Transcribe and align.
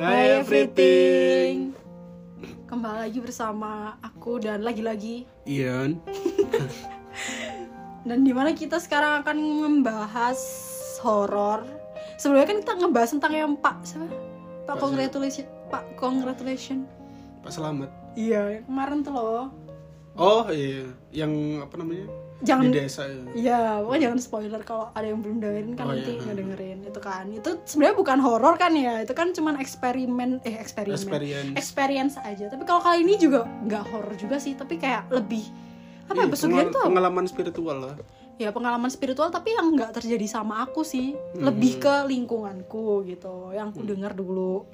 Hai 0.00 0.40
everything. 0.40 1.76
Kembali 2.64 3.04
lagi 3.04 3.20
bersama 3.20 4.00
aku 4.00 4.40
dan 4.40 4.64
lagi-lagi 4.64 5.28
Ian. 5.44 6.00
dan 8.08 8.24
di 8.24 8.32
mana 8.32 8.56
kita 8.56 8.80
sekarang 8.80 9.20
akan 9.20 9.36
membahas 9.36 10.40
horor. 11.04 11.68
Sebelumnya 12.16 12.48
kan 12.48 12.58
kita 12.64 12.72
ngebahas 12.80 13.10
tentang 13.12 13.32
yang 13.36 13.52
Pak 13.60 13.76
siapa? 13.84 14.08
Pak 14.08 14.16
Pak 14.72 14.76
congratulation, 14.80 15.44
Pak 15.68 15.84
congratulation. 16.00 16.88
Pak 17.44 17.52
Selamat. 17.52 17.92
Iya, 18.16 18.64
kemarin 18.64 19.04
tuh 19.04 19.12
loh. 19.12 19.52
Oh 20.16 20.48
iya, 20.48 20.96
yang 21.12 21.60
apa 21.60 21.76
namanya? 21.76 22.08
Jangan 22.40 22.64
Di 22.66 22.72
desa 22.74 23.04
ya. 23.04 23.20
Iya, 23.30 23.60
pokoknya 23.80 24.02
jangan 24.02 24.18
spoiler 24.18 24.62
kalau 24.62 24.88
ada 24.90 25.04
yang 25.04 25.20
belum 25.20 25.38
dengerin 25.38 25.72
kan 25.74 25.84
Oh, 25.84 25.92
nanti 25.92 26.10
iya. 26.10 26.24
ngedengerin 26.24 26.78
itu 26.82 26.96
kan. 26.98 27.24
Itu 27.28 27.50
sebenarnya 27.62 27.96
bukan 27.96 28.18
horor 28.18 28.54
kan 28.56 28.72
ya, 28.72 28.94
itu 28.98 29.12
kan 29.12 29.28
cuman 29.30 29.54
eksperimen 29.56 30.40
eh 30.42 30.56
eksperimen. 30.56 30.96
Experience. 30.96 31.52
Experience 31.54 32.14
aja. 32.16 32.48
Tapi 32.48 32.64
kalau 32.64 32.80
kali 32.80 33.02
ini 33.02 33.16
juga 33.16 33.44
nggak 33.44 33.84
horor 33.86 34.14
juga 34.14 34.36
sih, 34.36 34.54
tapi 34.54 34.76
kayak 34.76 35.08
lebih 35.10 35.44
apa 36.06 36.16
ya 36.16 36.22
Iya, 36.22 36.32
pesugihan 36.32 36.58
pengal- 36.64 36.74
tuh? 36.74 36.84
pengalaman 36.86 37.24
spiritual 37.24 37.76
lah. 37.78 37.94
Ya 38.34 38.48
pengalaman 38.50 38.88
spiritual 38.88 39.28
tapi 39.28 39.52
yang 39.52 39.68
nggak 39.70 39.92
terjadi 39.94 40.24
sama 40.26 40.64
aku 40.64 40.80
sih, 40.80 41.12
lebih 41.36 41.76
ke 41.76 42.08
lingkunganku 42.08 43.04
gitu, 43.04 43.52
yang 43.52 43.68
aku 43.68 43.84
dengar 43.84 44.16
dulu. 44.16 44.64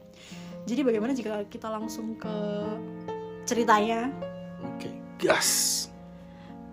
Jadi 0.64 0.80
bagaimana 0.80 1.12
jika 1.12 1.42
kita 1.44 1.66
langsung 1.66 2.14
ke 2.14 2.30
ceritanya? 3.42 4.10
Oke, 4.64 4.90
gas. 5.18 5.90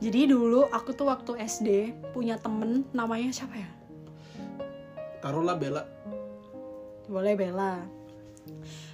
Jadi 0.04 0.28
dulu 0.28 0.68
aku 0.68 0.92
tuh 0.92 1.08
waktu 1.08 1.40
SD 1.40 1.70
punya 2.12 2.36
temen 2.36 2.84
namanya 2.92 3.32
siapa 3.32 3.56
ya? 3.56 3.70
Taruhlah 5.24 5.56
Bella. 5.56 5.84
boleh 7.04 7.36
Bella 7.36 7.84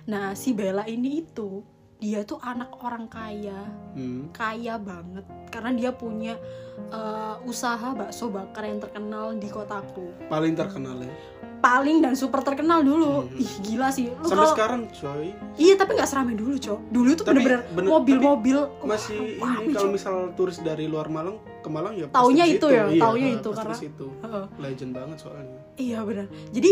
nah 0.06 0.34
si 0.34 0.50
Bella 0.54 0.82
ini 0.86 1.22
itu 1.22 1.62
dia 1.98 2.26
tuh 2.26 2.42
anak 2.42 2.74
orang 2.82 3.06
kaya 3.06 3.70
Hmm. 3.94 4.34
kaya 4.34 4.82
banget 4.82 5.26
karena 5.50 5.72
dia 5.78 5.92
punya 5.94 6.34
eh, 6.90 7.36
usaha 7.46 7.94
bakso 7.94 8.34
bakar 8.34 8.66
yang 8.66 8.82
terkenal 8.82 9.38
di 9.38 9.46
kotaku 9.46 10.10
Paling 10.26 10.58
terkenal 10.58 10.98
ya. 11.02 11.14
Paling 11.70 12.02
dan 12.02 12.14
super 12.14 12.42
terkenal 12.42 12.82
dulu 12.82 13.30
ih 13.36 13.52
gila 13.62 13.94
sih 13.94 14.10
lu 14.10 14.26
Sampai 14.26 14.34
kalau 14.34 14.50
sekarang 14.50 14.82
coy. 14.90 15.30
iya 15.56 15.78
tapi 15.78 15.94
nggak 15.94 16.10
seramai 16.10 16.34
dulu 16.34 16.58
cok 16.58 16.80
dulu 16.90 17.10
tuh 17.14 17.26
Tapi 17.26 17.38
bener-bener 17.38 17.62
bener- 17.70 17.92
mobil-mobil 17.92 18.58
wah, 18.58 18.88
Masih 18.90 19.38
rame, 19.38 19.64
ini 19.64 19.74
kalau 19.74 19.92
misal 19.94 20.16
turis 20.34 20.58
dari 20.60 20.90
luar 20.90 21.08
Malang 21.08 21.38
ke 21.62 21.70
Malang 21.70 21.94
ya 21.94 22.10
Taunya 22.10 22.46
itu 22.48 22.66
ya, 22.66 22.90
Iya, 22.90 22.98
taunya 22.98 23.28
eh, 23.28 23.38
itu, 23.38 23.50
karena-. 23.52 23.78
Heeh. 23.78 24.46
Legend 24.58 24.92
banget 24.96 25.18
soalnya. 25.20 25.60
Iya 25.76 26.00
benar. 26.02 26.26
Jadi 26.50 26.72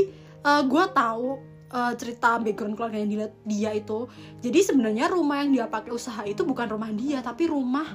gue 0.64 0.86
tahu 0.90 1.28
eh, 1.68 1.94
cerita 2.00 2.40
background 2.40 2.74
keluarga 2.74 2.98
yang 2.98 3.12
dilihat 3.12 3.34
dia 3.44 3.72
itu. 3.76 4.08
Jadi 4.40 4.60
sebenarnya 4.64 5.12
rumah 5.12 5.44
yang 5.44 5.52
dia 5.52 5.66
pakai 5.68 5.92
usaha 5.92 6.24
itu 6.24 6.42
bukan 6.42 6.72
rumah 6.72 6.88
dia, 6.90 7.20
tapi 7.20 7.46
rumah 7.46 7.86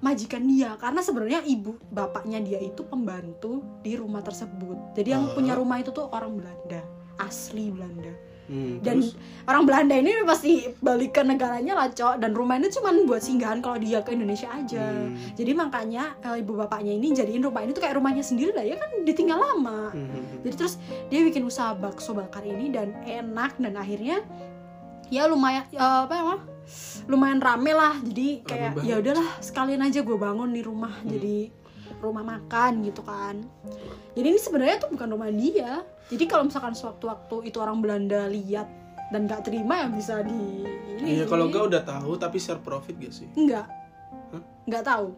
majikan 0.00 0.44
dia. 0.44 0.76
Karena 0.76 1.00
sebenarnya 1.00 1.40
ibu 1.44 1.76
bapaknya 1.88 2.40
dia 2.40 2.60
itu 2.60 2.84
pembantu 2.84 3.64
di 3.80 3.96
rumah 3.96 4.20
tersebut. 4.20 4.96
Jadi 4.96 5.08
yang 5.12 5.30
Oh. 5.30 5.34
punya 5.34 5.56
rumah 5.56 5.80
itu 5.80 5.90
tuh 5.90 6.08
orang 6.12 6.36
Belanda, 6.36 6.80
asli 7.16 7.72
Belanda. 7.72 8.12
Hmm, 8.46 8.78
Dan 8.78 9.02
terus? 9.02 9.18
orang 9.42 9.66
Belanda 9.66 9.98
ini 9.98 10.22
pasti 10.22 10.70
balik 10.78 11.18
ke 11.18 11.22
negaranya 11.26 11.74
lah, 11.74 11.90
Cok. 11.90 12.22
Dan 12.22 12.30
rumah 12.30 12.54
ini 12.54 12.70
cuma 12.70 12.94
buat 12.94 13.18
singgahan 13.18 13.58
kalau 13.58 13.74
dia 13.74 14.06
ke 14.06 14.14
Indonesia 14.14 14.46
aja. 14.46 14.86
Hmm. 14.86 15.18
Jadi 15.34 15.50
makanya 15.50 16.14
eh, 16.22 16.38
ibu 16.38 16.54
bapaknya 16.54 16.94
ini 16.94 17.10
jadiin 17.10 17.42
rumah 17.42 17.66
ini 17.66 17.74
tuh 17.74 17.82
kayak 17.82 17.98
rumahnya 17.98 18.22
sendiri 18.22 18.54
lah 18.54 18.62
ya 18.62 18.78
kan 18.78 19.02
ditinggal 19.02 19.34
lama. 19.34 19.90
Hmm. 19.90 20.46
Jadi 20.46 20.54
terus 20.54 20.78
dia 21.10 21.26
bikin 21.26 21.42
usaha 21.42 21.74
bakso 21.74 22.14
bakar 22.14 22.46
ini 22.46 22.70
dan 22.70 22.94
enak 23.02 23.58
dan 23.58 23.74
akhirnya 23.74 24.22
ya 25.10 25.26
lumayan 25.26 25.66
ya 25.74 26.06
apa 26.06 26.14
ya 26.14 26.24
lumayan 27.06 27.38
rame 27.38 27.72
lah. 27.72 27.94
Jadi 28.02 28.42
kayak 28.42 28.82
ya 28.82 28.98
udahlah 28.98 29.38
sekalian 29.38 29.82
aja 29.84 30.02
gue 30.02 30.18
bangun 30.18 30.50
di 30.50 30.62
rumah 30.62 30.92
jadi 31.06 31.50
rumah 32.02 32.24
makan 32.26 32.84
gitu 32.84 33.00
kan. 33.06 33.40
Jadi 34.16 34.26
ini 34.26 34.40
sebenarnya 34.40 34.76
tuh 34.84 34.90
bukan 34.92 35.08
rumah 35.12 35.30
dia. 35.32 35.84
Jadi 36.12 36.24
kalau 36.28 36.48
misalkan 36.48 36.74
sewaktu-waktu 36.76 37.50
itu 37.50 37.56
orang 37.58 37.80
Belanda 37.82 38.28
lihat 38.30 38.68
dan 39.10 39.30
nggak 39.30 39.46
terima 39.46 39.86
ya 39.86 39.88
bisa 39.88 40.22
di 40.22 40.66
ini. 40.98 41.22
Iya 41.22 41.24
kalau 41.30 41.46
gak 41.52 41.70
udah 41.70 41.82
tahu 41.86 42.18
tapi 42.18 42.42
share 42.42 42.58
profit 42.58 42.98
gak 42.98 43.14
sih? 43.14 43.28
enggak 43.38 43.66
Hah? 44.34 44.42
nggak 44.66 44.84
tahu. 44.84 45.14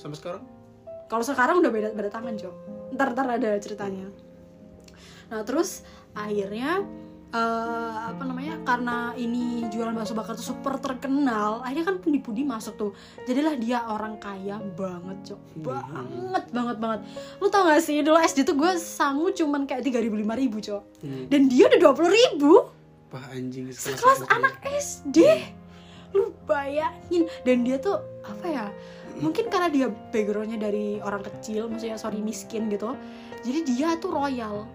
Sampai 0.00 0.16
sekarang? 0.16 0.44
Kalau 1.06 1.22
sekarang 1.22 1.62
udah 1.62 1.70
beda 1.70 1.88
beda 1.94 2.10
tangan, 2.10 2.34
Cok. 2.34 2.54
Ntar 2.98 3.08
ntar 3.14 3.26
ada 3.38 3.50
ceritanya. 3.62 4.10
Nah, 5.30 5.42
terus 5.46 5.86
akhirnya 6.14 6.82
eh, 7.36 7.94
apa 8.08 8.22
namanya? 8.24 8.54
Karena 8.64 9.12
ini 9.20 9.68
jualan 9.68 9.92
bakso 9.92 10.16
bakar 10.16 10.34
tuh 10.40 10.56
super 10.56 10.80
terkenal, 10.80 11.60
akhirnya 11.60 11.92
kan 11.92 11.96
pundi-pundi 12.00 12.42
masuk 12.48 12.74
tuh. 12.80 12.90
Jadilah 13.28 13.54
dia 13.60 13.84
orang 13.84 14.16
kaya 14.16 14.56
banget, 14.74 15.32
Cok. 15.32 15.40
Banget 15.60 16.44
banget 16.50 16.76
banget. 16.80 17.00
Lu 17.38 17.52
tau 17.52 17.68
gak 17.68 17.84
sih 17.84 18.00
dulu 18.00 18.16
SD 18.16 18.48
tuh 18.48 18.56
gue 18.56 18.72
sangu 18.80 19.28
cuman 19.36 19.68
kayak 19.68 19.84
3000 19.84 20.08
5000, 20.08 20.66
Cok. 20.72 20.82
Hmm. 21.04 21.24
Dan 21.28 21.40
dia 21.52 21.68
udah 21.68 21.80
20000 21.92 22.76
Wah 23.14 23.22
anjing 23.30 23.70
sekelas 23.70 24.26
anak 24.34 24.58
SD 24.66 25.22
lu 26.14 26.34
bayangin 26.48 27.28
dan 27.44 27.62
dia 27.62 27.76
tuh 27.78 28.02
apa 28.24 28.46
ya 28.46 28.66
mungkin 29.20 29.48
karena 29.48 29.68
dia 29.72 29.86
backgroundnya 30.12 30.60
dari 30.60 31.00
orang 31.00 31.24
kecil 31.24 31.72
maksudnya 31.72 31.96
sorry 31.96 32.20
miskin 32.20 32.68
gitu 32.68 32.92
jadi 33.44 33.60
dia 33.64 33.88
tuh 33.96 34.12
royal 34.12 34.68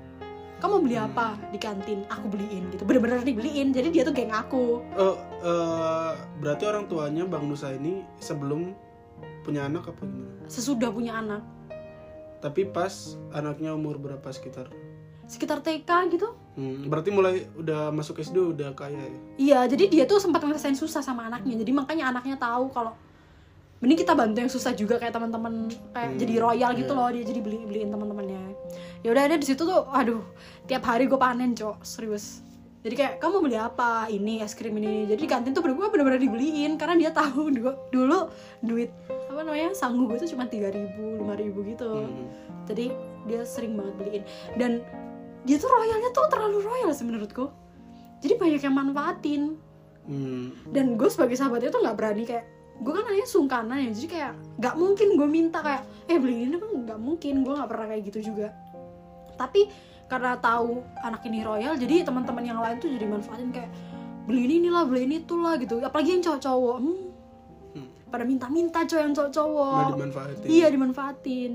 kamu 0.61 0.75
beli 0.85 0.97
apa 1.01 1.35
di 1.49 1.57
kantin? 1.57 2.05
Aku 2.07 2.29
beliin 2.29 2.69
gitu. 2.69 2.85
Bener-bener 2.85 3.25
dibeliin. 3.25 3.73
Jadi 3.73 3.89
dia 3.89 4.05
tuh 4.05 4.13
geng 4.13 4.29
aku. 4.29 4.85
Oh, 4.93 5.17
eh, 5.41 6.11
berarti 6.37 6.63
orang 6.69 6.85
tuanya 6.85 7.25
Bang 7.25 7.49
Nusa 7.49 7.73
ini 7.73 8.05
sebelum 8.21 8.77
punya 9.41 9.65
anak 9.65 9.89
apa 9.89 10.05
gimana? 10.05 10.45
sesudah 10.45 10.93
punya 10.93 11.17
anak. 11.17 11.41
Tapi 12.45 12.69
pas 12.69 13.17
anaknya 13.33 13.73
umur 13.73 13.97
berapa? 13.97 14.29
Sekitar? 14.29 14.69
sekitar 15.31 15.63
TK 15.63 15.87
gitu. 16.11 16.27
Hmm, 16.59 16.91
berarti 16.91 17.07
mulai 17.07 17.47
udah 17.55 17.87
masuk 17.95 18.19
SD 18.19 18.35
udah 18.51 18.75
kaya 18.75 18.99
ya? 18.99 19.19
iya 19.39 19.59
jadi 19.63 19.87
dia 19.87 20.03
tuh 20.03 20.19
sempat 20.19 20.43
ngerasain 20.43 20.75
susah 20.75 20.99
sama 20.99 21.31
anaknya. 21.31 21.63
Jadi 21.63 21.71
makanya 21.71 22.11
anaknya 22.11 22.35
tahu 22.35 22.67
kalau 22.75 22.91
mending 23.81 23.99
kita 24.05 24.13
bantu 24.13 24.37
yang 24.45 24.51
susah 24.53 24.77
juga 24.77 25.01
kayak 25.01 25.17
teman-teman 25.17 25.73
kayak 25.89 26.13
Hmm, 26.13 26.19
jadi 26.21 26.33
royal 26.37 26.71
gitu 26.77 26.93
iya. 26.93 26.99
loh 27.01 27.09
dia 27.09 27.23
jadi 27.25 27.39
beli 27.41 27.59
beliin 27.65 27.89
teman-temannya. 27.89 28.41
Ya 29.01 29.09
udah 29.09 29.23
ada 29.25 29.35
di 29.41 29.45
situ 29.49 29.65
tuh 29.65 29.89
aduh 29.89 30.21
tiap 30.69 30.85
hari 30.85 31.09
gue 31.09 31.17
panen 31.17 31.57
cok 31.57 31.81
serius. 31.81 32.45
Jadi 32.81 32.93
kayak 32.97 33.13
kamu 33.21 33.45
beli 33.45 33.57
apa? 33.57 34.05
Ini 34.09 34.45
es 34.45 34.53
krim 34.53 34.77
ini 34.77 35.09
jadi 35.09 35.17
di 35.17 35.29
kantin 35.29 35.53
tuh 35.57 35.65
gue 35.65 35.73
bener-bener 35.73 36.21
dibeliin 36.21 36.77
karena 36.77 36.93
dia 36.97 37.09
tahu 37.09 37.49
dulu, 37.57 37.73
dulu 37.89 38.19
duit 38.61 38.93
apa 39.33 39.41
namanya 39.41 39.73
sanggup 39.73 40.13
gue 40.13 40.25
tuh 40.25 40.37
cuma 40.37 40.45
tiga 40.45 40.69
ribu 40.69 41.17
lima 41.17 41.33
ribu 41.33 41.65
gitu. 41.65 42.05
Hmm. 42.05 42.29
jadi 42.69 42.93
dia 43.25 43.41
sering 43.49 43.73
banget 43.73 43.93
beliin. 43.97 44.23
Dan 44.61 44.71
dia 45.41 45.57
tuh 45.57 45.73
royalnya 45.73 46.13
tuh 46.13 46.29
terlalu 46.29 46.61
royal 46.61 46.93
sih 46.93 47.01
menurutku 47.01 47.49
jadi 48.21 48.37
banyak 48.37 48.61
yang 48.61 48.77
manfaatin. 48.77 49.57
Hmm. 50.01 50.49
dan 50.73 50.97
gue 50.97 51.05
sebagai 51.13 51.37
sahabatnya 51.37 51.69
tuh 51.69 51.85
nggak 51.85 51.93
berani 51.93 52.25
kayak 52.25 52.41
gue 52.81 52.91
kan 52.91 53.03
anaknya 53.03 53.27
sungkanan 53.27 53.77
ya 53.79 53.91
jadi 53.93 54.07
kayak 54.09 54.31
nggak 54.57 54.75
mungkin 54.75 55.07
gue 55.13 55.27
minta 55.27 55.59
kayak 55.59 55.81
eh 56.05 56.17
beli 56.17 56.43
ini 56.43 56.57
kan 56.57 56.69
nggak 56.81 56.99
mungkin 56.99 57.33
gue 57.41 57.53
nggak 57.53 57.69
pernah 57.69 57.87
kayak 57.87 58.03
gitu 58.07 58.19
juga. 58.27 58.49
Tapi 59.33 59.69
karena 60.05 60.35
tahu 60.35 60.81
anak 60.99 61.21
ini 61.23 61.39
royal 61.39 61.73
jadi 61.73 62.03
teman-teman 62.03 62.43
yang 62.43 62.59
lain 62.59 62.77
tuh 62.77 62.89
jadi 62.89 63.05
manfaatin 63.05 63.49
kayak 63.49 63.71
beli 64.23 64.49
ini 64.51 64.67
lah 64.67 64.83
beli 64.83 65.05
ini 65.05 65.21
tuh 65.21 65.39
lah 65.39 65.55
gitu. 65.55 65.77
Apalagi 65.79 66.09
yang 66.11 66.23
cowok-cowok. 66.23 66.77
Hmm, 66.77 66.97
Hmm. 67.71 67.87
pada 68.07 68.23
minta-minta 68.23 68.81
cowok 68.81 69.01
yang 69.01 69.13
cowok-cowok. 69.13 69.85
Dimanfaatin. 69.93 70.47
iya 70.47 70.67
dimanfaatin. 70.67 71.51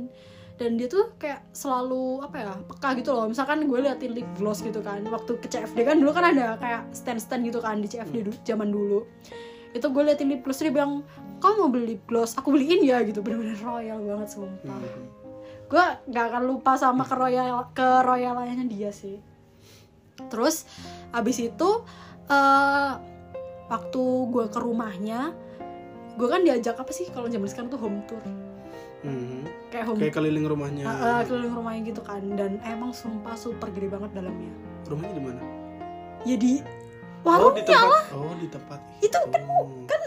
Dan 0.57 0.71
dia 0.75 0.89
tuh 0.89 1.13
kayak 1.17 1.45
selalu 1.53 2.23
apa 2.23 2.37
ya 2.39 2.53
peka 2.65 2.97
gitu 2.97 3.13
loh. 3.13 3.27
Misalkan 3.27 3.61
gue 3.63 3.79
liatin 3.79 4.15
lip 4.15 4.25
gloss 4.35 4.63
gitu 4.63 4.81
kan 4.81 5.05
waktu 5.05 5.37
ke 5.37 5.47
CFD 5.47 5.85
kan 5.85 5.99
dulu 5.99 6.11
kan 6.11 6.33
ada 6.33 6.57
kayak 6.57 6.89
stand 6.91 7.19
stand 7.19 7.45
gitu 7.45 7.59
kan 7.59 7.77
di 7.77 7.87
CFD 7.87 8.25
du- 8.25 8.41
zaman 8.43 8.71
dulu 8.71 9.05
itu 9.77 9.87
gue 9.87 10.03
liatin 10.03 10.29
lip 10.29 10.41
gloss 10.41 10.59
dia 10.59 10.71
bilang 10.71 11.05
kamu 11.39 11.55
mau 11.57 11.69
beli 11.69 11.87
lip 11.93 12.03
gloss 12.05 12.33
aku 12.33 12.51
beliin 12.51 12.81
ya 12.83 13.01
gitu 13.03 13.21
bener-bener 13.21 13.57
royal 13.59 13.99
banget 13.99 14.29
sumpah 14.31 14.57
Hmm. 14.67 15.05
gue 15.67 15.85
gak 16.09 16.25
akan 16.31 16.43
lupa 16.45 16.75
sama 16.75 17.03
keroyal 17.03 17.69
keroyalannya 17.71 18.67
dia 18.67 18.89
sih 18.89 19.19
terus 20.27 20.65
abis 21.11 21.45
itu 21.45 21.71
eh 22.27 22.93
waktu 23.67 24.03
gue 24.27 24.47
ke 24.47 24.59
rumahnya 24.59 25.35
gue 26.15 26.25
kan 26.25 26.41
diajak 26.41 26.75
apa 26.75 26.89
sih 26.89 27.11
kalau 27.11 27.27
zaman 27.27 27.45
sekarang 27.45 27.69
tuh 27.69 27.79
home 27.79 28.01
tour 28.05 28.23
Hmm. 28.97 29.45
kayak 29.71 29.87
home 29.87 30.01
Kayak 30.01 30.15
keliling 30.15 30.49
rumahnya. 30.49 30.83
Uh, 30.83 30.91
uh, 30.91 31.21
keliling 31.23 31.53
rumahnya 31.53 31.83
gitu 31.85 32.01
kan 32.01 32.19
dan 32.33 32.59
emang 32.65 32.91
sumpah 32.91 33.37
super 33.37 33.71
gede 33.71 33.87
banget 33.87 34.11
dalamnya 34.13 34.51
Rumahnya 34.89 35.15
di 35.15 35.23
mana? 35.23 35.41
ya 36.25 36.35
di 36.35 36.59
Oh 37.27 37.51
di 37.51 37.61
warungnya 37.61 37.65
tempat. 37.67 38.05
Oh 38.13 38.33
di 38.35 38.47
tempat. 38.47 38.79
Itu 39.01 39.19
kan 39.27 39.43
kan 39.85 40.01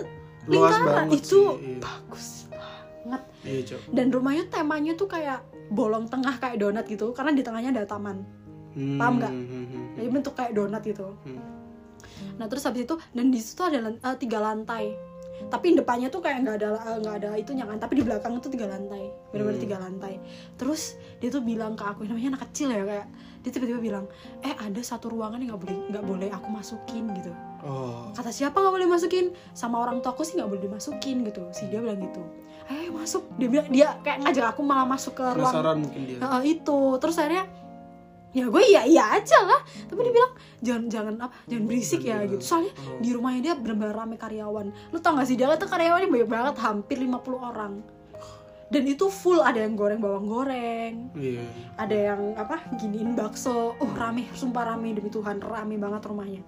luas 0.46 0.72
lingkaran 0.72 0.88
banget 0.88 1.20
itu 1.20 1.28
sih. 1.28 1.44
Iya. 1.60 1.78
bagus 1.78 2.28
banget 2.50 3.22
Iya 3.42 3.62
cok. 3.66 3.82
dan 3.92 4.08
rumahnya 4.10 4.44
temanya 4.48 4.94
tuh 4.94 5.06
kayak 5.06 5.40
bolong 5.70 6.06
tengah 6.06 6.36
kayak 6.36 6.58
donat 6.58 6.86
gitu 6.86 7.12
karena 7.12 7.32
di 7.32 7.42
tengahnya 7.42 7.72
ada 7.72 7.86
taman 7.86 8.24
Hmm, 8.70 8.96
Paham 8.96 9.14
nggak? 9.18 9.30
hmm, 9.32 9.46
hmm, 9.46 9.66
hmm. 9.66 9.86
jadi 9.96 10.08
bentuk 10.12 10.34
kayak 10.34 10.54
donat 10.54 10.82
gitu 10.82 11.08
Hmm. 11.22 11.42
nah 12.36 12.46
terus 12.46 12.64
habis 12.64 12.84
itu 12.84 12.96
dan 13.12 13.26
di 13.28 13.40
situ 13.40 13.60
ada 13.60 13.78
eh, 13.84 14.16
tiga 14.16 14.40
lantai 14.40 14.94
tapi 15.48 15.72
depannya 15.72 16.12
tuh 16.12 16.20
kayak 16.20 16.44
nggak 16.44 16.56
ada 16.60 16.70
eh, 16.76 16.98
nggak 17.00 17.16
ada 17.24 17.30
itunya 17.40 17.64
kan. 17.64 17.80
Tapi 17.80 17.94
di 17.96 18.04
belakang 18.04 18.36
itu 18.36 18.52
tiga 18.52 18.68
lantai. 18.68 19.08
Benar-benar 19.32 19.56
Hmm. 19.56 19.66
tiga 19.66 19.78
lantai. 19.80 20.14
Terus 20.60 21.00
dia 21.24 21.32
tuh 21.32 21.40
bilang 21.40 21.80
ke 21.80 21.84
aku 21.88 22.04
namanya 22.04 22.36
anak 22.36 22.52
kecil 22.52 22.76
ya 22.76 22.84
kayak 22.84 23.08
dia 23.40 23.52
tiba-tiba 23.56 23.80
bilang 23.80 24.06
eh 24.44 24.52
ada 24.52 24.82
satu 24.84 25.08
ruangan 25.08 25.40
yang 25.40 25.56
nggak 25.56 25.64
boleh 25.64 25.78
nggak 25.96 26.06
boleh 26.06 26.30
aku 26.36 26.48
masukin 26.52 27.08
gitu. 27.16 27.32
Oh. 27.64 28.12
Kata 28.12 28.36
siapa 28.36 28.60
nggak 28.60 28.74
boleh 28.76 28.88
masukin? 28.92 29.32
Sama 29.56 29.80
orang 29.80 30.04
tua 30.04 30.12
aku 30.12 30.28
sih 30.28 30.36
nggak 30.36 30.50
boleh 30.52 30.62
dimasukin 30.68 31.24
gitu. 31.24 31.48
Si 31.56 31.72
dia 31.72 31.80
bilang 31.80 32.04
gitu. 32.04 32.20
Eh 32.70 32.92
masuk. 32.92 33.26
Dia 33.40 33.48
bilang 33.48 33.68
dia 33.72 33.88
kayak 34.04 34.28
ngajak 34.28 34.46
aku 34.54 34.62
malah 34.62 34.86
masuk 34.86 35.18
ke 35.18 35.26
ruang 35.26 35.50
penasaran 35.50 35.78
mungkin 35.82 36.02
dia. 36.06 36.18
Heeh, 36.22 36.42
itu. 36.60 36.80
Terus 37.00 37.16
akhirnya 37.18 37.46
ya 38.30 38.46
gue 38.46 38.64
iya 38.64 38.82
iya 38.86 39.04
aja 39.18 39.38
lah. 39.42 39.62
Tapi 39.90 40.00
dia 40.06 40.14
bilang 40.14 40.34
jangan 40.60 40.84
jangan 40.86 41.14
apa 41.26 41.34
jangan 41.46 41.64
berisik 41.66 42.02
ya 42.02 42.22
gitu. 42.26 42.42
Soalnya 42.42 42.74
Oh. 42.78 43.02
di 43.02 43.10
rumahnya 43.10 43.42
dia 43.42 43.54
benar-benar 43.58 43.96
rame 43.96 44.16
karyawan. 44.16 44.68
Lu 44.92 44.98
tau 45.00 45.18
gak 45.18 45.26
sih 45.26 45.34
dia 45.34 45.48
kata 45.48 45.66
karyawannya 45.66 46.08
banyak 46.08 46.30
banget 46.30 46.56
hampir 46.60 46.98
50 46.98 47.18
orang. 47.40 47.74
Dan 48.70 48.86
itu 48.86 49.10
full 49.10 49.42
ada 49.42 49.58
yang 49.58 49.74
goreng 49.74 49.98
bawang 49.98 50.30
goreng 50.30 51.10
iya. 51.18 51.42
ada 51.74 52.14
yang 52.14 52.38
apa 52.38 52.62
giniin 52.78 53.18
bakso. 53.18 53.74
Oh 53.76 53.92
rame 53.98 54.30
sumpah 54.38 54.62
rame 54.70 54.94
demi 54.94 55.10
Tuhan 55.10 55.42
rame 55.42 55.74
banget 55.76 56.06
rumahnya. 56.06 56.46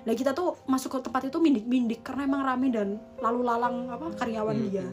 Nah 0.00 0.16
kita 0.16 0.32
tuh 0.32 0.56
masuk 0.64 0.96
ke 0.96 1.04
tempat 1.04 1.28
itu 1.28 1.36
mindik-mindik 1.36 2.00
karena 2.00 2.24
emang 2.24 2.40
rame 2.40 2.72
dan 2.72 2.96
lalu 3.20 3.44
lalang 3.44 3.92
apa 3.92 4.08
karyawan 4.16 4.56
Hmm. 4.56 4.66
dia 4.72 4.86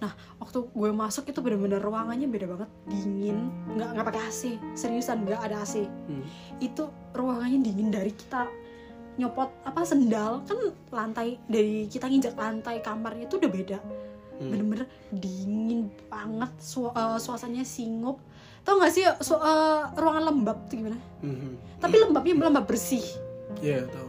nah 0.00 0.10
waktu 0.36 0.64
gue 0.66 0.90
masuk 0.90 1.28
itu 1.28 1.38
bener-bener 1.38 1.76
ruangannya 1.76 2.24
beda 2.24 2.46
banget 2.48 2.70
dingin 2.86 3.38
nggak 3.70 3.88
nggak 3.92 4.06
pakai 4.06 4.22
AC 4.24 4.40
seriusan 4.72 5.22
nggak 5.22 5.40
ada 5.42 5.60
AC 5.60 5.84
Hmm. 5.84 6.24
itu 6.58 6.82
ruangannya 7.12 7.60
dingin 7.60 7.88
dari 7.88 8.10
kita 8.10 8.48
nyopot 9.14 9.52
apa 9.62 9.80
sendal 9.82 10.40
kan 10.42 10.56
lantai 10.88 11.36
dari 11.44 11.84
kita 11.84 12.06
nginjak 12.06 12.32
lantai 12.32 12.80
kamarnya 12.80 13.26
itu 13.26 13.36
udah 13.36 13.50
beda 13.50 13.78
Hmm. 14.34 14.48
bener-bener 14.48 14.86
dingin 15.10 15.80
banget 16.06 16.48
su 16.58 16.84
eh, 16.86 17.18
suasananya 17.18 17.62
singup 17.62 18.24
tau 18.60 18.76
gak 18.76 18.90
sih 18.90 19.04
su- 19.20 19.36
eh, 19.36 19.80
ruangan 19.94 20.24
lembab 20.26 20.64
tuh 20.66 20.76
gimana 20.76 20.96
Mhm. 21.20 21.76
tapi 21.76 21.94
lembabnya 21.98 22.34
lembab 22.42 22.64
bersih 22.66 23.04
Iya 23.58 23.82
tahu. 23.84 24.08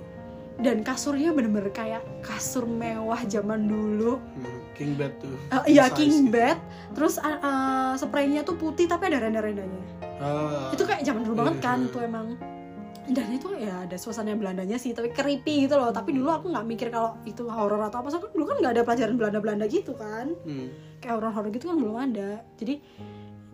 Dan 0.62 0.80
kasurnya 0.80 1.30
bener-bener 1.30 1.70
kayak 1.70 2.02
kasur 2.22 2.64
mewah 2.64 3.22
zaman 3.26 3.66
dulu 3.66 4.22
Hmm. 4.32 4.58
King 4.72 4.94
bed 4.94 5.14
tuh. 5.18 5.36
Eh, 5.52 5.74
iya 5.74 5.90
king 5.90 6.10
gitu. 6.24 6.32
bed 6.32 6.58
terus 6.92 7.18
eh, 7.18 7.30
eh, 7.30 7.94
spraynya 7.96 8.42
tuh 8.42 8.56
putih 8.56 8.86
tapi 8.86 9.06
ada 9.06 9.20
renda-rendanya 9.20 9.82
Ah. 10.18 10.70
itu 10.70 10.82
kayak 10.82 11.02
zaman 11.02 11.22
dulu 11.22 11.36
banget 11.36 11.56
kan 11.60 11.80
Iya. 11.80 11.90
tuh 11.90 12.02
emang 12.02 12.28
dan 13.08 13.28
itu 13.30 13.50
ya 13.58 13.84
ada 13.84 13.98
suasana 13.98 14.32
Belandanya 14.32 14.78
sih 14.78 14.90
tapi 14.92 15.10
creepy 15.10 15.66
gitu 15.66 15.76
loh 15.76 15.90
tapi 15.90 16.14
dulu 16.14 16.30
aku 16.30 16.46
nggak 16.48 16.64
mikir 16.64 16.88
kalau 16.88 17.18
itu 17.24 17.44
horor 17.44 17.82
atau 17.84 18.00
apa 18.00 18.08
soalnya 18.08 18.26
kan 18.26 18.32
dulu 18.32 18.46
kan 18.46 18.56
nggak 18.58 18.72
ada 18.72 18.84
pelajaran 18.84 19.16
Belanda 19.16 19.40
Belanda 19.40 19.66
gitu 19.68 19.92
kan 19.92 20.32
Hmm. 20.40 20.70
kayak 20.98 21.14
horor-horor 21.16 21.50
gitu 21.50 21.66
kan 21.68 21.76
belum 21.76 21.98
ada 22.00 22.30
jadi 22.56 22.78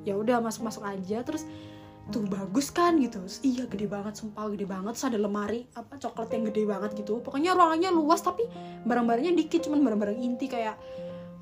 ya 0.04 0.14
udah 0.14 0.40
masuk 0.40 0.64
masuk 0.64 0.84
aja 0.84 1.20
terus 1.22 1.48
tuh 2.10 2.24
bagus 2.26 2.72
kan 2.72 2.96
gitu. 2.98 3.20
Terus, 3.24 3.40
iya 3.44 3.64
gede 3.68 3.88
banget 3.88 4.20
sumpah 4.20 4.48
gede 4.52 4.66
banget. 4.68 4.96
Terus 4.96 5.08
ada 5.12 5.20
lemari 5.20 5.68
apa 5.76 6.00
coklat 6.00 6.30
yang 6.34 6.44
gede 6.52 6.64
banget 6.64 6.92
gitu. 6.96 7.20
Pokoknya 7.20 7.54
ruangannya 7.54 7.92
luas 7.92 8.24
tapi 8.24 8.48
barang-barangnya 8.88 9.34
dikit 9.36 9.68
cuman 9.68 9.84
barang-barang 9.84 10.18
inti 10.20 10.48
kayak 10.48 10.76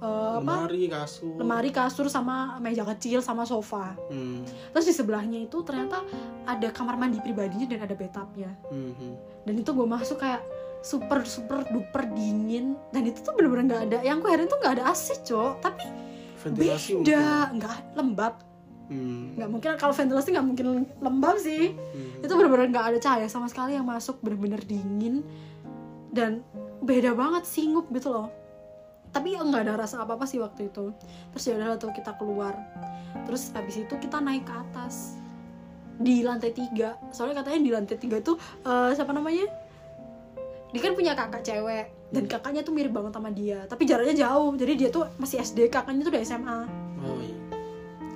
apa? 0.06 0.68
Lemari, 0.68 0.86
kasur. 0.92 1.34
lemari 1.40 1.70
kasur 1.72 2.08
sama 2.12 2.60
meja 2.60 2.84
kecil 2.84 3.24
sama 3.24 3.48
sofa. 3.48 3.96
Hmm. 4.12 4.44
terus 4.76 4.86
di 4.86 4.94
sebelahnya 4.94 5.40
itu 5.40 5.64
ternyata 5.64 6.04
ada 6.46 6.68
kamar 6.70 7.00
mandi 7.00 7.24
pribadinya 7.24 7.66
dan 7.66 7.80
ada 7.88 7.96
bathtubnya. 7.96 8.52
Mhm. 8.70 9.12
dan 9.48 9.54
itu 9.56 9.72
gue 9.72 9.88
masuk 9.88 10.20
kayak 10.20 10.44
super 10.86 11.26
super 11.26 11.66
duper 11.74 12.06
dingin. 12.14 12.78
Dan 12.94 13.10
itu 13.10 13.24
tuh 13.26 13.34
bener-bener 13.34 13.66
nggak 13.66 13.84
ada 13.90 14.00
yang 14.06 14.22
gue 14.22 14.30
heran 14.30 14.46
tuh 14.46 14.62
nggak 14.62 14.74
ada 14.78 14.94
AC 14.94 15.26
cok. 15.26 15.54
Tapi 15.66 15.86
Ventilasi 16.46 17.02
beda 17.02 17.56
nggak 17.58 17.78
lembab. 17.98 18.34
Hmm. 18.86 19.34
nggak 19.34 19.50
mungkin 19.50 19.70
kalau 19.82 19.98
ventilasi 19.98 20.30
nggak 20.30 20.46
mungkin 20.46 20.68
lembab 21.02 21.42
sih. 21.42 21.74
Hmm. 21.74 22.22
itu 22.22 22.34
bener-bener 22.34 22.70
nggak 22.70 22.86
ada 22.94 23.00
cahaya 23.02 23.26
sama 23.26 23.50
sekali 23.50 23.74
yang 23.74 23.86
masuk 23.86 24.22
bener-bener 24.22 24.62
dingin. 24.62 25.26
Dan 26.14 26.46
beda 26.86 27.18
banget 27.18 27.44
singup 27.50 27.90
gitu 27.92 28.14
loh. 28.14 28.30
Tapi 29.10 29.36
ya 29.36 29.42
nggak 29.42 29.64
ada 29.68 29.74
rasa 29.80 30.04
apa 30.04 30.20
apa 30.20 30.28
sih 30.30 30.38
waktu 30.38 30.70
itu. 30.70 30.94
Terus 31.34 31.44
ya 31.48 31.54
udah 31.58 31.80
tuh 31.82 31.92
kita 31.92 32.14
keluar. 32.20 32.56
Terus 33.26 33.50
habis 33.56 33.80
itu 33.80 33.94
kita 33.98 34.22
naik 34.22 34.46
ke 34.46 34.54
atas. 34.54 35.18
Di 35.96 36.22
lantai 36.22 36.52
tiga. 36.52 37.00
Soalnya 37.16 37.42
katanya 37.42 37.60
di 37.64 37.72
lantai 37.72 37.98
tiga 37.98 38.20
tuh 38.20 38.36
eh, 38.68 38.92
siapa 38.94 39.16
namanya? 39.16 39.48
Dia 40.76 40.82
kan 40.84 40.94
punya 40.94 41.16
kakak 41.16 41.44
cewek. 41.48 41.88
Dan 42.12 42.28
kakaknya 42.28 42.62
tuh 42.62 42.76
mirip 42.76 42.92
banget 42.92 43.16
sama 43.16 43.32
dia. 43.32 43.64
Tapi 43.66 43.88
jaraknya 43.88 44.16
jauh. 44.28 44.52
Jadi 44.60 44.74
dia 44.76 44.90
tuh 44.92 45.08
masih 45.16 45.40
SD 45.40 45.72
kakaknya 45.72 46.04
tuh 46.04 46.12
udah 46.12 46.24
SMA 46.24 46.60
Oh 47.06 47.20
iya. 47.22 47.45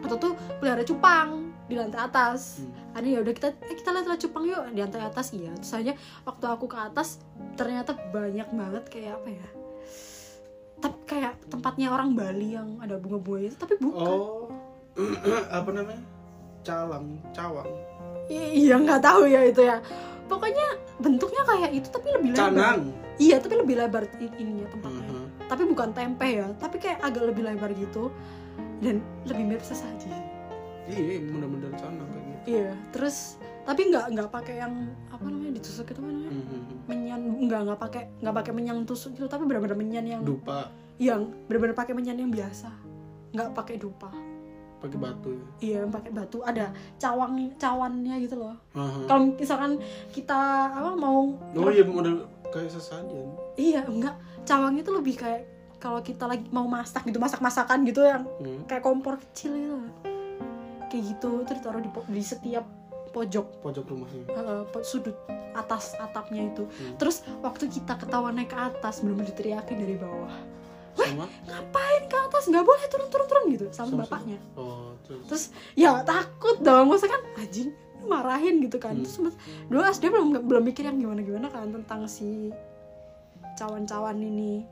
Atau 0.09 0.17
tuh 0.19 0.33
pelihara 0.57 0.81
cupang 0.81 1.29
di 1.69 1.77
lantai 1.77 2.01
atas 2.01 2.57
Hmm. 2.57 2.73
ada 2.97 3.05
ya 3.05 3.21
udah 3.21 3.29
kita 3.29 3.47
eh, 3.61 3.77
kita 3.77 3.93
lihat 3.93 4.17
cupang 4.17 4.43
yuk 4.43 4.63
di 4.73 4.81
lantai 4.81 5.01
atas 5.01 5.29
iya 5.31 5.53
terus 5.53 5.69
aja 5.71 5.93
waktu 6.25 6.45
aku 6.45 6.65
ke 6.65 6.75
atas 6.75 7.21
ternyata 7.53 7.93
banyak 7.93 8.49
banget 8.49 8.83
kayak 8.89 9.13
apa 9.15 9.29
ya 9.29 9.47
tapi 10.79 10.97
kayak 11.05 11.33
tempatnya 11.45 11.91
orang 11.91 12.15
Bali 12.15 12.55
yang 12.55 12.79
ada 12.79 12.95
bunga-bunga 12.95 13.45
itu 13.45 13.55
tapi 13.55 13.77
bukan 13.77 14.09
Oh. 14.09 14.49
apa 15.53 15.69
namanya? 15.69 16.01
Calang, 16.59 17.07
cawang. 17.31 17.69
Iya 18.29 18.75
nggak 18.77 18.99
tahu 18.99 19.25
ya 19.25 19.41
itu 19.43 19.61
ya 19.61 19.79
pokoknya 20.25 20.65
bentuknya 20.99 21.41
kayak 21.43 21.71
itu 21.73 21.87
tapi 21.89 22.07
lebih 22.11 22.29
lebar 22.29 22.45
Canang. 22.45 22.81
iya 23.17 23.41
tapi 23.41 23.53
lebih 23.55 23.75
lebar 23.75 24.03
ininya 24.21 24.69
tempatnya 24.69 25.01
Mhm. 25.09 25.25
tapi 25.49 25.63
bukan 25.65 25.89
tempe 25.89 26.27
ya 26.29 26.47
tapi 26.55 26.77
kayak 26.77 27.01
agak 27.01 27.23
lebih 27.25 27.41
lebar 27.41 27.73
gitu 27.73 28.13
dan 28.79 28.95
lebih 29.23 29.43
mirip 29.45 29.63
sesaji 29.63 30.11
Iya, 30.89 31.21
bener-bener 31.21 31.69
canang 31.75 32.07
kayak 32.07 32.25
gitu. 32.25 32.41
iya 32.49 32.71
terus 32.89 33.37
tapi 33.61 33.85
nggak 33.85 34.09
nggak 34.09 34.29
pakai 34.31 34.55
yang 34.57 34.73
apa 35.07 35.21
namanya 35.21 35.53
ditusuk 35.55 35.85
itu 35.85 36.01
namanya 36.01 36.29
Mhm. 36.31 36.67
menyan 36.89 37.21
nggak 37.45 37.61
nggak 37.67 37.79
pakai 37.79 38.03
nggak 38.17 38.35
pakai 38.35 38.51
menyan 38.51 38.77
tusuk 38.83 39.13
gitu 39.13 39.27
tapi 39.27 39.45
benar-benar 39.45 39.77
menyan 39.77 40.05
yang 40.07 40.21
Dupa 40.25 40.73
yang 40.97 41.29
benar-benar 41.45 41.77
pakai 41.77 41.93
menyan 41.93 42.17
yang 42.17 42.31
biasa 42.31 42.73
nggak 43.29 43.53
pakai 43.53 43.77
dupa 43.77 44.09
pakai 44.79 44.97
batu 44.97 45.29
ya. 45.29 45.45
iya 45.59 45.79
pakai 45.85 46.09
batu 46.09 46.39
ada 46.41 46.71
cawang 46.95 47.35
cawannya 47.53 48.15
gitu 48.17 48.39
loh 48.39 48.55
Aha. 48.73 49.05
kalau 49.05 49.29
misalkan 49.29 49.77
kita 50.09 50.39
apa 50.71 50.95
mau 50.95 51.35
Oh 51.53 51.69
iya 51.69 51.83
model 51.83 52.25
kayak 52.49 52.71
sesajen. 52.71 53.29
iya 53.53 53.85
enggak 53.85 54.15
cawang 54.41 54.73
itu 54.73 54.89
lebih 54.89 55.15
kayak 55.15 55.45
kalau 55.79 55.99
kita 55.99 56.23
lagi 56.25 56.43
mau 56.49 56.65
masak 56.65 57.03
gitu 57.03 57.17
masak 57.17 57.39
masakan 57.39 57.83
gitu 57.83 58.03
yang 58.03 58.27
Hmm. 58.37 58.63
kayak 58.65 58.83
kompor 58.83 59.15
kecil 59.17 59.55
gitu 59.55 59.75
kayak 60.85 61.03
gitu 61.07 61.31
terus 61.43 61.57
ditaruh 61.57 61.79
di, 61.79 61.89
di 62.09 62.21
setiap 62.21 62.65
pojok 63.09 63.63
Pojok 63.63 63.85
rumahnya. 63.85 64.23
po- 64.67 64.83
sudut 64.83 65.15
atas 65.51 65.95
atapnya 65.95 66.45
itu 66.45 66.63
Hmm. 66.63 66.93
terus 66.95 67.23
waktu 67.39 67.67
kita 67.67 67.95
ketawa 67.95 68.29
naik 68.29 68.49
ke 68.49 68.57
atas 68.57 68.99
belum 68.99 69.23
diteriakin 69.23 69.77
dari 69.77 69.95
bawah 69.95 70.29
Sama? 70.95 71.25
ngapain 71.43 72.03
ke 72.05 72.17
atas 72.19 72.43
nggak 72.45 72.61
boleh 72.61 72.85
turun 72.85 73.07
turun 73.07 73.25
turun 73.25 73.43
gitu 73.49 73.65
sama, 73.69 73.87
Sama- 73.89 74.01
bapaknya 74.03 74.37
Oh, 74.53 74.93
terus. 75.01 75.23
terus 75.25 75.43
ya 75.73 76.03
takut 76.03 76.59
dong 76.59 76.85
masa 76.87 77.07
kan 77.07 77.23
anjing 77.35 77.71
marahin 78.01 78.59
gitu 78.59 78.77
kan 78.77 78.93
Hmm. 78.93 79.01
terus 79.01 79.35
dulu 79.65 79.81
SD 79.81 80.03
belum 80.07 80.27
belum 80.43 80.63
mikir 80.65 80.83
yang 80.83 80.97
gimana 80.97 81.21
gimana 81.21 81.47
kan 81.47 81.71
tentang 81.71 82.03
si 82.05 82.51
cawan-cawan 83.55 84.15
ini. 84.17 84.63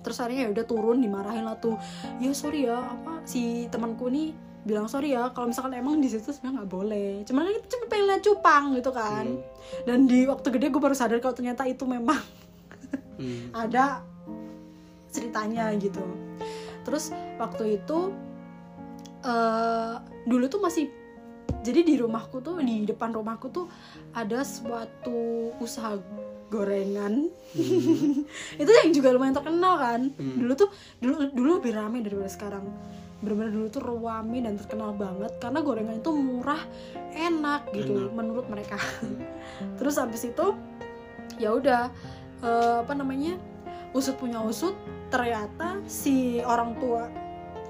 Terus 0.00 0.16
akhirnya 0.20 0.48
ya 0.48 0.50
udah 0.52 0.64
turun 0.64 0.98
dimarahin 1.00 1.44
lah 1.44 1.60
tuh 1.60 1.76
ya 2.18 2.32
sorry 2.32 2.64
ya 2.64 2.80
apa 2.80 3.20
si 3.28 3.68
temanku 3.68 4.08
nih 4.08 4.32
bilang 4.60 4.88
sorry 4.88 5.16
ya 5.16 5.32
kalau 5.32 5.48
misalkan 5.48 5.72
emang 5.72 6.00
di 6.04 6.08
situ 6.12 6.32
sebenarnya 6.32 6.64
nggak 6.64 6.70
boleh 6.72 7.10
cuman 7.24 7.40
kan 7.48 7.52
kita 7.56 7.66
cuma 7.72 7.84
pengen 7.88 8.06
lihat 8.12 8.22
cupang 8.24 8.64
gitu 8.76 8.90
kan 8.92 9.26
Hmm. 9.30 9.84
dan 9.86 9.98
di 10.04 10.26
waktu 10.26 10.46
gede 10.50 10.66
gue 10.68 10.82
baru 10.82 10.96
sadar 10.96 11.20
kalau 11.22 11.36
ternyata 11.36 11.64
itu 11.64 11.84
memang 11.88 12.20
Hmm. 13.16 13.52
ada 13.68 14.04
ceritanya 15.12 15.72
gitu 15.76 16.00
terus 16.84 17.12
waktu 17.36 17.80
itu 17.80 18.12
eh 19.20 19.94
dulu 20.24 20.44
tuh 20.48 20.60
masih 20.64 20.88
jadi 21.60 21.84
di 21.84 21.94
rumahku 22.00 22.40
tuh 22.40 22.56
di 22.64 22.88
depan 22.88 23.12
rumahku 23.12 23.52
tuh 23.52 23.68
ada 24.16 24.40
suatu 24.40 25.52
usaha 25.60 26.00
gorengan 26.50 27.30
Hmm. 27.50 28.22
itu 28.62 28.70
yang 28.70 28.94
juga 28.94 29.10
lumayan 29.10 29.34
terkenal 29.34 29.74
kan 29.74 30.00
Hmm. 30.14 30.38
dulu 30.38 30.52
tuh 30.54 30.70
dulu 31.02 31.14
dulu 31.34 31.50
lebih 31.58 31.74
rame 31.74 31.98
daripada 31.98 32.30
sekarang 32.30 32.62
bener-bener 33.18 33.50
dulu 33.50 33.66
tuh 33.68 33.82
rame 33.82 34.38
dan 34.38 34.54
terkenal 34.54 34.94
banget 34.94 35.34
karena 35.42 35.58
gorengan 35.60 35.98
itu 35.98 36.10
murah 36.14 36.62
enak 37.10 37.68
gitu 37.74 38.06
Enak. 38.06 38.14
menurut 38.14 38.46
mereka 38.46 38.78
terus 39.82 39.98
habis 39.98 40.22
itu 40.22 40.54
ya 41.42 41.50
udah 41.58 41.90
eh, 42.40 42.76
apa 42.86 42.92
namanya 42.94 43.34
usut 43.90 44.14
punya 44.14 44.38
usut 44.40 44.72
ternyata 45.10 45.82
si 45.90 46.38
orang 46.46 46.78
tua 46.78 47.10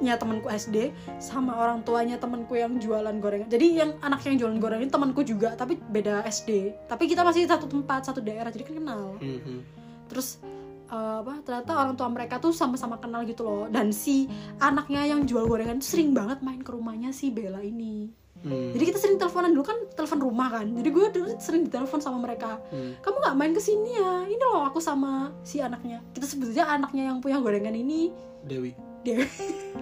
anaknya 0.00 0.16
temanku 0.16 0.48
SD 0.48 0.76
sama 1.20 1.60
orang 1.60 1.84
tuanya 1.84 2.16
temanku 2.16 2.56
yang 2.56 2.80
jualan 2.80 3.12
gorengan. 3.20 3.52
Jadi 3.52 3.66
yang 3.76 4.00
anaknya 4.00 4.32
yang 4.32 4.40
jualan 4.40 4.56
gorengan 4.56 4.88
ini 4.88 4.92
temanku 4.96 5.20
juga 5.20 5.52
tapi 5.52 5.76
beda 5.76 6.24
SD 6.24 6.72
tapi 6.88 7.04
kita 7.04 7.20
masih 7.20 7.44
satu 7.44 7.68
tempat 7.68 8.08
satu 8.08 8.24
daerah 8.24 8.48
jadi 8.48 8.64
kan 8.64 8.80
kenal. 8.80 9.20
Mhm. 9.20 9.76
terus 10.10 10.42
eh, 10.90 11.16
apa 11.22 11.38
ternyata 11.46 11.70
orang 11.70 11.94
tua 11.94 12.10
mereka 12.10 12.42
tuh 12.42 12.50
sama-sama 12.50 12.96
kenal 12.96 13.28
gitu 13.28 13.44
loh. 13.44 13.68
Dan 13.68 13.92
si 13.92 14.24
anaknya 14.56 15.04
yang 15.04 15.28
jual 15.28 15.44
gorengan 15.44 15.84
tuh 15.84 15.92
sering 15.92 16.16
banget 16.16 16.40
main 16.40 16.64
ke 16.64 16.72
rumahnya 16.72 17.12
si 17.12 17.28
Bella 17.28 17.60
ini. 17.60 18.16
Hmm. 18.40 18.72
jadi 18.72 18.88
kita 18.88 18.96
sering 18.96 19.20
teleponan. 19.20 19.52
Dulu 19.52 19.64
kan 19.68 19.76
telepon 19.92 20.20
rumah 20.24 20.48
kan. 20.48 20.64
Jadi 20.64 20.88
gue 20.88 21.06
dulu 21.12 21.28
sering 21.36 21.68
ditelepon 21.68 22.00
sama 22.00 22.24
mereka. 22.24 22.56
Hmm. 22.72 22.96
kamu 23.04 23.16
nggak 23.20 23.36
main 23.36 23.52
ke 23.52 23.60
sini 23.60 24.00
ya? 24.00 24.24
Ini 24.32 24.44
loh 24.48 24.64
aku 24.64 24.80
sama 24.80 25.28
si 25.44 25.60
anaknya. 25.60 26.00
Kita 26.16 26.24
sebut 26.24 26.56
aja 26.56 26.72
anaknya 26.72 27.12
yang 27.12 27.20
punya 27.20 27.36
gorengan 27.36 27.76
ini. 27.76 28.08
Dewi 28.40 28.89
Dewi. 29.00 29.26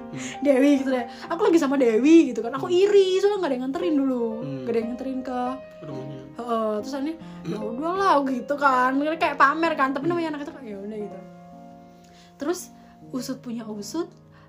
Dewi 0.46 0.70
gitu 0.82 0.90
deh 0.94 1.06
aku 1.26 1.40
lagi 1.50 1.58
sama 1.58 1.75
Dewi 1.76 2.32
gitu 2.32 2.40
kan. 2.40 2.54
Aku 2.54 2.70
iri 2.70 3.18
soalnya 3.18 3.38
nggak 3.42 3.50
ada 3.50 3.54
yang 3.54 3.64
nganterin 3.68 3.94
dulu. 3.98 4.26
Hmm. 4.40 4.56
nggak 4.62 4.72
ada 4.72 4.78
yang 4.78 4.88
nganterin 4.94 5.20
ke 5.26 5.40
rumahnya. 5.84 6.20
Heeh, 6.38 6.72
terus 6.82 6.94
aneh 6.94 7.16
ya 7.46 7.58
udahlah 7.58 8.14
gitu 8.30 8.54
kan. 8.54 8.90
Kayak 9.18 9.37
pamer 9.38 9.72
kan 9.75 9.88
tapi 9.90 10.06
namanya 10.06 10.37
anak 10.37 10.46
itu 10.46 10.52
kayak 10.54 10.66
ya 10.66 10.78
udah 10.78 10.98
gitu. 10.98 11.18
Terus 12.38 12.60
usut 13.10 13.38
punya 13.42 13.64
usut 13.66 14.08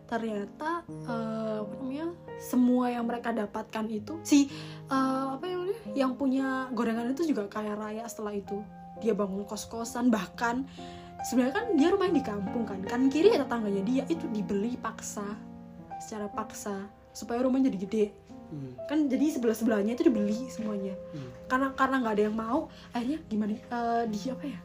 ternyata 0.09 0.81
eh, 0.89 1.57
apa 1.61 1.73
namanya 1.77 2.07
semua 2.41 2.89
yang 2.89 3.05
mereka 3.05 3.29
dapatkan 3.29 3.85
itu 3.93 4.17
si 4.25 4.49
eh, 4.89 5.25
apa 5.38 5.45
yang 5.45 5.65
namanya 5.65 5.79
yang 5.93 6.11
punya 6.17 6.47
gorengan 6.73 7.13
itu 7.13 7.29
juga 7.29 7.45
kaya 7.49 7.73
raya 7.77 8.05
setelah 8.09 8.33
itu. 8.33 8.61
Dia 8.99 9.15
bangun 9.15 9.47
kos 9.47 9.63
kosan 9.69 10.11
bahkan 10.11 10.67
sebenarnya 11.23 11.55
kan 11.55 11.65
dia 11.75 11.88
rumahnya 11.91 12.15
di 12.15 12.25
kampung 12.25 12.63
kan. 12.63 12.79
Kan 12.88 13.11
kiri 13.11 13.35
ya 13.35 13.43
tetangganya 13.43 13.83
dia 13.83 14.03
itu 14.07 14.25
dibeli 14.31 14.79
paksa 14.79 15.25
secara 15.99 16.31
paksa 16.31 16.88
supaya 17.11 17.43
rumahnya 17.43 17.71
jadi 17.71 17.79
gede. 17.83 18.05
Hmm. 18.49 18.73
kan 18.89 19.05
jadi 19.05 19.38
sebelah 19.38 19.53
sebelahnya 19.53 19.93
itu 19.93 20.09
dibeli 20.09 20.49
semuanya. 20.49 20.97
Hmm. 21.13 21.29
karena 21.45 21.69
karena 21.77 21.95
nggak 22.01 22.13
ada 22.17 22.23
yang 22.25 22.33
mau 22.33 22.65
akhirnya 22.89 23.21
gimana 23.29 23.53
eh, 23.53 24.03
di 24.09 24.19
apa 24.25 24.45
ya? 24.49 24.59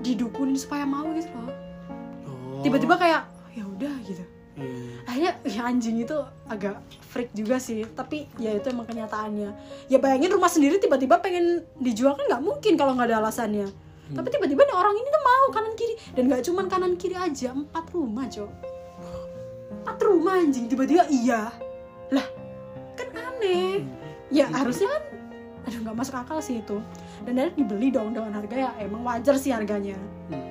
Didukunin 0.00 0.56
supaya 0.56 0.88
mau 0.88 1.04
gitu 1.12 1.28
loh. 1.28 1.52
Oh. 2.24 2.64
tiba-tiba 2.64 2.96
kayak 2.96 3.28
ya 3.52 3.64
udah 3.68 3.94
gitu. 4.08 4.24
Iya. 4.60 4.96
akhirnya 5.08 5.32
ya 5.46 5.60
anjing 5.72 5.96
itu 6.04 6.16
agak 6.48 6.80
freak 7.04 7.28
juga 7.36 7.60
sih. 7.60 7.84
Tapi 7.84 8.32
ya 8.40 8.56
itu 8.56 8.72
emang 8.72 8.88
kenyataannya. 8.88 9.50
Ya 9.92 10.00
bayangin 10.00 10.32
rumah 10.32 10.48
sendiri 10.48 10.80
tiba-tiba 10.80 11.20
pengen 11.20 11.68
dijual 11.76 12.16
kan 12.16 12.24
nggak 12.32 12.44
mungkin 12.44 12.80
kalau 12.80 12.96
nggak 12.96 13.12
ada 13.12 13.20
alasannya 13.20 13.68
tapi 14.10 14.28
tiba-tiba 14.30 14.62
nih 14.66 14.76
orang 14.76 14.94
ini 14.98 15.08
tuh 15.08 15.22
mau 15.22 15.46
kanan 15.54 15.74
kiri. 15.78 15.94
Dan 16.14 16.22
nggak 16.26 16.42
cuman 16.50 16.66
kanan 16.66 16.94
kiri 16.98 17.16
aja 17.16 17.54
empat 17.54 17.84
rumah 17.94 18.26
cok. 18.26 18.50
Empat 19.82 19.98
rumah 20.02 20.34
anjing. 20.38 20.66
Tiba-tiba 20.66 21.06
iya. 21.10 21.54
Lah 22.10 22.26
kan 22.98 23.08
aneh. 23.14 23.86
Ya 24.30 24.46
harusnya 24.50 24.90
kan 24.90 25.02
aduh 25.60 25.80
nggak 25.84 25.96
masuk 25.98 26.14
akal 26.16 26.38
sih 26.40 26.62
itu. 26.62 26.78
Dan 27.26 27.36
akhirnya 27.36 27.54
dibeli 27.58 27.88
dong 27.92 28.16
dengan 28.16 28.32
harga 28.34 28.56
ya 28.56 28.70
emang 28.80 29.02
wajar 29.06 29.34
sih 29.36 29.52
harganya. 29.54 29.98
Hmm. 30.30 30.46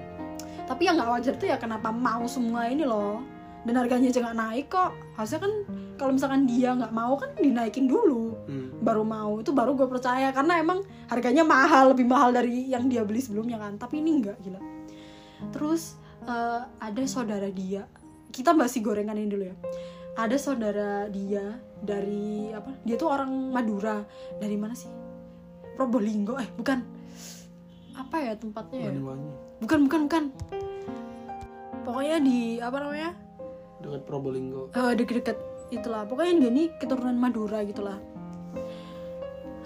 tapi 0.69 0.85
yang 0.85 1.01
nggak 1.01 1.09
wajar 1.09 1.33
tuh 1.33 1.49
ya 1.49 1.57
kenapa 1.57 1.89
mau 1.89 2.29
semua 2.29 2.69
ini 2.69 2.85
loh. 2.85 3.23
Dan 3.65 3.75
harganya 3.75 4.13
aja 4.13 4.19
nggak 4.21 4.37
naik 4.37 4.65
kok. 4.69 4.91
Harusnya 5.17 5.39
kan 5.41 5.51
kalau 5.99 6.11
misalkan 6.15 6.47
dia 6.47 6.77
nggak 6.77 6.93
mau 6.93 7.17
kan 7.19 7.31
dinaikin 7.35 7.89
dulu. 7.89 8.37
Hmm. 8.47 8.58
Baru 8.79 9.03
mau 9.03 9.43
itu 9.43 9.51
baru 9.51 9.75
gue 9.75 9.87
percaya. 9.87 10.31
Karena 10.31 10.59
emang 10.59 10.83
harganya 11.11 11.43
mahal 11.43 11.93
lebih 11.93 12.07
mahal 12.07 12.31
dari 12.31 12.71
yang 12.71 12.87
dia 12.87 13.03
beli 13.03 13.19
sebelumnya 13.19 13.59
kan. 13.59 13.75
Tapi 13.75 13.99
ini 13.99 14.23
enggak 14.23 14.37
gila. 14.39 14.59
Terus 15.51 15.99
eh, 16.25 16.61
ada 16.65 17.01
saudara 17.05 17.47
dia. 17.51 17.85
Kita 18.29 18.55
bahas 18.55 18.73
si 18.73 18.79
gorengan 18.79 19.17
ini 19.19 19.29
dulu 19.29 19.45
ya. 19.47 19.55
Ada 20.19 20.35
saudara 20.35 21.07
dia 21.07 21.55
dari 21.79 22.51
apa 22.51 22.75
dia 22.83 22.95
tuh 22.99 23.11
orang 23.11 23.31
Madura. 23.51 24.03
Dari 24.39 24.55
mana 24.59 24.75
sih? 24.75 24.91
Probolinggo 25.75 26.35
eh 26.39 26.49
bukan. 26.55 26.79
Apa 27.95 28.15
ya 28.19 28.33
tempatnya 28.35 28.79
ya? 28.89 28.91
Bukan 29.59 29.79
bukan 29.87 30.01
bukan. 30.07 30.23
Pokoknya 31.83 32.17
di 32.19 32.59
apa 32.59 32.77
namanya? 32.83 33.11
Dekat 33.79 34.03
Probolinggo. 34.03 34.71
Eh 34.75 34.93
deket-deket 34.99 35.37
itulah. 35.71 36.03
Pokoknya 36.03 36.47
dia 36.47 36.49
ini 36.51 36.63
keturunan 36.77 37.15
Madura 37.15 37.63
gitulah 37.63 38.08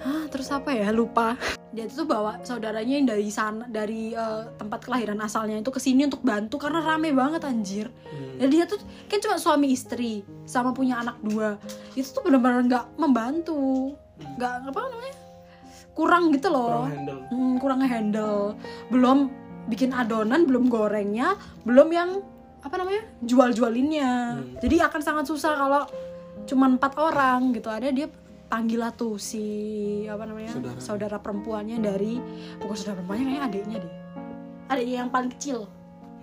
Hah, 0.04 0.28
terus 0.28 0.52
apa 0.52 0.76
ya? 0.76 0.92
Lupa. 0.92 1.40
Dia 1.72 1.88
tuh 1.88 2.04
bawa 2.04 2.44
saudaranya 2.44 3.00
yang 3.00 3.08
dari 3.08 3.32
sana 3.32 3.66
dari 3.72 4.12
eh, 4.12 4.44
tempat 4.60 4.84
kelahiran 4.84 5.18
asalnya 5.24 5.64
itu 5.64 5.72
ke 5.72 5.80
sini 5.80 6.06
untuk 6.06 6.22
bantu 6.22 6.60
karena 6.60 6.84
rame 6.84 7.16
banget 7.16 7.48
anjir. 7.48 7.88
Hmm. 8.12 8.38
jadi 8.38 8.52
dia 8.52 8.66
tuh 8.68 8.80
kan 9.08 9.18
cuma 9.24 9.36
suami 9.40 9.72
istri 9.72 10.28
sama 10.44 10.76
punya 10.76 11.00
anak 11.00 11.18
dua. 11.24 11.56
Itu 11.96 12.20
tuh 12.20 12.22
benar-benar 12.28 12.68
nggak 12.68 12.86
membantu. 13.00 13.96
Nggak 14.20 14.70
apa 14.70 14.80
namanya? 14.92 15.16
Kurang 15.96 16.24
gitu 16.36 16.48
loh. 16.52 16.84
Kurang 16.84 16.92
handle. 16.92 17.20
Hmm, 17.32 17.54
kurang 17.58 17.82
handle. 17.82 18.42
Belum 18.92 19.18
bikin 19.64 19.96
adonan 19.96 20.44
belum 20.44 20.68
gorengnya 20.68 21.40
belum 21.64 21.88
yang 21.96 22.10
apa 22.60 22.76
namanya? 22.76 23.08
Jual-jualinnya. 23.24 24.12
Hmm. 24.36 24.60
jadi 24.60 24.92
akan 24.92 25.02
sangat 25.02 25.26
susah 25.32 25.56
kalau 25.56 25.88
cuman 26.44 26.76
empat 26.76 26.94
orang 27.00 27.56
gitu. 27.56 27.72
Ada 27.72 27.90
dia 27.96 28.12
panggil 28.54 28.86
lah 28.86 28.94
tuh 28.94 29.18
si 29.18 29.42
apa 30.06 30.30
namanya 30.30 30.54
Saudara. 30.54 30.78
saudara 30.78 31.18
perempuannya 31.18 31.82
dari 31.82 32.22
bukan 32.62 32.76
saudara 32.78 33.02
perempuannya 33.02 33.26
kayaknya 33.26 33.44
adiknya 33.50 33.78
deh. 33.82 33.94
Adiknya 34.70 34.98
yang 35.02 35.10
paling 35.10 35.32
kecil. 35.34 35.66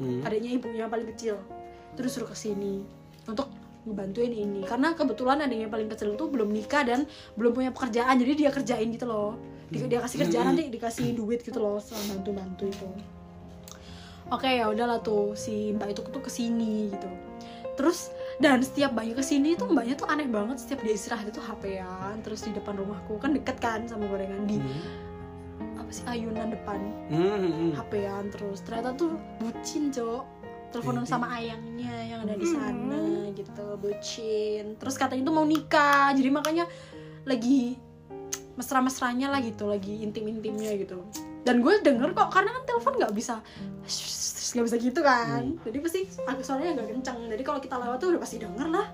Hmm. 0.01 0.25
adiknya 0.25 0.51
ibunya 0.57 0.87
yang 0.87 0.93
paling 0.95 1.11
kecil. 1.11 1.43
Terus 1.99 2.11
suruh 2.15 2.31
ke 2.31 2.39
sini 2.39 2.87
untuk 3.27 3.51
ngebantuin 3.83 4.31
ini. 4.31 4.63
Karena 4.63 4.95
kebetulan 4.95 5.43
adiknya 5.43 5.67
yang 5.67 5.75
paling 5.75 5.91
kecil 5.91 6.15
tuh 6.15 6.31
belum 6.31 6.55
nikah 6.55 6.87
dan 6.87 7.03
belum 7.35 7.51
punya 7.51 7.75
pekerjaan. 7.75 8.15
Jadi 8.23 8.33
dia 8.47 8.55
kerjain 8.55 8.89
gitu 8.95 9.11
loh. 9.11 9.35
Dia, 9.75 9.91
dia 9.91 9.99
kasih 9.99 10.23
kerjaan 10.23 10.55
nanti 10.55 10.71
dikasih 10.71 11.11
duit 11.19 11.43
gitu 11.43 11.59
loh 11.59 11.83
sama 11.83 12.15
bantu 12.15 12.31
bantu 12.31 12.65
itu. 12.71 12.87
Oke 14.31 14.47
ya 14.47 14.71
udahlah 14.71 15.03
tuh 15.03 15.35
si 15.35 15.75
mbak 15.75 15.99
itu 15.99 16.07
tuh 16.07 16.23
ke 16.23 16.31
sini 16.31 16.95
gitu. 16.95 17.11
Terus 17.75 18.15
dan 18.41 18.65
setiap 18.65 18.97
mbaknya 18.97 19.15
ke 19.21 19.25
sini 19.25 19.53
tuh 19.53 19.69
mbaknya 19.69 20.01
tuh 20.01 20.09
aneh 20.09 20.25
banget. 20.25 20.57
Setiap 20.57 20.81
dia 20.81 20.97
istirahat 20.97 21.29
itu 21.29 21.45
hp-an 21.45 22.25
terus 22.25 22.41
di 22.49 22.57
depan 22.57 22.81
rumahku. 22.81 23.21
Kan 23.21 23.37
deket 23.37 23.61
kan 23.61 23.85
sama 23.85 24.09
gorengan. 24.09 24.49
Di 24.49 24.57
Hmm. 24.57 25.77
apa 25.77 25.91
sih 25.93 26.05
ayunan 26.09 26.49
depan. 26.49 26.81
Hmm, 27.13 27.37
hmm, 27.37 27.53
hmm. 27.53 27.71
HP-an 27.77 28.25
terus. 28.33 28.65
Ternyata 28.65 28.97
tuh 28.97 29.21
bucin 29.45 29.93
cok. 29.93 30.25
Teleponan 30.73 31.05
sama 31.05 31.35
ayangnya 31.37 31.93
yang 32.07 32.21
ada 32.25 32.39
di 32.39 32.47
sana 32.49 33.29
gitu. 33.37 33.77
Bucin. 33.77 34.81
Terus 34.81 34.97
katanya 34.97 35.29
tuh 35.29 35.35
mau 35.37 35.45
nikah. 35.45 36.17
Jadi 36.17 36.31
makanya 36.33 36.65
lagi 37.29 37.77
mesra-mesranya 38.57 39.29
lah 39.29 39.45
gitu. 39.45 39.69
Lagi 39.69 40.01
intim-intimnya 40.01 40.81
gitu 40.81 41.05
dan 41.45 41.65
gue 41.65 41.75
denger 41.81 42.13
kok 42.13 42.29
karena 42.29 42.51
kan 42.53 42.63
telepon 42.69 42.95
nggak 43.01 43.15
bisa 43.17 43.41
nggak 44.51 44.67
bisa 44.67 44.77
gitu 44.83 45.01
kan. 45.01 45.43
Jadi 45.63 45.79
pasti 45.79 46.01
aku 46.27 46.41
suaranya 46.43 46.83
nggak 46.83 46.89
kencang 46.99 47.19
jadi 47.31 47.43
kalau 47.47 47.61
kita 47.63 47.77
lewat 47.79 47.97
tuh 48.03 48.09
udah 48.17 48.21
pasti 48.21 48.37
denger 48.43 48.69
lah. 48.69 48.87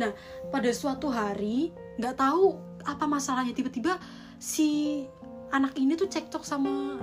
Nah 0.00 0.10
pada 0.48 0.70
suatu 0.72 1.12
hari 1.12 1.70
nggak 2.00 2.16
tahu 2.16 2.56
apa 2.88 3.04
masalahnya. 3.04 3.52
Tiba-tiba 3.52 4.00
si 4.40 5.04
anak 5.52 5.76
ini 5.76 5.92
tuh 5.98 6.08
cekcok 6.08 6.44
sama 6.44 6.96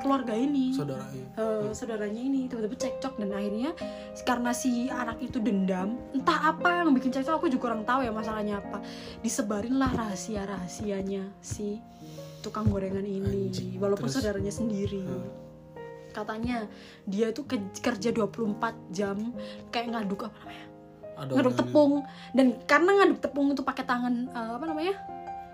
keluarga 0.00 0.32
ini. 0.32 0.72
Saudaranya 0.72 1.28
Eh, 1.36 1.68
saudaranya 1.76 2.20
ini 2.20 2.48
tiba-tiba 2.48 2.76
cekcok. 2.80 3.20
Dan 3.20 3.36
akhirnya 3.36 3.76
karena 4.24 4.50
si 4.56 4.88
anak 4.88 5.20
itu 5.20 5.36
dendam 5.38 6.00
entah 6.16 6.56
apa 6.56 6.80
yang 6.80 6.96
bikin 6.96 7.12
cekcok 7.12 7.44
aku 7.44 7.46
juga 7.52 7.70
kurang 7.70 7.84
tahu 7.84 8.08
ya 8.08 8.12
masalahnya 8.12 8.64
apa. 8.64 8.80
Disebarin 9.20 9.76
lah 9.76 9.92
rahasia 9.92 10.48
rahasianya 10.48 11.28
si 11.44 11.76
tukang 12.40 12.66
gorengan 12.66 13.02
ini 13.02 13.48
Anjing. 13.48 13.76
walaupun 13.76 14.08
Terus? 14.08 14.16
saudaranya 14.18 14.50
sendiri. 14.50 15.04
Hmm. 15.04 15.28
katanya 16.10 16.66
dia 17.06 17.30
itu 17.30 17.46
ke- 17.46 17.70
kerja 17.78 18.10
24 18.10 18.50
jam 18.90 19.30
kayak 19.70 19.94
ngaduk 19.94 20.26
apa 20.26 20.34
namanya? 20.42 20.66
Ada 21.14 21.30
ngaduk 21.30 21.54
tepung. 21.54 21.92
Dan 22.32 22.46
karena 22.66 22.90
ngaduk 22.98 23.22
tepung 23.22 23.46
itu 23.54 23.62
pakai 23.62 23.86
tangan 23.86 24.26
eh, 24.26 24.50
apa 24.50 24.64
namanya? 24.66 24.98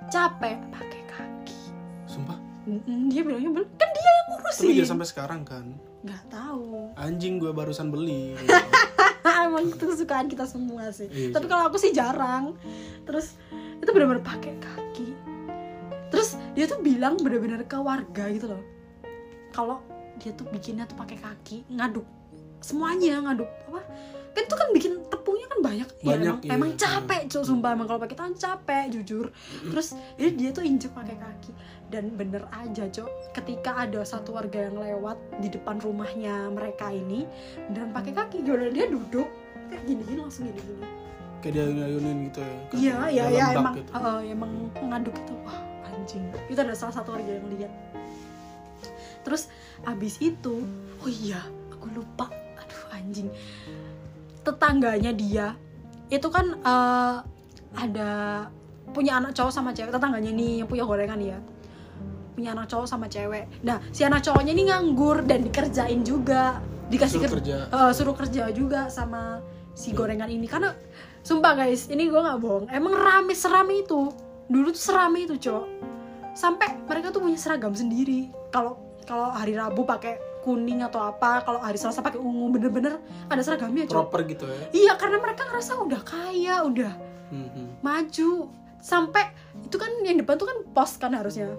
Capek 0.08 0.56
pakai 0.72 1.00
kaki. 1.04 1.60
Sumpah? 2.08 2.40
Dia 3.12 3.20
bilangnya 3.20 3.52
kan 3.52 3.88
dia 3.92 4.02
yang 4.02 4.18
tapi 4.24 4.32
ngurusin 4.32 4.66
dia 4.72 4.86
sampai 4.88 5.06
sekarang 5.06 5.44
kan? 5.44 5.76
Nggak 6.00 6.24
tahu. 6.32 6.88
Anjing 6.96 7.36
gue 7.36 7.52
barusan 7.52 7.92
beli. 7.92 8.32
Emang 9.46 9.68
itu 9.68 9.84
kesukaan 9.84 10.26
kita 10.26 10.48
semua 10.48 10.88
sih. 10.88 11.06
Iya. 11.06 11.36
tapi 11.36 11.46
kalau 11.46 11.68
aku 11.68 11.76
sih 11.76 11.92
jarang. 11.92 12.56
Terus 13.04 13.36
itu 13.76 13.90
benar-benar 13.92 14.24
pakai 14.24 14.56
kaki 14.56 14.85
dia 16.56 16.64
tuh 16.64 16.80
bilang 16.80 17.20
benar-benar 17.20 17.68
ke 17.68 17.76
warga 17.76 18.24
gitu 18.32 18.48
loh. 18.48 18.64
Kalau 19.52 19.84
dia 20.16 20.32
tuh 20.32 20.48
bikinnya 20.48 20.88
tuh 20.88 20.96
pakai 20.96 21.20
kaki 21.20 21.68
ngaduk. 21.68 22.08
Semuanya 22.64 23.20
ngaduk 23.20 23.46
apa? 23.68 23.84
Kan 24.32 24.42
itu 24.44 24.56
kan 24.56 24.68
bikin 24.72 24.92
tepungnya 25.08 25.48
kan 25.48 25.60
banyak, 25.64 25.88
ya 26.00 26.04
Banyak, 26.12 26.24
emang, 26.24 26.38
iya. 26.44 26.50
emang 26.56 26.70
capek 26.76 27.20
cuy 27.28 27.44
sumpah. 27.44 27.70
Emang 27.76 27.86
kalau 27.88 28.00
pakai 28.00 28.16
tangan 28.16 28.36
capek 28.36 28.84
jujur. 28.88 29.26
Terus 29.68 29.96
jadi 30.16 30.30
dia 30.32 30.50
tuh 30.56 30.64
injek 30.64 30.92
pakai 30.96 31.16
kaki. 31.20 31.52
Dan 31.92 32.16
bener 32.16 32.48
aja 32.50 32.88
cok 32.88 33.36
ketika 33.36 33.84
ada 33.84 34.00
satu 34.02 34.32
warga 34.34 34.72
yang 34.72 34.80
lewat 34.80 35.20
di 35.44 35.52
depan 35.52 35.76
rumahnya 35.78 36.48
mereka 36.48 36.88
ini 36.88 37.28
dan 37.76 37.92
pakai 37.92 38.16
kaki. 38.16 38.40
Gimana 38.44 38.72
dia 38.72 38.88
duduk 38.88 39.28
kayak 39.68 39.82
gini 39.84 40.02
gini 40.06 40.18
langsung 40.22 40.46
gini 40.48 40.60
gini 40.62 40.86
kayak 41.42 41.52
dia 41.58 41.64
ngayunin 41.68 42.16
gitu 42.30 42.38
ya 42.40 42.54
iya 42.74 42.96
iya 43.10 43.24
iya 43.30 43.46
emang 43.54 43.74
gitu. 43.78 43.90
eh, 43.92 44.20
emang 44.32 44.50
ngaduk 44.78 45.14
itu. 45.14 45.34
Wah 45.46 45.75
anjing. 46.06 46.22
Itu 46.46 46.58
ada 46.62 46.70
salah 46.78 46.94
satu 46.94 47.18
warga 47.18 47.34
yang 47.34 47.50
lihat. 47.50 47.72
Terus 49.26 49.50
abis 49.82 50.22
itu 50.22 50.62
oh 51.02 51.10
iya 51.10 51.42
aku 51.74 51.90
lupa. 51.90 52.30
Aduh 52.30 52.82
anjing. 52.94 53.26
Tetangganya 54.46 55.10
dia 55.10 55.58
itu 56.06 56.30
kan 56.30 56.54
eh, 56.54 57.16
ada 57.74 58.10
punya 58.94 59.18
anak 59.18 59.34
cowok 59.34 59.50
sama 59.50 59.74
cewek. 59.74 59.90
Tetangganya 59.90 60.30
nih 60.30 60.62
yang 60.62 60.68
punya 60.70 60.86
gorengan 60.86 61.18
ya. 61.18 61.38
Punya 62.38 62.54
anak 62.54 62.70
cowok 62.70 62.86
sama 62.86 63.10
cewek. 63.10 63.50
Nah 63.66 63.82
si 63.90 64.06
anak 64.06 64.22
cowoknya 64.22 64.54
ini 64.54 64.70
nganggur 64.70 65.26
dan 65.26 65.42
dikerjain 65.42 66.06
juga. 66.06 66.62
Dikasih 66.86 67.18
Suruh 67.18 67.26
ker- 67.26 67.34
kerja. 67.42 67.56
eh, 67.66 67.90
suruh 67.90 68.14
kerja 68.14 68.42
juga 68.54 68.86
sama 68.86 69.42
si 69.74 69.90
gorengan 69.90 70.30
ini. 70.30 70.46
Karena 70.46 70.70
sumpah 71.26 71.58
guys 71.58 71.90
ini 71.90 72.06
gue 72.06 72.20
nggak 72.22 72.38
bohong. 72.38 72.70
Emang 72.70 72.94
rame 72.94 73.34
serame 73.34 73.82
itu. 73.82 74.06
Dulu 74.46 74.70
tuh 74.70 74.78
serame 74.78 75.26
itu 75.26 75.34
cowok 75.34 75.66
sampai 76.36 76.76
mereka 76.84 77.08
tuh 77.08 77.24
punya 77.24 77.40
seragam 77.40 77.72
sendiri. 77.72 78.28
Kalau 78.52 78.76
kalau 79.08 79.32
hari 79.32 79.56
Rabu 79.56 79.82
pakai 79.82 80.20
kuning 80.44 80.84
atau 80.84 81.02
apa 81.02 81.42
kalau 81.42 81.58
hari 81.58 81.74
Selasa 81.74 81.98
pakai 81.98 82.20
ungu 82.20 82.54
bener-bener 82.54 83.02
ada 83.26 83.42
seragamnya 83.42 83.88
cowok 83.88 84.06
proper 84.06 84.20
gitu 84.28 84.44
ya? 84.46 84.58
Iya 84.70 84.92
karena 84.94 85.18
mereka 85.18 85.42
ngerasa 85.48 85.72
udah 85.80 86.00
kaya 86.04 86.62
udah 86.62 86.92
Hmm, 87.26 87.50
hmm. 87.50 87.68
maju. 87.82 88.46
Sampai 88.78 89.26
itu 89.66 89.74
kan 89.74 89.90
yang 90.06 90.22
depan 90.22 90.38
tuh 90.38 90.46
kan 90.46 90.58
pos 90.70 90.94
kan 90.94 91.10
harusnya. 91.10 91.58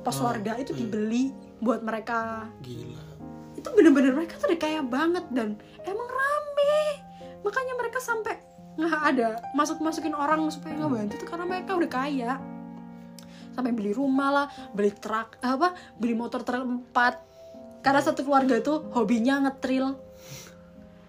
Pos 0.00 0.16
Oh, 0.16 0.24
warga 0.24 0.56
itu 0.56 0.72
iya. 0.72 0.80
dibeli 0.80 1.24
buat 1.60 1.84
mereka. 1.84 2.48
Gila. 2.64 3.04
Itu 3.52 3.68
bener-bener 3.76 4.16
mereka 4.16 4.40
tuh 4.40 4.48
udah 4.48 4.56
kaya 4.56 4.80
banget 4.80 5.28
dan 5.36 5.60
emang 5.84 6.08
rame. 6.08 7.04
Makanya 7.44 7.74
mereka 7.76 8.00
sampai 8.00 8.40
nggak 8.72 9.02
ada 9.04 9.28
masuk 9.52 9.84
masukin 9.84 10.16
orang 10.16 10.48
supaya 10.48 10.72
ngebantu 10.72 11.20
tuh 11.20 11.28
karena 11.28 11.44
mereka 11.44 11.76
udah 11.76 11.90
kaya 11.92 12.32
sampai 13.52 13.72
beli 13.72 13.92
rumah 13.92 14.30
lah 14.32 14.46
beli 14.72 14.92
truk 14.96 15.40
apa 15.44 15.76
beli 15.96 16.16
motor 16.16 16.40
truk 16.44 16.64
empat 16.64 17.32
karena 17.82 17.98
satu 18.00 18.22
keluarga 18.22 18.62
tuh 18.62 18.86
hobinya 18.94 19.42
ngetril. 19.42 19.98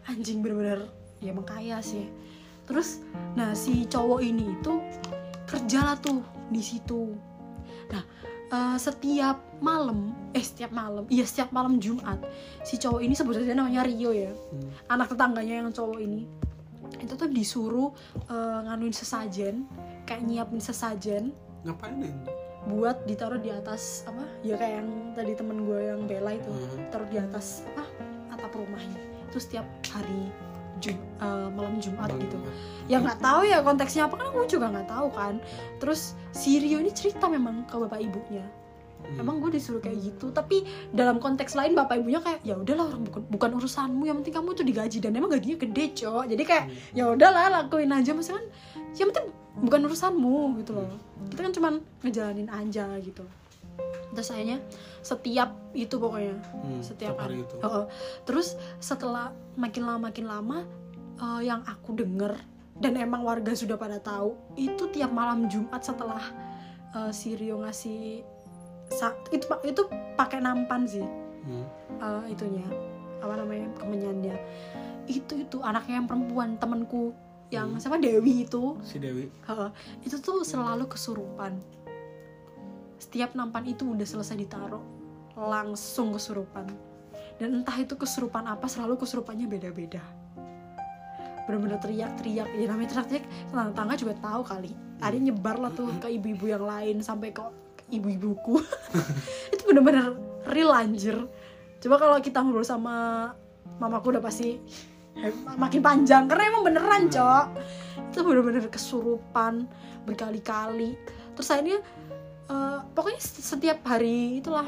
Anjing 0.09 0.41
bener-bener 0.41 0.89
ya 1.21 1.31
emang 1.31 1.47
kaya 1.47 1.79
sih. 1.79 2.09
Terus 2.65 2.99
nah 3.37 3.53
si 3.53 3.85
cowok 3.85 4.19
ini 4.25 4.57
itu 4.57 4.81
kerja 5.47 5.79
lah 5.85 5.95
tuh 6.01 6.25
di 6.49 6.59
situ. 6.59 7.13
Nah 7.93 8.03
eh, 8.49 8.77
setiap 8.81 9.37
malam 9.61 10.11
eh 10.33 10.41
setiap 10.41 10.73
malam 10.73 11.05
iya 11.13 11.23
setiap 11.23 11.53
malam 11.53 11.77
Jumat 11.77 12.19
si 12.65 12.75
cowok 12.81 12.99
ini 13.05 13.13
sebut 13.13 13.37
saja 13.37 13.53
namanya 13.53 13.85
Rio 13.85 14.11
ya. 14.11 14.33
Hmm. 14.33 14.67
anak 14.89 15.13
tetangganya 15.13 15.63
yang 15.63 15.69
cowok 15.69 16.01
ini. 16.01 16.25
Itu 16.99 17.13
tuh 17.13 17.29
disuruh 17.29 17.93
eh, 18.33 18.59
nganuin 18.65 18.97
sesajen 18.97 19.69
kayak 20.09 20.25
nyiapin 20.25 20.59
sesajen. 20.59 21.29
Ngapain 21.63 21.95
ini 21.95 22.32
buat 22.63 23.03
ditaruh 23.03 23.39
di 23.43 23.51
atas 23.51 24.07
apa 24.07 24.23
ya 24.39 24.55
kayak 24.55 24.79
yang 24.79 24.89
tadi 25.11 25.35
temen 25.35 25.67
gue 25.67 25.79
yang 25.83 26.07
Bella 26.07 26.31
itu 26.35 26.47
Hmm. 26.47 26.87
taruh 26.89 27.09
di 27.11 27.19
atas 27.19 27.67
apa 27.75 27.83
atap 28.31 28.51
rumahnya 28.55 29.01
itu 29.27 29.37
setiap 29.39 29.67
hari 29.83 30.31
Jum, 30.83 30.99
eh, 30.99 31.47
malam 31.55 31.79
Jumat 31.79 32.11
Bang, 32.11 32.19
gitu. 32.19 32.35
Ya 32.91 32.99
nggak 32.99 33.23
tahu 33.23 33.47
ya 33.47 33.63
konteksnya 33.63 34.03
apa 34.11 34.19
kan 34.19 34.35
aku 34.35 34.43
juga 34.51 34.67
nggak 34.67 34.91
tahu 34.91 35.07
kan. 35.15 35.39
Terus 35.79 36.11
si 36.35 36.59
Rio 36.59 36.83
ini 36.83 36.91
cerita 36.91 37.31
memang 37.31 37.63
ke 37.63 37.75
bapak 37.79 38.03
ibunya 38.03 38.43
hmm. 39.03 39.19
emang 39.19 39.39
gue 39.39 39.53
disuruh 39.53 39.79
kayak 39.79 39.99
gitu 40.01 40.31
tapi 40.31 40.63
dalam 40.89 41.19
konteks 41.19 41.53
lain 41.53 41.75
bapak 41.75 41.99
ibunya 41.99 42.19
kayak 42.19 42.39
ya 42.41 42.55
udahlah 42.55 42.87
orang 42.89 43.03
bukan 43.03 43.21
bukan 43.29 43.51
urusanmu 43.59 44.03
yang 44.03 44.17
penting 44.23 44.33
kamu 44.33 44.49
tuh 44.55 44.65
digaji 44.65 44.97
dan 44.97 45.13
emang 45.13 45.29
gajinya 45.29 45.57
gede 45.59 45.85
cok 45.99 46.23
jadi 46.31 46.43
kayak 46.43 46.65
Hmm. 46.65 46.95
ya 46.95 47.03
udahlah 47.11 47.45
lakuin 47.51 47.91
aja 47.91 48.11
maksudnya 48.11 48.39
kan 48.39 48.45
yang 48.95 49.07
penting 49.11 49.27
bukan 49.53 49.79
urusanmu 49.85 50.35
gitu 50.59 50.71
loh 50.73 50.89
kita 51.29 51.39
kan 51.41 51.53
cuman 51.53 51.73
ngejalanin 52.01 52.49
aja 52.49 52.85
gitu 52.97 53.23
terus 54.13 54.29
akhirnya 54.29 54.61
setiap 55.01 55.49
itu 55.73 55.97
pokoknya 55.97 56.37
Hmm, 56.53 56.79
setiap 56.79 57.17
hari 57.17 57.41
itu. 57.41 57.55
Heeh. 57.57 57.85
terus 58.23 58.53
setelah 58.77 59.33
makin 59.57 59.83
lama 59.83 59.99
makin 60.07 60.25
lama 60.25 60.57
eh, 61.17 61.41
yang 61.43 61.65
aku 61.65 61.97
denger 61.97 62.37
dan 62.77 62.97
emang 62.97 63.21
warga 63.21 63.53
sudah 63.53 63.77
pada 63.77 63.97
tahu 63.97 64.33
itu 64.55 64.89
tiap 64.89 65.09
malam 65.09 65.49
Jumat 65.49 65.81
setelah 65.81 66.21
eh, 66.93 67.09
si 67.09 67.33
Rio 67.33 67.61
ngasih 67.61 68.21
itu 69.31 69.45
itu 69.63 69.81
pakai 70.15 70.39
nampan 70.39 70.83
sih. 70.87 71.05
Hmm. 71.43 71.67
eh, 71.99 72.31
itunya. 72.31 72.63
Apa 73.19 73.39
namanya? 73.39 73.67
Kemenyannya 73.79 74.35
itu 75.07 75.43
itu 75.43 75.57
anaknya 75.59 75.99
yang 76.03 76.07
perempuan 76.07 76.55
temanku. 76.55 77.11
Yang 77.51 77.67
Hmm. 77.69 77.79
siapa? 77.79 77.97
Dewi 77.99 78.47
itu. 78.47 78.79
Si 78.81 78.97
Dewi. 78.97 79.27
Heeh, 79.45 79.69
itu 80.07 80.15
tuh 80.17 80.41
selalu 80.41 80.87
kesurupan. 80.89 81.59
Setiap 82.97 83.35
nampan 83.35 83.67
itu 83.67 83.83
udah 83.83 84.07
selesai 84.07 84.39
ditaruh 84.39 84.81
langsung 85.35 86.15
kesurupan. 86.15 86.65
Dan 87.37 87.61
entah 87.61 87.75
itu 87.75 87.99
kesurupan 87.99 88.47
apa 88.47 88.65
selalu 88.71 88.95
kesurupannya 88.95 89.45
beda-beda. 89.45 90.01
Bener-bener 91.43 91.77
teriak-teriak. 91.83 92.47
Ya 92.55 92.65
namanya 92.71 92.95
teriak-teriak 92.95 93.25
tetangga 93.51 93.95
juga 93.99 94.13
tahu 94.23 94.41
kali. 94.47 94.71
Ada 95.03 95.19
nyebar 95.19 95.59
lah 95.59 95.71
tuh 95.75 95.91
ke 95.99 96.07
ibu-ibu 96.07 96.47
yang 96.47 96.63
lain 96.63 97.03
sampai 97.03 97.35
ke 97.35 97.43
ibu-ibuku. 97.99 98.57
Itu 99.53 99.63
bener-bener 99.69 100.17
real 100.49 100.71
anjir. 100.73 101.17
Coba 101.83 101.95
kalau 101.99 102.17
kita 102.23 102.39
ngobrol 102.39 102.65
sama 102.65 103.29
mamaku 103.77 104.15
udah 104.17 104.23
pasti 104.23 104.57
makin 105.59 105.81
panjang. 105.83 106.25
Karena 106.25 106.49
emang 106.49 106.63
beneran 106.65 107.11
cok. 107.11 107.45
Itu 108.11 108.25
bener-bener 108.25 108.65
kesurupan 108.69 109.67
berkali-kali. 110.07 110.97
Terus 111.37 111.47
akhirnya 111.53 111.79
eh, 112.49 112.79
pokoknya 112.93 113.21
setiap 113.21 113.83
hari 113.87 114.41
itulah 114.41 114.65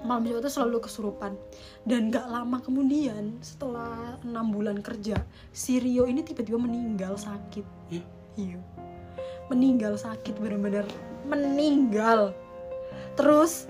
malam 0.00 0.24
Jumat 0.24 0.48
itu 0.48 0.52
selalu 0.52 0.80
kesurupan. 0.84 1.36
Dan 1.84 2.08
gak 2.12 2.28
lama 2.28 2.60
kemudian 2.60 3.36
setelah 3.44 4.16
enam 4.24 4.52
bulan 4.52 4.80
kerja 4.80 5.20
si 5.52 5.80
Rio 5.80 6.08
ini 6.08 6.24
tiba-tiba 6.24 6.56
meninggal 6.56 7.16
sakit. 7.20 7.64
Iya? 7.92 8.04
iya. 8.36 8.58
Meninggal 9.52 9.98
sakit 9.98 10.38
bener-bener 10.38 10.86
meninggal. 11.26 12.32
Terus 13.18 13.68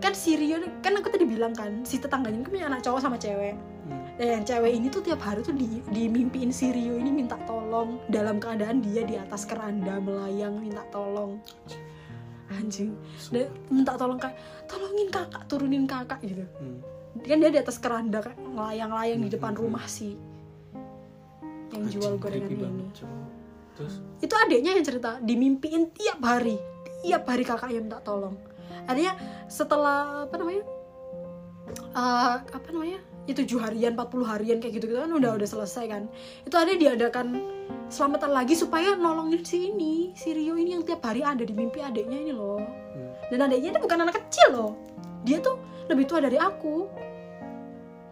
kan 0.00 0.16
si 0.16 0.34
Rio 0.40 0.62
kan 0.80 0.96
aku 0.96 1.12
tadi 1.12 1.28
bilang 1.28 1.52
kan 1.52 1.84
si 1.84 2.00
tetangganya 2.00 2.40
ini 2.40 2.44
kan 2.46 2.52
punya 2.52 2.66
anak 2.72 2.80
cowok 2.82 3.00
sama 3.02 3.16
cewek. 3.20 3.56
Hmm. 3.86 4.02
dan 4.18 4.40
yang 4.40 4.44
cewek 4.48 4.72
ini 4.74 4.90
tuh 4.90 4.98
tiap 4.98 5.22
hari 5.22 5.46
tuh 5.46 5.54
di, 5.54 5.78
dimimpiin 5.94 6.50
si 6.50 6.74
Rio 6.74 6.98
ini 6.98 7.14
minta 7.14 7.38
tolong 7.46 8.02
dalam 8.10 8.42
keadaan 8.42 8.82
dia 8.82 9.06
di 9.06 9.14
atas 9.14 9.46
keranda 9.46 10.00
melayang 10.02 10.58
minta 10.58 10.82
tolong. 10.90 11.38
Anjing. 12.50 12.96
Dan 13.30 13.46
minta 13.70 13.94
tolong 13.94 14.18
kayak 14.18 14.38
tolongin 14.66 15.08
kakak 15.12 15.42
turunin 15.46 15.84
kakak 15.86 16.18
gitu. 16.24 16.42
Hmm. 16.58 16.80
kan 17.16 17.36
dia 17.40 17.48
di 17.48 17.60
atas 17.60 17.80
keranda 17.80 18.20
kayak 18.20 18.36
melayang-layang 18.40 19.20
di 19.24 19.30
depan 19.32 19.52
Hmm. 19.54 19.62
rumah 19.64 19.84
si 19.88 20.16
yang 21.72 21.84
jual 21.90 22.16
gorengan 22.16 22.50
ini. 22.50 22.88
terus? 23.76 24.00
Itu 24.24 24.32
adiknya 24.32 24.72
yang 24.72 24.86
cerita 24.86 25.20
dimimpiin 25.20 25.92
tiap 25.92 26.20
hari 26.24 26.56
tiap 27.06 27.22
hari 27.30 27.46
kakaknya 27.46 27.78
minta 27.86 27.98
tolong. 28.02 28.34
Artinya 28.90 29.14
setelah 29.46 30.26
apa 30.26 30.34
namanya 30.34 30.66
eh, 31.94 32.34
apa 32.42 32.68
namanya 32.74 32.98
ya 33.26 33.34
tujuh 33.34 33.58
harian 33.58 33.98
40 33.98 34.22
harian 34.22 34.58
kayak 34.62 34.74
gitu 34.78 34.86
gitu 34.90 34.98
kan 35.02 35.10
udah 35.14 35.38
udah 35.38 35.48
selesai 35.48 35.84
kan. 35.86 36.02
Itu 36.42 36.58
ada 36.58 36.74
diadakan 36.74 37.38
selamatan 37.86 38.34
lagi 38.34 38.58
supaya 38.58 38.98
nolongin 38.98 39.46
si 39.46 39.70
ini 39.70 40.10
si 40.18 40.34
Rio 40.34 40.58
ini 40.58 40.74
yang 40.74 40.82
tiap 40.82 41.06
hari 41.06 41.22
ada 41.22 41.42
di 41.46 41.54
mimpi 41.54 41.78
adiknya 41.78 42.18
ini 42.18 42.32
loh. 42.34 42.58
Hmm. 42.58 43.12
dan 43.28 43.50
adiknya 43.50 43.74
ini 43.74 43.80
bukan 43.82 43.98
anak 44.02 44.18
kecil 44.26 44.48
loh. 44.54 44.72
Dia 45.22 45.38
tuh 45.42 45.58
lebih 45.90 46.06
tua 46.06 46.22
dari 46.22 46.38
aku. 46.38 46.86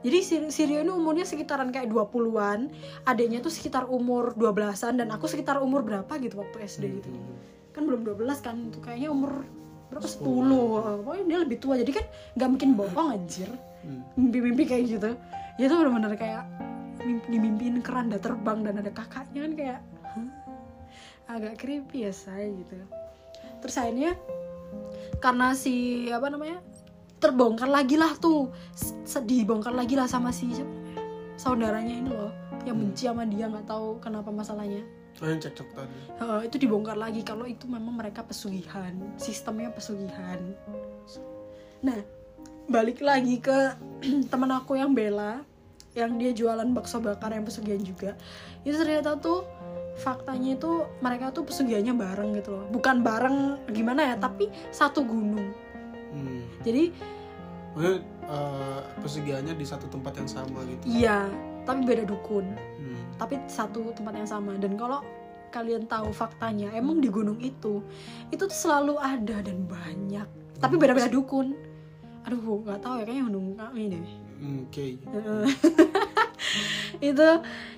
Jadi 0.04 0.18
si, 0.20 0.37
si 0.52 0.62
Rio 0.68 0.85
ini 0.85 0.92
umurnya 0.92 1.24
sekitaran 1.24 1.72
kayak 1.72 1.88
20-an 1.88 2.68
adiknya 3.09 3.40
tuh 3.40 3.48
sekitar 3.48 3.88
umur 3.88 4.37
12-an 4.37 5.00
dan 5.00 5.09
aku 5.09 5.24
sekitar 5.24 5.57
umur 5.64 5.80
berapa 5.80 6.12
gitu 6.20 6.44
waktu 6.44 6.61
SD 6.61 6.85
gitu. 7.00 7.09
Hmm. 7.09 7.54
Kan 7.74 7.82
belum 7.84 8.06
12 8.06 8.46
kan 8.46 8.56
tuh 8.70 8.80
kayaknya 8.80 9.10
umur 9.10 9.42
berapa? 9.90 10.06
10 10.06 10.22
10. 10.22 11.04
pokoknya 11.04 11.24
dia 11.26 11.38
lebih 11.42 11.58
tua 11.58 11.74
jadi 11.82 11.92
kan 11.92 12.06
nggak 12.38 12.48
mungkin 12.48 12.70
bohong 12.78 13.08
anjir. 13.18 13.50
Hmm. 13.84 14.00
mimpi-mimpi 14.16 14.64
kayak 14.64 14.84
gitu. 14.96 15.10
Ya 15.60 15.68
itu 15.68 15.74
bener-bener 15.76 16.16
kayak 16.16 16.48
mimpi, 17.04 17.26
dimimpiin 17.28 17.76
keranda 17.84 18.16
terbang 18.16 18.64
dan 18.64 18.80
ada 18.80 18.88
kakaknya 18.88 19.40
kan 19.44 19.52
kayak 19.52 19.78
"Hah?" 20.16 20.28
agak 21.37 21.60
creepy 21.60 22.08
ya 22.08 22.12
saya 22.16 22.48
gitu. 22.48 22.80
Terus 23.60 23.76
akhirnya 23.76 24.16
karena 25.20 25.52
si 25.52 26.08
apa 26.08 26.32
namanya 26.32 26.64
terbongkar 27.20 27.68
lagi 27.68 28.00
lah 28.00 28.16
tuh. 28.16 28.48
S- 28.72 28.96
dibongkar 29.20 29.76
lagi 29.76 30.00
lah 30.00 30.08
sama 30.08 30.32
si 30.32 30.48
saudaranya 31.37 31.94
ini 32.00 32.10
loh 32.10 32.32
yang 32.64 32.80
benci 32.80 33.04
sama 33.10 33.26
dia 33.28 33.50
nggak 33.50 33.66
tahu 33.68 33.98
kenapa 34.00 34.30
masalahnya 34.30 34.80
oh 35.22 35.27
yang 35.29 35.40
cekcok 35.40 35.68
tadi. 35.74 35.98
Eh, 36.18 36.40
itu 36.50 36.57
dibongkar 36.59 36.98
lagi 36.98 37.22
kalau 37.22 37.46
itu 37.46 37.70
memang 37.70 37.94
mereka 37.94 38.27
pesugihan 38.27 38.94
sistemnya 39.14 39.70
pesugihan. 39.70 40.40
Nah 41.85 42.00
balik 42.66 43.05
lagi 43.05 43.38
ke 43.38 43.77
teman 44.33 44.50
aku 44.50 44.81
yang 44.81 44.96
Bella 44.96 45.44
yang 45.94 46.18
dia 46.18 46.35
jualan 46.35 46.66
bakso 46.74 46.98
bakar 46.98 47.31
yang 47.31 47.46
pesugihan 47.46 47.79
juga. 47.79 48.18
Itu 48.66 48.74
ternyata 48.83 49.14
tuh 49.20 49.46
faktanya 49.94 50.59
itu 50.59 50.83
mereka 50.98 51.31
tuh 51.31 51.46
pesugihannya 51.46 51.94
bareng 51.94 52.31
gitu 52.42 52.50
loh. 52.50 52.66
Bukan 52.74 53.07
bareng 53.07 53.70
gimana 53.70 54.11
ya 54.11 54.16
tapi 54.18 54.50
satu 54.74 55.07
gunung. 55.07 55.55
Hmm. 56.14 56.46
jadi 56.62 56.94
Maksudnya, 57.74 58.07
eh, 58.31 58.81
pesugihannya 59.03 59.55
di 59.59 59.66
satu 59.66 59.90
tempat 59.90 60.14
yang 60.14 60.31
sama 60.31 60.62
gitu? 60.62 60.83
Iya 60.87 61.27
tapi 61.64 61.85
beda 61.85 62.05
dukun. 62.07 62.46
Hmm. 62.55 63.00
tapi 63.14 63.38
satu 63.46 63.94
tempat 63.94 64.14
yang 64.18 64.29
sama. 64.29 64.59
Dan 64.59 64.74
kalau 64.77 65.00
kalian 65.55 65.87
tahu 65.87 66.11
faktanya 66.11 66.74
emang 66.74 66.98
di 66.98 67.07
gunung 67.07 67.38
itu 67.38 67.79
itu 68.35 68.42
tuh 68.42 68.59
selalu 68.59 68.98
ada 68.98 69.40
dan 69.40 69.64
banyak. 69.64 70.29
Tapi 70.59 70.74
beda-beda 70.79 71.11
dukun. 71.11 71.55
Aduh 72.27 72.64
nggak 72.64 72.81
tahu 72.83 72.94
ya 73.00 73.05
kayaknya 73.07 73.24
gunung 73.31 73.46
kami 73.55 73.83
deh. 73.94 74.07
Hmm, 74.42 74.57
oke. 74.66 74.87
Heeh. 74.98 75.44
itu 77.14 77.29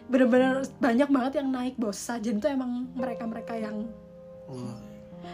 bener-bener 0.08 0.64
banyak 0.80 1.08
banget 1.08 1.32
yang 1.44 1.48
naik 1.52 1.74
bos. 1.76 1.98
Sajen 2.00 2.40
itu 2.40 2.48
emang 2.48 2.88
mereka-mereka 2.96 3.54
yang 3.58 3.84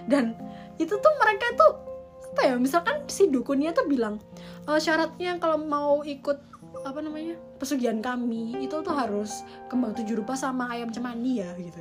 dan 0.09 0.35
itu 0.81 0.95
tuh 0.99 1.15
mereka 1.21 1.47
tuh 1.55 1.73
apa 2.33 2.41
ya 2.49 2.55
misalkan 2.57 3.05
si 3.13 3.29
dukunnya 3.29 3.77
tuh 3.77 3.85
bilang 3.85 4.17
"Eh, 4.65 4.81
syaratnya 4.81 5.37
kalau 5.37 5.61
mau 5.61 6.01
ikut 6.01 6.41
apa 6.83 6.99
namanya 7.05 7.37
pesugihan 7.61 8.01
kami 8.01 8.57
itu 8.65 8.75
tuh 8.81 8.95
harus 8.95 9.45
kembang 9.69 9.93
tujuh 9.93 10.25
rupa 10.25 10.35
sama 10.35 10.73
ayam 10.73 10.89
cemani 10.89 11.45
ya 11.45 11.51
gitu. 11.61 11.81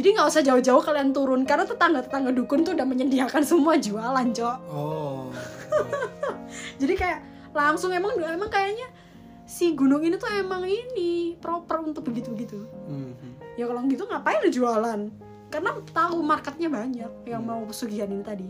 Jadi 0.00 0.08
nggak 0.16 0.28
usah 0.32 0.42
jauh-jauh 0.42 0.82
kalian 0.82 1.12
turun 1.12 1.44
karena 1.44 1.68
tetangga-tetangga 1.68 2.32
dukun 2.32 2.64
tuh 2.64 2.72
udah 2.72 2.86
menyediakan 2.88 3.42
semua 3.44 3.76
jualan 3.76 4.26
cok. 4.32 4.58
Oh. 4.72 5.28
Jadi 6.80 6.94
kayak 6.96 7.20
langsung 7.52 7.92
emang 7.92 8.16
emang 8.16 8.50
kayaknya 8.50 8.88
si 9.44 9.74
gunung 9.74 10.06
ini 10.06 10.14
tuh 10.14 10.30
emang 10.30 10.62
ini 10.62 11.34
proper 11.42 11.82
untuk 11.82 12.06
begitu 12.06 12.30
begitu 12.30 12.58
Hmm, 12.86 13.18
hmm. 13.18 13.58
ya 13.58 13.66
kalau 13.66 13.82
gitu 13.90 14.06
ngapain 14.06 14.38
lu 14.46 14.50
jualan? 14.50 15.00
Karena 15.50 15.70
tahu 15.90 16.22
marketnya 16.22 16.70
banyak 16.70 17.26
yang 17.26 17.42
mau 17.42 17.58
pesugihan 17.66 18.06
ini 18.06 18.22
tadi. 18.22 18.46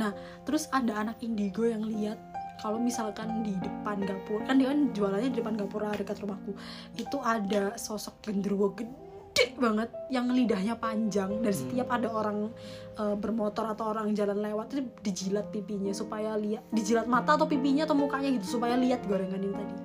Nah 0.00 0.16
terus 0.48 0.72
ada 0.72 1.04
anak 1.04 1.20
indigo 1.20 1.68
yang 1.68 1.84
lihat 1.84 2.16
kalau 2.62 2.78
misalkan 2.78 3.42
di 3.42 3.58
depan 3.58 4.06
gapura 4.06 4.46
kan 4.46 4.56
dia 4.62 4.70
kan 4.70 4.94
jualannya 4.94 5.28
di 5.34 5.38
depan 5.42 5.58
gapura 5.58 5.90
dekat 5.98 6.22
rumahku 6.22 6.54
itu 6.94 7.18
ada 7.18 7.74
sosok 7.74 8.22
genderuwo 8.22 8.70
gede 8.78 9.58
banget 9.58 9.90
yang 10.12 10.28
lidahnya 10.28 10.76
panjang. 10.76 11.40
Dan 11.40 11.50
setiap 11.56 11.88
ada 11.88 12.06
orang 12.12 12.52
eh, 13.00 13.16
bermotor 13.16 13.72
atau 13.72 13.90
orang 13.90 14.12
jalan 14.12 14.44
lewat 14.44 14.76
itu 14.76 14.82
dijilat 15.00 15.48
pipinya 15.48 15.90
supaya 15.90 16.36
lihat. 16.36 16.62
Dijilat 16.70 17.08
mata 17.08 17.34
atau 17.34 17.48
pipinya 17.48 17.88
atau 17.88 17.96
mukanya 17.96 18.28
gitu 18.36 18.60
supaya 18.60 18.76
lihat 18.76 19.02
gorengan 19.08 19.40
ini 19.40 19.56
tadi. 19.56 19.76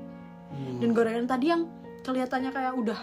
Hmm. 0.48 0.80
dan 0.82 0.90
gorengan 0.96 1.28
tadi 1.30 1.46
yang 1.54 1.70
kelihatannya 2.02 2.50
kayak 2.50 2.74
udah 2.74 3.00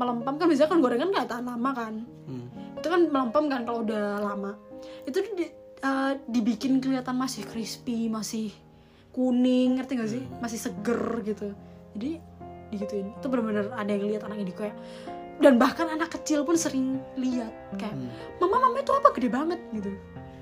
melempem 0.00 0.34
kan 0.38 0.46
biasanya 0.48 0.70
kan 0.70 0.80
gorengan 0.80 1.08
kelihatan 1.12 1.44
lama 1.44 1.70
kan? 1.74 1.94
Hmm. 2.28 2.46
itu 2.76 2.86
kan 2.88 3.00
melempem 3.08 3.44
kan 3.52 3.60
kalau 3.64 3.80
udah 3.84 4.04
lama. 4.22 4.52
Itu 5.04 5.18
di, 5.34 5.46
eh, 5.82 6.12
dibikin 6.30 6.80
kelihatan 6.80 7.16
masih 7.16 7.44
crispy 7.44 8.08
masih 8.08 8.54
kuning. 9.16 9.80
Ngerti 9.80 9.92
gak 9.96 10.10
sih? 10.12 10.22
Masih 10.38 10.60
seger 10.60 11.00
gitu. 11.24 11.56
Jadi 11.96 12.20
digituin. 12.68 13.08
Itu 13.16 13.26
benar-benar 13.26 13.72
ada 13.72 13.88
yang 13.88 14.04
lihat 14.04 14.22
anak 14.28 14.38
ini 14.38 14.52
kayak 14.52 14.76
dan 15.36 15.60
bahkan 15.60 15.88
anak 15.88 16.08
kecil 16.12 16.48
pun 16.48 16.56
sering 16.56 16.96
lihat 17.16 17.52
kayak 17.76 17.92
Hmm. 17.92 18.08
mama 18.40 18.68
mama 18.68 18.80
itu 18.80 18.92
apa? 18.92 19.12
Gede 19.12 19.28
banget 19.28 19.60
gitu. 19.72 19.90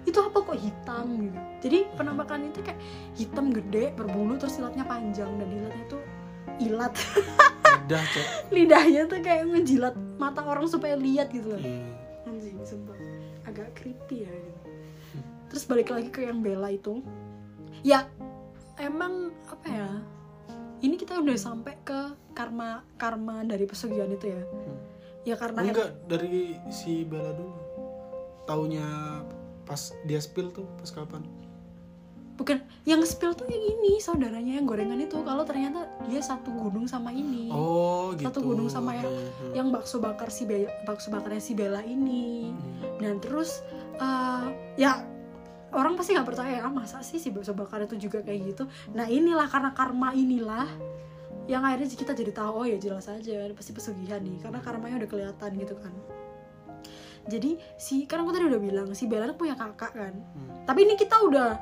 Itu 0.04 0.18
apa 0.20 0.38
kok 0.38 0.58
hitam? 0.58 1.06
gitu. 1.18 1.38
Jadi 1.64 1.78
penampakan 1.94 2.50
itu 2.50 2.60
kayak 2.60 2.78
hitam 3.14 3.50
gede 3.50 3.90
berbulu 3.94 4.36
terus 4.36 4.58
ilatnya 4.58 4.84
panjang 4.84 5.30
dan 5.34 5.48
ilatnya 5.48 5.84
tuh 5.88 6.02
ilat. 6.62 6.94
Lidah, 7.84 8.04
lidahnya 8.54 9.02
tuh 9.10 9.18
kayak 9.18 9.42
ngejilat 9.50 9.94
mata 10.16 10.46
orang 10.46 10.70
supaya 10.70 10.94
lihat 10.94 11.30
gitu 11.30 11.54
loh. 11.54 11.60
Hmm. 11.60 12.30
anjing 12.30 12.56
sumpah. 12.62 12.94
Agak 13.44 13.74
creepy 13.76 14.24
ya 14.26 14.32
gitu. 14.32 14.60
terus 15.50 15.70
balik 15.70 15.90
lagi 15.90 16.10
ke 16.10 16.26
yang 16.26 16.42
Bella 16.42 16.70
itu. 16.70 16.98
Ya 17.82 18.06
emang 18.76 19.30
apa 19.46 19.66
ya 19.66 19.90
ini 20.80 20.94
kita 20.94 21.16
udah 21.16 21.34
sampai 21.34 21.78
ke 21.80 22.00
karma 22.32 22.82
karma 22.94 23.40
dari 23.42 23.64
pesugihan 23.64 24.08
itu 24.08 24.28
ya 24.28 24.42
ya 25.24 25.34
karena 25.34 25.64
Enggak, 25.64 26.04
dari 26.04 26.58
si 26.68 27.00
Bella 27.02 27.32
dulu. 27.32 27.56
Taunya 28.44 28.84
pas 29.64 29.80
dia 30.04 30.20
spill 30.20 30.50
tuh, 30.50 30.68
pas 30.76 30.90
kapan? 30.90 31.24
bukan 32.34 32.58
yang 32.82 32.98
spill 33.00 33.30
tuh 33.30 33.46
yang 33.46 33.62
ini 33.62 34.02
saudaranya 34.02 34.58
yang 34.58 34.66
gorengan 34.66 34.98
itu 34.98 35.22
kalau 35.22 35.46
ternyata 35.46 35.86
dia 36.04 36.18
satu 36.18 36.50
gunung 36.50 36.82
sama 36.84 37.08
ini 37.08 37.46
Oh, 37.46 38.10
gitu. 38.12 38.26
Satu 38.26 38.42
gunung 38.42 38.66
sama 38.66 38.90
yang- 38.92 39.06
Hmm. 39.06 39.52
yang 39.54 39.68
bakso 39.70 40.02
bakar 40.02 40.28
si 40.28 40.42
Bella, 40.42 40.66
bakso 40.82 41.08
bakarnya 41.08 41.38
si 41.38 41.54
Bella 41.54 41.78
ini 41.80 42.50
Hmm. 42.50 42.98
dan 42.98 43.22
terus 43.22 43.62
eh, 43.94 44.46
ya 44.74 45.06
orang 45.74 45.98
pasti 45.98 46.14
nggak 46.14 46.28
percaya 46.28 46.62
ah 46.62 46.72
masa 46.72 47.02
sih 47.02 47.18
si 47.18 47.34
bakso 47.34 47.52
bakar 47.52 47.82
itu 47.84 47.98
juga 47.98 48.22
kayak 48.22 48.40
gitu? 48.54 48.64
Nah 48.94 49.10
inilah 49.10 49.50
karena 49.50 49.74
karma 49.74 50.14
inilah 50.14 50.70
yang 51.44 51.60
akhirnya 51.60 51.92
kita 51.92 52.16
jadi 52.16 52.32
tahu 52.32 52.64
oh 52.64 52.66
ya 52.66 52.80
jelas 52.80 53.04
aja 53.10 53.52
pasti 53.52 53.76
pesugihan 53.76 54.22
nih 54.24 54.40
karena 54.40 54.64
karmanya 54.64 55.04
udah 55.04 55.10
kelihatan 55.10 55.50
gitu 55.60 55.74
kan. 55.76 55.94
Jadi 57.28 57.56
si 57.80 58.04
kan 58.04 58.22
aku 58.22 58.32
tadi 58.32 58.48
udah 58.48 58.60
bilang 58.60 58.88
si 58.96 59.04
Bella 59.10 59.32
punya 59.34 59.56
kakak 59.56 59.92
kan. 59.92 60.14
Hmm. 60.14 60.64
tapi 60.64 60.88
ini 60.88 60.94
kita 60.96 61.16
udah 61.20 61.56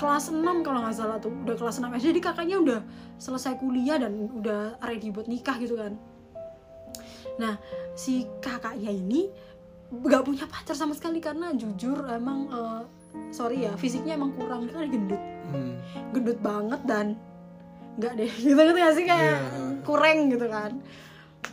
kelas 0.00 0.32
6 0.32 0.40
kalau 0.64 0.80
nggak 0.80 0.96
salah 0.96 1.20
tuh 1.20 1.30
udah 1.30 1.54
kelas 1.60 1.76
6 1.76 1.92
SD 2.00 2.06
jadi 2.16 2.20
kakaknya 2.24 2.56
udah 2.56 2.80
selesai 3.20 3.60
kuliah 3.60 4.00
dan 4.00 4.16
udah 4.16 4.80
ready 4.82 5.12
buat 5.12 5.28
nikah 5.28 5.60
gitu 5.60 5.76
kan. 5.76 5.94
Nah 7.36 7.60
si 7.94 8.26
kakaknya 8.40 8.90
ini 8.90 9.30
nggak 9.90 10.22
punya 10.22 10.46
pacar 10.46 10.78
sama 10.78 10.94
sekali 10.94 11.18
karena 11.18 11.50
jujur 11.54 12.06
emang 12.06 12.46
eh, 12.48 12.82
sorry 13.30 13.62
ya 13.62 13.72
fisiknya 13.74 14.14
emang 14.14 14.32
kurang 14.32 14.64
dia 14.64 14.74
kan 14.74 14.86
gendut. 14.86 15.22
Hmm. 15.50 15.74
gendut 16.10 16.38
banget 16.38 16.80
dan 16.84 17.06
nggak 17.96 18.12
deh 18.16 18.30
gitu 18.40 18.54
gitu 18.54 18.70
gak 18.76 18.94
sih 18.94 19.04
kayak 19.04 19.34
Iya. 19.34 19.40
kurang 19.82 20.18
gitu 20.28 20.46
kan. 20.46 20.72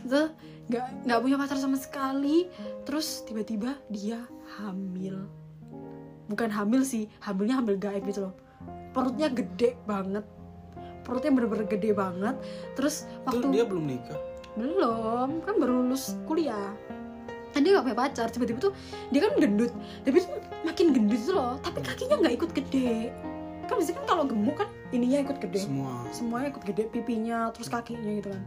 Itu 0.00 0.20
nggak 0.68 0.86
nggak 1.04 1.18
punya 1.18 1.36
pacar 1.36 1.56
sama 1.56 1.74
sekali. 1.74 2.46
Terus 2.82 3.22
tiba-tiba 3.22 3.74
dia 3.88 4.22
hamil. 4.56 5.26
Bukan 6.26 6.48
hamil 6.48 6.82
sih 6.82 7.08
hamilnya 7.18 7.58
hamil 7.58 7.74
gaib 7.74 8.04
gitu 8.04 8.28
loh. 8.28 8.34
Perutnya 8.90 9.28
gede 9.28 9.74
banget. 9.82 10.22
Perutnya 11.02 11.32
bener-bener 11.32 11.66
gede 11.66 11.90
banget. 11.90 12.36
Terus 12.74 13.02
Itu 13.02 13.24
waktu 13.26 13.46
dia 13.50 13.64
belum 13.64 13.84
nikah. 13.84 14.20
belum 14.54 15.40
kan 15.42 15.54
baru 15.56 15.82
lulus 15.82 16.18
kuliah 16.24 16.74
dia 17.56 17.70
gak 17.74 17.84
punya 17.84 17.98
pacar 17.98 18.26
tiba-tiba 18.30 18.58
tuh 18.70 18.72
dia 19.12 19.20
kan 19.24 19.32
gendut. 19.40 19.72
Tapi 20.04 20.16
tuh 20.22 20.32
makin 20.64 20.86
gendut 20.94 21.20
itu 21.20 21.32
loh 21.32 21.56
tapi 21.60 21.82
kakinya 21.82 22.16
nggak 22.20 22.34
ikut 22.38 22.50
gede. 22.54 23.12
Kan 23.68 23.74
biasanya 23.76 23.96
kan 24.00 24.06
kalau 24.16 24.24
gemuk 24.24 24.56
kan 24.56 24.68
ininya 24.94 25.18
ikut 25.28 25.38
gede. 25.42 25.60
Semua. 25.68 25.92
semuanya 26.08 26.48
ikut 26.56 26.64
gede 26.64 26.82
pipinya 26.88 27.52
terus 27.52 27.68
kakinya 27.68 28.10
gitu 28.16 28.28
kan. 28.32 28.42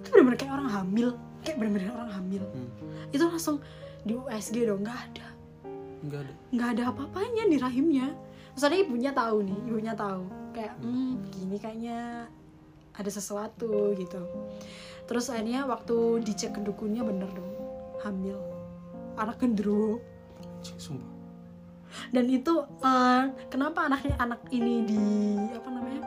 Itu 0.00 0.08
bener-bener 0.14 0.38
kayak 0.40 0.52
orang 0.56 0.70
hamil. 0.70 1.08
Kayak 1.42 1.56
bener-bener 1.58 1.90
orang 1.92 2.12
hamil. 2.12 2.44
Hmm. 2.48 2.70
itu 3.12 3.24
langsung 3.28 3.60
di 4.08 4.16
USG 4.16 4.64
dong 4.64 4.82
nggak 4.86 4.98
ada. 5.10 5.26
Enggak 6.02 6.20
ada. 6.26 6.34
nggak 6.50 6.68
ada 6.78 6.82
apa-apanya 6.90 7.42
di 7.46 7.56
rahimnya. 7.60 8.08
Ada 8.56 8.76
ibunya 8.76 9.10
tahu 9.12 9.44
nih 9.44 9.58
ibunya 9.68 9.92
tahu. 9.96 10.24
Kayak 10.56 10.74
hmm 10.80 11.12
gini 11.32 11.56
kayaknya 11.60 12.28
ada 12.92 13.10
sesuatu 13.10 13.92
gitu. 13.96 14.22
Terus 15.08 15.28
akhirnya 15.28 15.68
waktu 15.68 16.24
dicek 16.24 16.56
kedukunnya 16.56 17.04
bener 17.04 17.28
dong 17.32 17.61
hamil. 18.04 18.38
Anak 19.16 19.38
Sumpah. 20.78 21.10
dan 22.08 22.24
itu 22.24 22.52
eh, 22.80 23.22
kenapa 23.52 23.84
anaknya 23.84 24.16
anak 24.16 24.40
ini 24.48 24.74
di 24.88 25.00
apa 25.52 25.68
namanya 25.68 26.02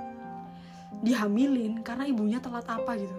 dihamilin? 1.04 1.84
Karena 1.86 2.08
ibunya 2.08 2.40
telat 2.42 2.66
apa 2.70 2.96
gitu. 2.98 3.16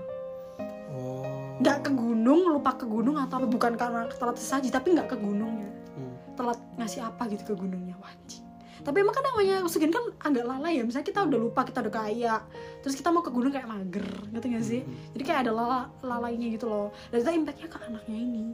Oh. 0.96 1.26
nggak 1.60 1.88
ke 1.88 1.90
gunung 1.92 2.46
lupa 2.56 2.72
ke 2.78 2.86
gunung 2.88 3.18
atau 3.20 3.42
apa 3.42 3.48
bukan 3.50 3.74
karena 3.76 4.06
telat 4.16 4.38
sesaji 4.38 4.70
tapi 4.70 4.96
nggak 4.96 5.12
ke 5.12 5.16
gunungnya 5.18 5.68
Hmm. 5.96 6.12
telat 6.38 6.60
ngasih 6.76 7.00
apa 7.04 7.24
gitu 7.32 7.52
ke 7.52 7.54
gunungnya. 7.56 7.96
Wajib 8.00 8.45
tapi 8.82 8.96
emang 9.00 9.14
kan 9.14 9.24
namanya 9.24 9.64
oksigen 9.64 9.92
kan 9.94 10.04
agak 10.20 10.44
lalai 10.44 10.80
ya. 10.80 10.84
Misalnya 10.84 11.06
kita 11.08 11.20
udah 11.24 11.38
lupa 11.38 11.60
kita 11.64 11.78
udah 11.84 11.94
kaya 11.94 12.34
terus 12.82 12.94
kita 12.98 13.08
mau 13.14 13.22
ke 13.24 13.30
gunung 13.30 13.52
kayak 13.52 13.68
mager 13.68 14.06
ngerti 14.32 14.46
gak 14.52 14.64
sih? 14.64 14.80
Hmm. 14.82 14.96
jadi 15.16 15.22
kayak 15.24 15.40
ada 15.48 15.52
lala, 15.52 15.80
lalainya 16.02 16.48
gitu 16.52 16.66
loh. 16.68 16.88
Dan 17.08 17.24
itu 17.24 17.30
impactnya 17.30 17.68
ke 17.70 17.78
anaknya 17.80 18.18
ini. 18.18 18.44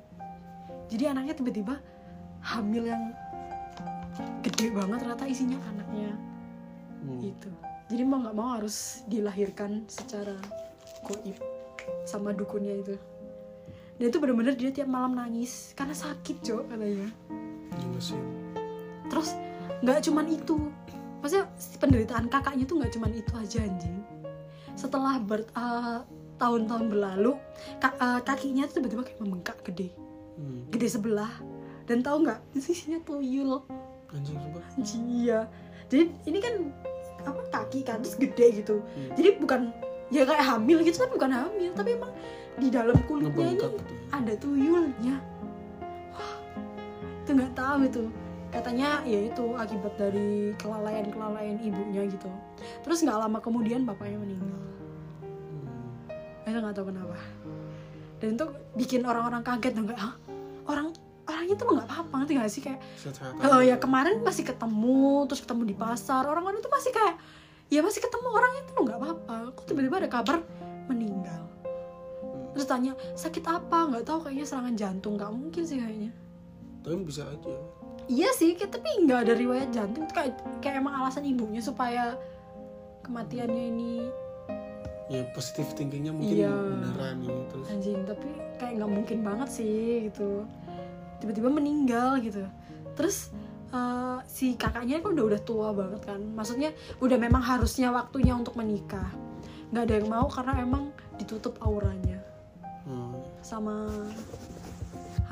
Jadi 0.93 1.05
anaknya 1.09 1.35
tiba-tiba 1.35 1.75
hamil 2.43 2.85
yang 2.87 3.03
gede 4.45 4.75
banget 4.75 4.99
ternyata 5.07 5.25
isinya 5.25 5.59
anaknya. 5.73 6.11
Hmm. 7.03 7.19
itu 7.19 7.51
jadi 7.93 8.09
mau 8.09 8.25
nggak 8.25 8.37
mau 8.37 8.57
harus 8.57 9.05
dilahirkan 9.05 9.85
secara 9.85 10.33
goib 11.05 11.37
sama 12.09 12.33
dukunnya 12.33 12.81
itu. 12.81 12.97
Dan 14.01 14.09
itu 14.09 14.17
bener-bener 14.17 14.57
dia 14.57 14.73
tiap 14.73 14.89
malam 14.89 15.13
nangis 15.13 15.77
karena 15.77 15.93
sakit 15.93 16.41
cok 16.41 16.73
katanya. 16.73 17.09
Sih. 18.03 18.19
terus 19.07 19.37
nggak 19.83 19.99
cuman 20.09 20.27
itu. 20.31 20.57
Maksudnya 21.23 21.47
penderitaan 21.79 22.27
kakaknya 22.27 22.65
tuh 22.67 22.83
nggak 22.83 22.93
cuman 22.99 23.11
itu 23.15 23.33
aja 23.39 23.59
anjing. 23.63 23.97
Setelah 24.75 25.19
ber, 25.23 25.47
eh, 25.47 25.99
tahun-tahun 26.41 26.85
berlalu 26.91 27.39
ka- 27.79 27.95
eh, 27.95 28.21
kakinya 28.27 28.67
tuh 28.67 28.83
tiba-tiba 28.83 29.03
kayak 29.07 29.21
membengkak 29.23 29.59
gede. 29.67 29.95
Hmm. 30.33 30.65
gede 30.73 30.89
sebelah. 30.89 31.31
Dan 31.85 32.01
tahu 32.01 32.25
nggak 32.25 32.41
di 32.57 32.61
sisinya 32.63 32.99
tuyul. 33.05 33.63
Anjing 34.11 34.39
sumpah. 34.41 34.65
anjing 34.79 35.05
iya. 35.13 35.45
Jadi 35.93 36.09
ini 36.27 36.39
kan 36.41 36.55
apa 37.23 37.43
kaki 37.53 37.85
kan 37.87 38.01
terus 38.03 38.17
gede 38.19 38.65
gitu. 38.65 38.81
Hmm. 38.83 39.13
jadi 39.15 39.39
bukan 39.39 39.71
ya 40.11 40.27
kayak 40.27 40.43
hamil 40.43 40.81
gitu 40.83 41.05
tapi 41.05 41.13
bukan 41.15 41.31
hamil. 41.31 41.71
Tapi 41.77 41.91
emang 41.95 42.13
di 42.59 42.69
dalam 42.73 42.97
kulitnya 43.07 43.45
ini 43.45 43.61
gitu. 43.61 43.69
ada 44.11 44.33
tuyulnya. 44.41 45.17
Wah 46.17 46.35
itu 47.23 47.31
nggak 47.31 47.53
tahu 47.55 47.79
itu 47.87 48.03
katanya 48.53 49.01
ya 49.09 49.33
itu 49.33 49.45
akibat 49.57 49.97
dari 49.97 50.53
kelalaian 50.61 51.09
kelalaian 51.09 51.57
ibunya 51.59 52.05
gitu. 52.05 52.29
Terus 52.85 53.01
nggak 53.01 53.19
lama 53.27 53.39
kemudian 53.41 53.89
bapaknya 53.89 54.21
meninggal. 54.21 54.61
Hmm. 55.25 55.89
saya 56.45 56.61
nggak 56.61 56.77
tahu 56.77 56.87
kenapa. 56.93 57.17
Dan 58.21 58.37
itu 58.37 58.47
bikin 58.77 59.03
orang-orang 59.09 59.43
kaget 59.43 59.73
dong 59.73 59.89
kayak 59.89 59.99
"Hah? 59.99 60.15
orang 60.69 60.95
orangnya 61.27 61.55
tuh 61.59 61.67
nggak 61.75 61.89
apa-apa 61.89 62.15
ngerti 62.23 62.33
nggak 62.37 62.53
sih? 62.53 62.63
Kayak 62.63 62.79
oh 63.49 63.63
ya 63.65 63.77
kemarin 63.81 64.21
masih 64.21 64.45
ketemu 64.45 65.27
terus 65.27 65.41
ketemu 65.41 65.63
di 65.73 65.75
pasar. 65.75 66.23
Orang-orang 66.29 66.61
itu 66.61 66.71
masih 66.71 66.93
kayak 66.93 67.17
ya 67.73 67.81
masih 67.81 68.05
ketemu 68.05 68.29
orangnya 68.29 68.63
tuh 68.69 68.75
nggak 68.85 68.99
apa-apa. 69.01 69.35
Kok 69.57 69.65
tiba-tiba 69.65 69.97
ada 70.05 70.11
kabar 70.13 70.37
meninggal. 70.93 71.43
Hmm. 72.21 72.53
terus 72.53 72.69
tanya 72.69 72.93
sakit 73.17 73.45
apa? 73.49 73.89
Nggak 73.89 74.05
tahu 74.05 74.29
kayaknya 74.29 74.45
serangan 74.45 74.75
jantung 74.77 75.17
nggak 75.17 75.33
mungkin 75.33 75.63
sih 75.65 75.81
kayaknya. 75.81 76.13
Tapi 76.85 77.01
bisa 77.01 77.25
aja. 77.25 77.82
Iya 78.07 78.31
sih 78.33 78.53
kayak- 78.53 78.73
tapi 78.73 78.89
nggak 79.01 79.21
ada 79.21 79.35
riwayat 79.35 79.69
jantung 79.71 80.07
kayak 80.07 80.33
kayak 80.59 80.79
emang 80.79 80.95
alasan 80.97 81.23
ibunya 81.23 81.59
supaya 81.59 82.17
kematiannya 83.01 83.65
ini 83.69 83.95
Ya 85.07 85.29
positif 85.29 85.75
thinkingnya 85.75 86.09
mungkin 86.11 86.41
Iya. 86.41 86.49
beneran 86.49 87.21
ini 87.21 87.43
terus. 87.47 87.69
anjing 87.69 88.01
tapi 88.03 88.29
kayak 88.57 88.73
nggak 88.75 88.91
mungkin 88.93 89.19
banget 89.21 89.49
sih 89.53 89.77
gitu 90.07 90.47
tiba-tiba 91.19 91.49
meninggal 91.49 92.17
gitu 92.19 92.41
terus 92.93 93.29
eh, 93.69 94.19
si 94.27 94.53
kakaknya 94.55 95.01
kan 95.01 95.13
udah 95.13 95.25
udah 95.27 95.41
tua 95.41 95.69
banget 95.71 96.01
kan 96.03 96.21
maksudnya 96.31 96.73
udah 96.99 97.19
memang 97.19 97.41
harusnya 97.41 97.89
waktunya 97.89 98.33
untuk 98.33 98.53
menikah 98.53 99.09
nggak 99.69 99.83
ada 99.83 99.95
yang 99.95 100.09
mau 100.09 100.27
karena 100.27 100.53
emang 100.61 100.89
ditutup 101.15 101.57
auranya 101.59 102.21
Hmm. 102.83 103.15
sama 103.41 103.87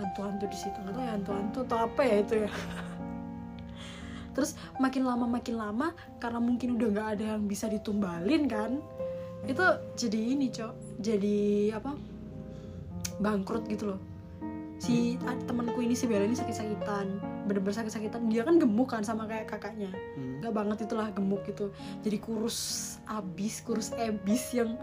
hantu-hantu 0.00 0.44
di 0.48 0.58
situ. 0.58 0.76
Nggak 0.80 0.94
tahu 0.96 1.04
ya 1.04 1.12
hantu-hantu 1.14 1.58
atau 1.68 1.78
apa 1.84 2.00
ya 2.02 2.16
itu 2.24 2.34
ya. 2.46 2.50
Terus 4.34 4.50
makin 4.80 5.02
lama 5.04 5.26
makin 5.26 5.56
lama 5.58 5.92
karena 6.22 6.40
mungkin 6.40 6.80
udah 6.80 6.88
nggak 6.90 7.08
ada 7.18 7.24
yang 7.36 7.44
bisa 7.44 7.66
ditumbalin 7.66 8.48
kan 8.48 8.80
itu 9.48 9.64
jadi 9.96 10.20
ini 10.36 10.46
cok. 10.52 10.74
Jadi 11.00 11.38
apa? 11.72 11.96
Bangkrut 13.20 13.68
gitu 13.68 13.96
loh. 13.96 14.00
Si 14.80 15.20
temanku 15.20 15.84
ini 15.84 15.92
si 15.92 16.08
Bella 16.08 16.24
ini 16.24 16.36
sakit-sakitan. 16.36 17.20
Bener-bener 17.44 17.76
sakit-sakitan. 17.76 18.32
Dia 18.32 18.48
kan 18.48 18.56
gemuk 18.56 18.88
kan 18.88 19.04
sama 19.04 19.28
kayak 19.28 19.52
kakaknya. 19.52 19.92
Hmm. 20.16 20.40
nggak 20.40 20.52
banget 20.56 20.78
itulah 20.88 21.08
gemuk 21.12 21.44
gitu. 21.44 21.68
Jadi 22.00 22.16
kurus 22.16 22.96
abis 23.04 23.60
kurus 23.60 23.92
ebis 24.00 24.56
yang 24.56 24.80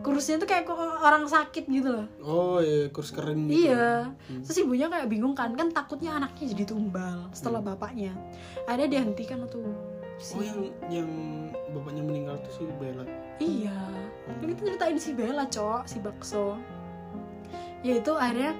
kurusnya 0.00 0.40
tuh 0.40 0.48
kayak 0.48 0.64
kok 0.64 0.76
orang 0.76 1.28
sakit 1.28 1.64
gitu 1.68 1.92
loh 1.92 2.06
Oh 2.24 2.58
iya 2.60 2.88
kurs 2.88 3.12
keren 3.12 3.48
gitu. 3.48 3.68
Iya. 3.68 4.08
Hmm. 4.08 4.42
Terus 4.44 4.56
ibunya 4.64 4.88
kayak 4.88 5.08
bingung 5.12 5.36
kan, 5.36 5.52
kan 5.52 5.68
takutnya 5.72 6.16
anaknya 6.16 6.56
jadi 6.56 6.64
tumbal 6.68 7.28
setelah 7.36 7.60
bapaknya. 7.60 8.16
Akhirnya 8.64 9.00
dihentikan 9.00 9.44
tuh. 9.48 9.64
Si... 10.20 10.36
Oh 10.36 10.44
yang 10.44 10.60
yang 10.88 11.10
bapaknya 11.72 12.02
meninggal 12.04 12.36
tuh 12.44 12.52
si 12.52 12.62
Bella. 12.80 13.04
Iya. 13.40 13.80
Kan 14.40 14.46
kita 14.52 14.60
ceritain 14.72 14.96
si 15.00 15.10
Bella, 15.16 15.44
Cok, 15.48 15.88
si 15.88 15.96
Bakso. 16.00 16.56
Ya 17.80 18.00
itu 18.00 18.12
akhirnya 18.16 18.52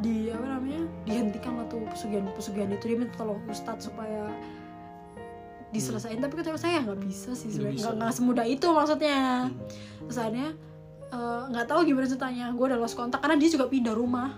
di 0.00 0.32
apa 0.32 0.44
namanya? 0.58 0.84
dihentikan 1.04 1.60
lah 1.60 1.66
tuh 1.68 1.84
pesugihan-pesugihan 1.92 2.72
itu 2.72 2.84
dia 2.88 2.98
minta 2.98 3.14
tolong 3.20 3.40
ustadz 3.46 3.88
supaya 3.88 4.32
diselesain 5.74 6.22
tapi 6.22 6.38
kata 6.38 6.54
saya 6.54 6.86
nggak 6.86 7.02
bisa 7.02 7.34
sih 7.34 7.50
sebenarnya 7.50 7.82
nggak 7.82 7.94
nggak 7.98 8.14
semudah 8.14 8.46
itu 8.46 8.66
maksudnya 8.70 9.50
Hmm. 9.50 9.58
terus 10.06 10.18
akhirnya 10.22 10.48
eh, 11.14 11.42
nggak 11.48 11.66
tahu 11.66 11.80
gimana 11.84 12.04
ceritanya 12.04 12.50
gue 12.50 12.66
udah 12.66 12.76
lost 12.76 12.94
kontak 12.94 13.18
karena 13.18 13.36
dia 13.36 13.48
juga 13.48 13.66
pindah 13.66 13.94
rumah 13.94 14.34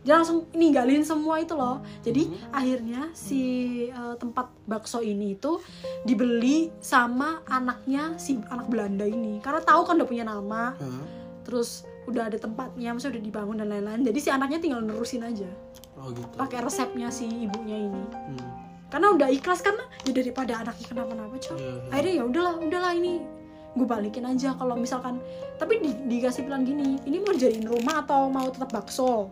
dia 0.00 0.14
langsung 0.14 0.46
ninggalin 0.52 1.02
semua 1.02 1.36
itu 1.36 1.52
loh 1.52 1.82
jadi 2.00 2.22
Hmm. 2.24 2.54
akhirnya 2.54 3.00
si 3.12 3.42
eh, 3.88 4.14
tempat 4.16 4.46
bakso 4.64 5.02
ini 5.02 5.34
itu 5.34 5.58
dibeli 6.02 6.70
sama 6.78 7.42
anaknya 7.44 8.14
si 8.16 8.38
anak 8.46 8.66
Belanda 8.66 9.02
ini 9.02 9.38
karena 9.40 9.58
tahu 9.60 9.82
kan 9.82 9.96
udah 9.96 10.06
punya 10.06 10.22
nama 10.22 10.72
Hah? 10.72 11.02
terus 11.42 11.82
udah 12.06 12.22
ada 12.24 12.38
tempatnya 12.38 12.94
maksudnya 12.94 13.18
udah 13.18 13.24
dibangun 13.24 13.56
dan 13.56 13.68
lain-lain 13.68 14.00
jadi 14.04 14.18
si 14.20 14.28
anaknya 14.28 14.58
tinggal 14.60 14.78
nerusin 14.80 15.22
aja 15.22 15.50
Oh 15.96 16.12
gitu. 16.12 16.22
pakai 16.36 16.60
resepnya 16.60 17.08
si 17.08 17.26
ibunya 17.26 17.74
ini 17.82 18.02
Hmm. 18.06 18.46
karena 18.86 19.10
udah 19.10 19.28
ikhlas 19.28 19.58
karena 19.58 19.82
ya 20.00 20.12
daripada 20.12 20.52
anaknya 20.56 20.86
kenapa-napa 20.86 21.34
coy 21.36 21.56
Iya, 21.56 21.66
iya. 21.66 21.90
akhirnya 21.90 22.14
ya 22.14 22.24
udahlah 22.24 22.54
udahlah 22.60 22.92
ini 22.94 23.12
gue 23.76 23.84
balikin 23.84 24.24
aja 24.24 24.56
kalau 24.56 24.72
misalkan 24.74 25.20
tapi 25.54 25.78
di, 25.78 25.92
dikasih 26.08 26.42
pilihan 26.42 26.64
gini 26.64 26.88
ini 27.04 27.20
mau 27.20 27.30
jadiin 27.30 27.64
rumah 27.64 28.02
atau 28.02 28.26
mau 28.26 28.48
tetap 28.48 28.72
bakso 28.72 29.28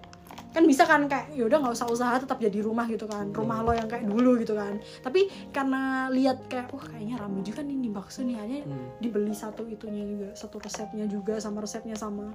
kan 0.54 0.62
bisa 0.62 0.87
kan 0.87 1.11
kayak 1.11 1.35
ya 1.35 1.48
udah 1.48 1.59
nggak 1.59 1.74
usah 1.74 1.88
usaha 1.88 2.14
tetap 2.14 2.38
jadi 2.38 2.62
rumah 2.62 2.87
gitu 2.87 3.11
kan 3.11 3.26
rumah 3.33 3.59
lo 3.59 3.74
yang 3.74 3.90
kayak 3.90 4.07
dulu 4.07 4.38
gitu 4.38 4.54
kan 4.54 4.78
tapi 5.02 5.26
karena 5.50 6.07
lihat 6.09 6.46
kayak 6.46 6.70
wah 6.70 6.85
kayaknya 6.85 7.18
rame 7.18 7.42
juga 7.42 7.59
nih 7.59 7.74
nih 7.74 7.90
bakso 7.90 8.22
nih 8.22 8.37
hanya 8.38 8.59
Hmm. 8.62 8.87
dibeli 8.96 9.35
satu 9.35 9.66
itunya 9.66 10.07
juga 10.07 10.28
satu 10.33 10.62
resepnya 10.62 11.11
juga 11.11 11.42
sama 11.42 11.59
resepnya 11.59 11.98
sama 11.98 12.30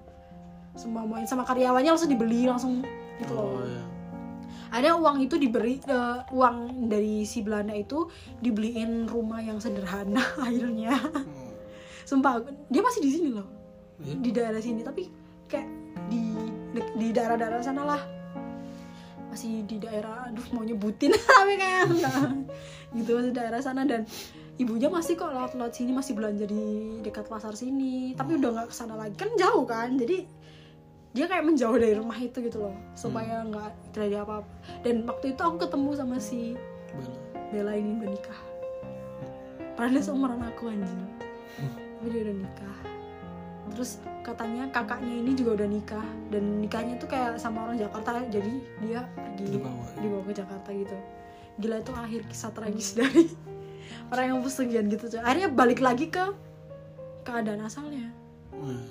semua 0.76 1.08
main 1.08 1.24
sama 1.24 1.44
karyawannya 1.44 1.90
langsung 1.90 2.12
dibeli 2.12 2.44
langsung 2.44 2.84
gitu 3.18 3.32
loh 3.32 3.56
Oh 3.56 3.64
iya. 3.64 3.84
ada 4.70 4.90
uang 4.94 5.18
itu 5.22 5.36
diberi 5.36 5.80
eh, 5.80 6.20
uang 6.30 6.58
dari 6.86 7.24
si 7.24 7.40
Belanda 7.40 7.72
itu 7.72 8.04
dibeliin 8.38 9.08
rumah 9.08 9.40
yang 9.40 9.58
sederhana 9.58 10.20
akhirnya 10.44 11.00
Hmm. 11.00 11.49
Sumpah 12.10 12.42
dia 12.74 12.82
masih 12.82 13.02
di 13.06 13.12
sini 13.14 13.30
loh. 13.38 13.46
Iya. 14.00 14.16
di 14.16 14.32
daerah 14.32 14.62
sini 14.64 14.82
tapi 14.82 15.12
kayak 15.52 15.68
di 16.10 16.34
di 16.74 17.08
daerah-daerah 17.14 17.62
sana 17.62 17.86
lah. 17.86 18.02
Masih 19.30 19.62
di 19.70 19.78
daerah 19.78 20.34
aduh 20.34 20.48
mau 20.56 20.66
nyebutin 20.66 21.14
tapi 21.38 21.54
kayak 21.62 21.86
gitu 22.98 23.12
masih 23.14 23.34
daerah 23.36 23.62
sana. 23.62 23.86
Dan 23.86 24.10
ibunya 24.58 24.90
masih 24.90 25.14
kok 25.14 25.30
lewat-lewat 25.30 25.74
sini 25.78 25.94
masih 25.94 26.18
belanja 26.18 26.50
di 26.50 26.98
dekat 27.06 27.30
pasar 27.30 27.54
sini. 27.54 28.18
Tapi 28.18 28.42
udah 28.42 28.50
nggak 28.58 28.68
ke 28.74 28.76
sana 28.76 28.98
lagi. 28.98 29.14
Kan 29.14 29.30
jauh 29.38 29.68
kan 29.70 29.94
jadi 29.94 30.26
dia 31.10 31.26
kayak 31.26 31.46
menjauh 31.46 31.78
dari 31.78 31.94
rumah 31.94 32.18
itu 32.18 32.42
gitu 32.42 32.58
loh. 32.58 32.76
Supaya 32.98 33.46
nggak 33.46 33.94
terjadi 33.94 34.26
apa-apa. 34.26 34.50
Dan 34.82 35.06
waktu 35.06 35.38
itu 35.38 35.42
aku 35.46 35.62
ketemu 35.62 35.90
sama 35.94 36.18
si 36.18 36.58
Bella. 36.90 37.20
Bella 37.54 37.74
ini 37.78 38.02
udah 38.02 38.10
nikah. 38.10 38.42
Padahal 39.78 40.02
seumuran 40.02 40.42
aku 40.42 40.74
anjing 40.74 41.29
tapi 42.00 42.08
dia 42.10 42.22
udah 42.24 42.38
nikah 42.38 42.78
terus 43.70 43.92
katanya 44.22 44.66
kakaknya 44.70 45.14
ini 45.16 45.32
juga 45.34 45.52
udah 45.54 45.68
nikah 45.68 46.02
dan 46.30 46.58
nikahnya 46.58 46.96
tuh 46.96 47.06
kayak 47.06 47.36
sama 47.36 47.64
orang 47.64 47.78
Jakarta 47.78 48.24
jadi 48.26 48.50
dia 48.80 49.04
pergi 49.14 49.46
Dibawa. 49.52 49.84
dibawa 49.96 50.24
ke 50.24 50.34
Jakarta 50.34 50.70
gitu 50.72 50.98
gila 51.60 51.76
itu 51.78 51.92
akhir 51.92 52.22
kisah 52.26 52.50
tragis 52.50 52.96
dari 52.96 53.28
orang 54.12 54.26
yang 54.26 54.40
pesugihan 54.40 54.88
gitu 54.88 55.06
coy. 55.08 55.20
akhirnya 55.20 55.50
balik 55.50 55.80
lagi 55.80 56.08
ke 56.08 56.24
keadaan 57.22 57.62
asalnya 57.62 58.10
Hmm. 58.50 58.82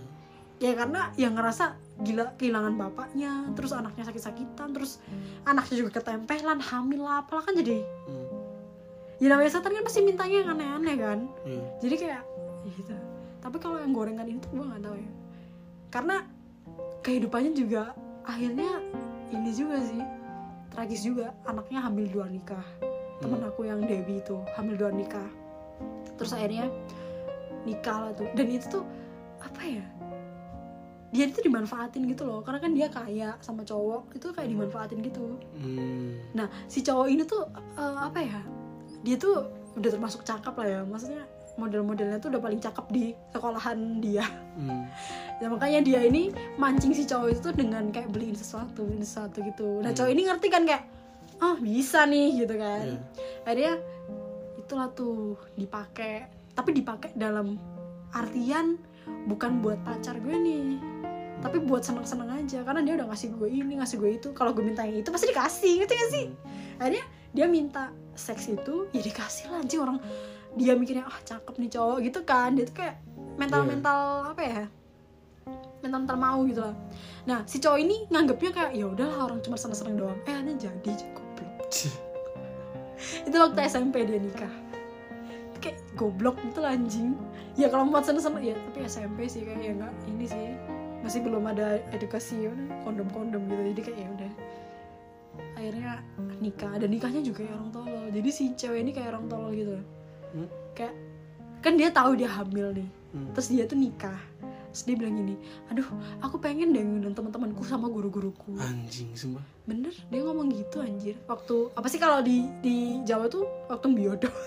ya 0.57 0.73
karena 0.73 1.13
yang 1.15 1.33
ngerasa 1.33 1.75
gila 1.99 2.33
kehilangan 2.35 2.73
bapaknya 2.75 3.53
terus 3.53 3.69
anaknya 3.71 4.05
sakit-sakitan 4.05 4.71
terus 4.71 4.97
anaknya 5.43 5.77
juga 5.79 5.99
ketempelan 5.99 6.57
hamil 6.59 7.03
lah 7.03 7.21
apalah 7.21 7.43
kan 7.43 7.53
jadi 7.53 7.83
Hmm. 8.05 8.29
ya 9.17 9.29
namanya 9.29 9.51
setan 9.51 9.73
kan 9.73 9.83
pasti 9.83 10.01
mintanya 10.01 10.37
yang 10.39 10.51
aneh-aneh 10.51 10.97
kan 10.97 11.19
Iya. 11.43 11.65
jadi 11.81 11.95
kayak 11.97 12.23
ya 12.61 12.71
gitu 12.71 12.95
tapi 13.49 13.65
kalau 13.65 13.81
yang 13.81 13.97
gorengan 13.97 14.29
ini 14.29 14.37
tuh 14.45 14.61
gue 14.61 14.61
nggak 14.69 14.85
tahu 14.85 14.97
ya. 15.01 15.13
Karena 15.89 16.17
kehidupannya 17.01 17.57
juga 17.57 17.97
akhirnya 18.29 18.85
ini 19.33 19.57
juga 19.57 19.81
sih. 19.81 20.05
Tragis 20.69 21.01
juga. 21.01 21.33
Anaknya 21.49 21.81
hamil 21.81 22.13
dua 22.13 22.29
nikah. 22.29 22.61
Temen 23.25 23.41
aku 23.41 23.65
yang 23.65 23.81
Dewi 23.81 24.21
itu 24.21 24.37
hamil 24.53 24.77
dua 24.77 24.93
nikah. 24.93 25.33
Terus 26.21 26.37
akhirnya 26.37 26.69
nikah 27.65 28.05
lah 28.05 28.13
tuh. 28.13 28.29
Dan 28.37 28.53
itu 28.53 28.69
tuh 28.69 28.85
apa 29.41 29.65
ya 29.65 29.87
dia 31.09 31.25
itu 31.25 31.41
dimanfaatin 31.41 32.05
gitu 32.05 32.29
loh. 32.29 32.45
Karena 32.45 32.61
kan 32.61 32.77
dia 32.77 32.93
kaya 32.93 33.41
sama 33.41 33.65
cowok 33.65 34.13
itu 34.13 34.29
kayak 34.29 34.53
dimanfaatin 34.53 35.01
gitu. 35.01 35.41
Hmm. 35.57 36.21
Nah, 36.37 36.53
si 36.69 36.85
cowok 36.85 37.09
ini 37.09 37.25
tuh 37.25 37.49
eh, 37.81 37.97
apa 37.97 38.21
ya? 38.21 38.45
Dia 39.01 39.17
tuh 39.17 39.49
udah 39.73 39.89
termasuk 39.89 40.21
cakep 40.21 40.53
lah 40.53 40.69
ya. 40.69 40.81
Maksudnya 40.85 41.25
model-modelnya 41.59 42.23
tuh 42.23 42.31
udah 42.31 42.41
paling 42.41 42.63
cakep 42.63 42.87
di 42.95 43.05
sekolahan 43.35 43.99
dia. 43.99 44.25
Hmm. 44.59 44.87
ya 45.39 45.47
makanya 45.47 45.81
dia 45.87 46.01
ini 46.03 46.35
mancing 46.59 46.91
si 46.91 47.07
cowok 47.07 47.29
itu 47.31 47.41
tuh 47.51 47.55
dengan 47.55 47.91
kayak 47.95 48.11
beliin 48.11 48.35
sesuatu 48.35 48.87
beliin 48.87 49.05
sesuatu 49.05 49.43
gitu. 49.43 49.83
Nah 49.83 49.91
cowok 49.93 50.11
ini 50.11 50.23
ngerti 50.27 50.49
kan 50.51 50.63
kayak 50.67 50.83
oh 51.43 51.59
bisa 51.59 52.07
nih 52.07 52.47
gitu 52.47 52.55
kan. 52.59 52.87
Iya. 52.87 53.01
akhirnya 53.47 53.75
itulah 54.59 54.89
tuh 54.95 55.39
dipakai 55.55 56.27
tapi 56.55 56.75
dipakai 56.75 57.15
dalam 57.15 57.59
artian 58.15 58.79
bukan 59.31 59.63
buat 59.63 59.79
pacar 59.87 60.19
gue 60.19 60.35
nih 60.35 60.79
tapi 61.39 61.63
buat 61.63 61.87
seneng-seneng 61.87 62.35
aja. 62.35 62.67
Karena 62.67 62.83
dia 62.83 62.95
udah 62.99 63.07
ngasih 63.15 63.31
gue 63.39 63.49
ini 63.51 63.79
ngasih 63.79 63.97
gue 64.03 64.11
itu. 64.19 64.29
Kalau 64.35 64.51
gue 64.51 64.65
minta 64.67 64.83
yang 64.83 64.99
itu 64.99 65.11
pasti 65.15 65.31
dikasih 65.31 65.73
ngerti 65.83 65.95
gak 65.95 66.11
sih? 66.11 66.27
Akhirnya 66.83 67.05
dia 67.31 67.47
minta 67.47 67.95
seks 68.19 68.51
itu 68.51 68.91
ya 68.91 68.99
dikasih 68.99 69.55
lah 69.55 69.63
anjing 69.63 69.79
orang 69.79 70.03
dia 70.57 70.73
mikirnya 70.79 71.05
ah 71.05 71.19
cakep 71.27 71.55
nih 71.61 71.71
cowok 71.75 71.99
gitu 72.07 72.21
kan. 72.25 72.57
Dia 72.57 72.65
tuh 72.65 72.77
kayak 72.79 72.97
mental 73.37 73.63
mental 73.67 74.01
apa 74.33 74.43
ya? 74.43 74.63
Mental 75.85 75.99
mental 76.03 76.19
mau 76.19 76.41
gitu 76.49 76.61
lah. 76.65 76.75
Nah 77.29 77.45
si 77.45 77.61
cowok 77.61 77.79
ini 77.79 77.97
nganggapnya 78.09 78.51
kayak 78.55 78.73
ya 78.75 78.87
udahlah 78.89 79.29
orang 79.29 79.41
cuma 79.45 79.61
seneng-seneng 79.61 80.01
doang. 80.01 80.19
Eh 80.25 80.35
ada 80.35 80.53
jadi 80.57 80.93
goblok. 81.13 81.53
Itu 83.29 83.37
waktu 83.37 83.61
SMP 83.69 84.07
dia 84.09 84.19
nikah. 84.19 84.55
Kayak 85.59 85.79
goblok 85.99 86.39
gitu 86.43 86.59
lah 86.63 86.73
anjing. 86.75 87.15
Ya 87.59 87.67
kalau 87.69 87.91
buat 87.91 88.07
seneng-seneng 88.07 88.43
ya 88.43 88.55
tapi 88.71 88.87
SMP 88.87 89.27
sih 89.27 89.43
kayak 89.45 89.61
ya 89.61 89.73
nggak 89.75 89.95
ini 90.09 90.27
sih. 90.27 90.47
Masih 91.03 91.23
belum 91.23 91.47
ada 91.47 91.79
edukasi 91.95 92.51
ya 92.51 92.53
kondom-kondom 92.83 93.47
gitu. 93.47 93.63
Jadi 93.75 93.81
kayak 93.87 93.99
ya 93.99 94.09
udah. 94.19 94.33
Akhirnya 95.55 95.93
nikah. 96.43 96.75
Dan 96.79 96.91
nikahnya 96.91 97.23
juga 97.23 97.47
kayak 97.47 97.55
orang 97.55 97.71
tolol. 97.71 98.07
Jadi 98.11 98.29
si 98.35 98.45
cewek 98.59 98.81
ini 98.83 98.91
kayak 98.91 99.15
orang 99.15 99.27
tolol 99.31 99.55
gitu 99.55 99.79
Hmm? 100.35 100.49
kayak 100.77 100.95
kan 101.59 101.75
dia 101.75 101.91
tahu 101.91 102.15
dia 102.15 102.31
hamil 102.31 102.71
nih. 102.71 102.89
Hmm. 103.09 103.33
terus 103.33 103.49
dia 103.49 103.65
tuh 103.65 103.79
nikah. 103.81 104.21
Terus 104.69 104.85
dia 104.85 104.97
bilang 105.01 105.17
gini 105.17 105.35
aduh 105.73 105.89
aku 106.21 106.37
pengen 106.39 106.77
deh 106.77 106.85
ngundang 106.85 107.17
teman-temanku 107.17 107.65
sama 107.65 107.89
guru-guruku. 107.89 108.53
Anjing 108.61 109.11
sumpah. 109.17 109.43
bener 109.65 109.93
dia 110.13 110.21
ngomong 110.23 110.53
gitu 110.53 110.85
anjir. 110.85 111.17
Waktu 111.25 111.73
apa 111.73 111.87
sih 111.89 111.97
kalau 111.97 112.21
di 112.21 112.45
di 112.61 113.01
Jawa 113.09 113.27
tuh 113.33 113.49
waktu 113.67 113.87
biodo? 113.93 114.29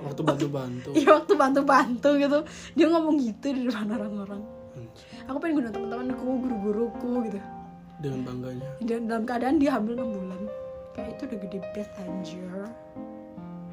Waktu 0.00 0.24
bantu-bantu. 0.24 0.96
iya 0.96 1.12
waktu 1.12 1.36
bantu-bantu 1.36 2.16
gitu. 2.16 2.38
Dia 2.72 2.86
ngomong 2.88 3.20
gitu 3.20 3.52
di 3.52 3.68
depan 3.68 3.84
orang-orang. 3.92 4.40
Aku 5.28 5.36
pengen 5.36 5.60
ngundang 5.60 5.74
teman-temanku 5.76 6.24
guru-guruku 6.40 7.10
gitu. 7.28 7.40
Dengan 8.00 8.20
bangganya. 8.24 8.68
dan 8.80 9.00
dalam 9.04 9.24
keadaan 9.28 9.60
dia 9.60 9.76
hamil 9.76 9.92
6 9.92 10.08
bulan. 10.08 10.40
Kayak 10.96 11.08
itu 11.12 11.22
udah 11.28 11.38
gede 11.44 11.58
banget 11.60 11.90
anjir 12.00 12.48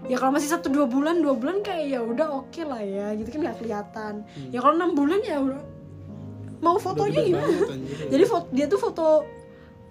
ya 0.05 0.15
kalau 0.15 0.31
masih 0.31 0.47
satu 0.47 0.69
dua 0.69 0.85
bulan 0.85 1.17
dua 1.19 1.33
bulan 1.33 1.65
kayak 1.65 1.85
ya 1.89 1.99
udah 1.99 2.27
oke 2.37 2.61
lah 2.61 2.79
ya 2.79 3.17
gitu 3.17 3.33
kan 3.33 3.39
nggak 3.43 3.57
kelihatan. 3.57 4.13
Ya 4.53 4.61
kalau 4.61 4.77
enam 4.77 4.93
bulan 4.93 5.19
ya 5.25 5.41
udah 5.41 5.61
mau 6.57 6.77
fotonya 6.77 7.21
Udah 7.21 7.25
gimana? 7.25 7.45
banget, 7.45 7.69
anjir. 7.69 7.97
jadi 8.09 8.23
foto 8.25 8.45
dia 8.49 8.65
tuh 8.65 8.79
foto 8.81 9.05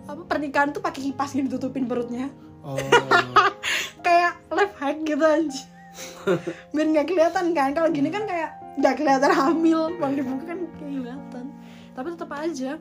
apa 0.07 0.23
pernikahan 0.23 0.71
tuh 0.71 0.83
pakai 0.83 1.01
kipas 1.05 1.31
gitu 1.31 1.49
tutupin 1.53 1.87
perutnya. 1.87 2.31
Oh. 2.62 2.75
kayak 4.07 4.38
life 4.51 4.75
hack 4.77 4.97
gitu 5.03 5.23
anjir. 5.23 5.66
Biar 6.75 6.87
nggak 6.87 7.07
kelihatan 7.07 7.45
kan 7.51 7.71
kalau 7.73 7.88
gini 7.90 8.11
kan 8.11 8.27
kayak 8.27 8.51
nggak 8.77 8.95
kelihatan 8.97 9.31
hamil 9.33 9.90
kalau 9.97 10.12
dibuka 10.12 10.45
kan 10.45 10.59
kayak 10.75 10.90
kelihatan. 10.97 11.45
Tapi 11.95 12.07
tetap 12.12 12.31
aja 12.33 12.73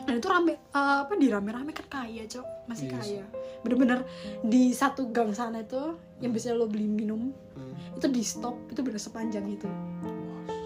dan 0.00 0.16
itu 0.16 0.26
rame 0.26 0.52
eh, 0.56 0.96
apa 1.04 1.12
di 1.12 1.28
rame-rame 1.28 1.70
kan 1.70 1.86
kaya 1.86 2.24
cok. 2.24 2.46
Masih 2.66 2.86
Iya 2.86 2.98
sih. 2.98 3.16
kaya 3.20 3.24
bener-bener 3.60 4.08
di 4.40 4.72
satu 4.72 5.12
gang 5.12 5.36
sana 5.36 5.60
itu 5.60 5.96
yang 6.24 6.32
biasanya 6.32 6.56
lo 6.56 6.66
beli 6.68 6.88
minum 6.88 7.32
Hmm. 7.60 7.76
itu 7.98 8.06
di 8.08 8.22
stop 8.24 8.56
itu 8.72 8.80
bener 8.80 8.96
sepanjang 8.96 9.44
itu. 9.52 9.68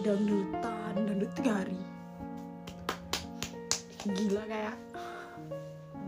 Dangdutan 0.07 0.95
dangdut 0.95 1.31
tiga 1.35 1.59
hari. 1.59 1.79
Gila 4.05 4.43
kayak 4.47 4.77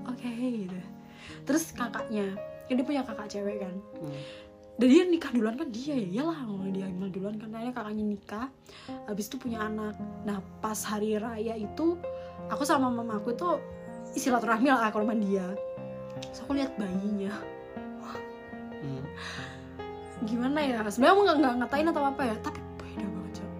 oke 0.06 0.30
gitu. 0.30 0.78
Terus 1.48 1.74
kakaknya 1.74 2.36
kan 2.66 2.74
dia 2.76 2.86
punya 2.86 3.02
kakak 3.02 3.28
cewek 3.30 3.62
kan. 3.62 3.74
Hmm. 3.98 4.20
dan 4.76 4.92
dia 4.92 5.08
nikah 5.08 5.32
duluan 5.32 5.56
kan 5.56 5.72
dia 5.72 5.96
ya 5.96 6.20
iyalah 6.20 6.36
dia 6.68 6.84
hamil 6.84 7.08
duluan 7.08 7.40
kan 7.40 7.48
akhirnya 7.48 7.72
kakaknya 7.72 8.04
nikah. 8.04 8.46
Habis 9.08 9.32
itu 9.32 9.36
punya 9.40 9.64
anak. 9.64 9.96
Nah 10.28 10.44
pas 10.60 10.76
hari 10.84 11.16
raya 11.16 11.56
itu 11.56 11.96
aku 12.52 12.62
sama 12.68 12.92
mama 12.92 13.16
aku 13.16 13.32
tuh 13.32 13.56
silaturahmi 14.12 14.68
lah 14.68 14.92
ke 14.92 14.98
rumah 15.00 15.16
dia 15.16 15.48
terus 16.20 16.40
aku 16.42 16.52
lihat 16.56 16.72
bayinya 16.76 17.32
Hmm. 18.76 19.02
gimana 20.22 20.60
ya 20.62 20.84
sebenarnya 20.86 21.14
aku 21.16 21.22
nggak 21.26 21.54
ngatain 21.64 21.88
atau 21.90 22.04
apa 22.04 22.22
ya 22.22 22.36
tapi 22.38 22.60
beda 22.78 23.06
banget 23.08 23.32
Cok. 23.34 23.50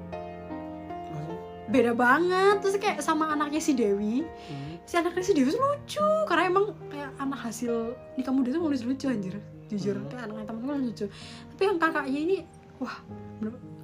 Beda 1.66 1.92
banget 1.92 2.57
terus 2.62 2.77
kayak 2.79 2.99
sama 3.03 3.33
anaknya 3.33 3.59
si 3.59 3.73
Dewi 3.73 4.23
Hmm. 4.23 4.77
si 4.85 4.95
anaknya 4.95 5.25
si 5.25 5.33
Dewi 5.33 5.51
tuh 5.51 5.59
lucu 5.59 6.05
karena 6.29 6.42
emang 6.47 6.77
kayak 6.92 7.11
anak 7.16 7.40
hasil 7.42 7.97
nikah 8.14 8.31
muda 8.31 8.53
tuh 8.53 8.61
nulis 8.61 8.85
lucu 8.85 9.09
anjir 9.09 9.35
jujur 9.66 9.97
Hmm. 9.99 10.07
kayak 10.07 10.23
anaknya 10.31 10.45
temen-temen 10.47 10.79
lucu 10.85 11.07
tapi 11.51 11.62
yang 11.64 11.79
kakaknya 11.81 12.21
ini 12.23 12.37
wah 12.79 12.97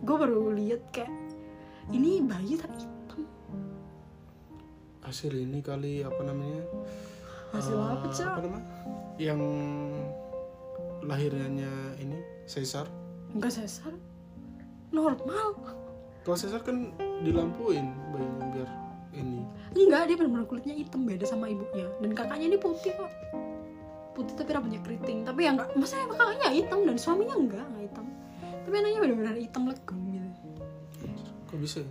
gue 0.04 0.16
baru 0.20 0.52
lihat 0.52 0.80
kayak 0.94 1.10
ini 1.90 2.22
bayi 2.22 2.54
tapi 2.54 2.76
hitam 2.76 3.24
Hasil 5.02 5.34
ini 5.34 5.58
kali 5.58 6.06
apa 6.06 6.22
namanya? 6.22 6.62
Hasil 7.52 7.76
Eh, 7.76 8.24
apa 8.24 8.40
namanya? 8.40 8.66
Yang 9.16 9.40
lahirnya 11.02 11.72
ini 11.98 12.16
sesar. 12.44 12.86
enggak 13.30 13.52
sesar 13.54 13.92
normal 14.88 15.56
Kalau 16.22 16.36
sesar 16.36 16.60
kan 16.60 16.92
dilampuin 17.20 17.86
bayinya 18.08 18.46
biar 18.52 18.68
ini. 19.12 19.42
enggak 19.74 20.02
dia 20.06 20.16
benar-benar 20.16 20.46
kulitnya 20.46 20.74
hitam 20.74 21.02
beda 21.02 21.24
sama 21.24 21.46
ibunya 21.46 21.88
dan 21.98 22.10
kakaknya 22.12 22.46
ini 22.46 22.58
putih 22.58 22.92
kok 22.92 23.10
putih 24.12 24.34
tapi 24.34 24.50
rambutnya 24.52 24.80
keriting 24.80 25.24
tapi 25.24 25.44
ya 25.44 25.52
enggak 25.52 25.72
maksudnya 25.72 26.06
kakaknya 26.08 26.48
hitam 26.52 26.78
dan 26.84 26.96
suaminya 26.96 27.34
enggak 27.34 27.64
enggak 27.66 27.82
hitam 27.82 28.06
tapi 28.62 28.74
anaknya 28.74 29.00
benar-benar 29.00 29.34
hitam 29.34 29.62
legem 29.64 29.98
gitu 30.10 30.48
Kok 31.44 31.56
bisa? 31.58 31.78
ya? 31.80 31.88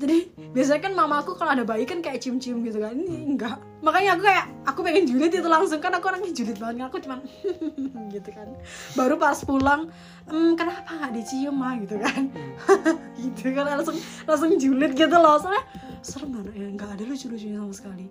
Jadi 0.00 0.32
biasanya 0.56 0.80
kan 0.80 0.92
mama 0.96 1.20
aku 1.20 1.36
kalau 1.36 1.52
ada 1.52 1.60
bayi 1.60 1.84
kan 1.84 2.00
kayak 2.00 2.24
cium-cium 2.24 2.64
gitu 2.64 2.80
kan. 2.80 2.96
Ini 2.96 3.36
enggak. 3.36 3.60
Makanya 3.84 4.16
aku 4.16 4.22
kayak 4.24 4.46
aku 4.64 4.80
pengen 4.80 5.04
julid 5.04 5.28
itu 5.28 5.44
langsung. 5.44 5.76
Kan 5.76 5.92
aku 5.92 6.08
orangnya 6.08 6.32
julid 6.32 6.56
banget. 6.56 6.88
Aku 6.88 7.04
cuman 7.04 7.20
gitu 8.16 8.30
kan. 8.32 8.48
Baru 8.96 9.20
pas 9.20 9.36
pulang 9.44 9.92
"Hmm, 10.24 10.56
kenapa 10.56 10.88
nggak 10.88 11.12
dicium 11.20 11.52
mah 11.52 11.76
gitu 11.84 12.00
kan. 12.00 12.32
Gitu 13.20 13.52
kan 13.52 13.68
langsung 13.68 14.00
langsung 14.24 14.56
julid 14.56 14.96
gitu 14.96 15.16
loh. 15.20 15.36
Soalnya 15.36 15.68
serem 16.00 16.32
banget. 16.32 16.56
Ya 16.56 16.66
nggak 16.72 16.90
ada 16.96 17.02
lucu-lucunya 17.04 17.60
sama 17.60 17.74
sekali. 17.76 18.04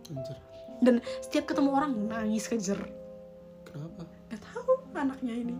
Dan 0.86 1.02
setiap 1.26 1.50
ketemu 1.50 1.70
orang 1.74 1.92
nangis 2.06 2.46
kejer. 2.46 2.78
Kenapa? 3.66 4.06
nggak 4.30 4.42
tahu 4.46 4.78
anaknya 4.94 5.34
ini. 5.42 5.56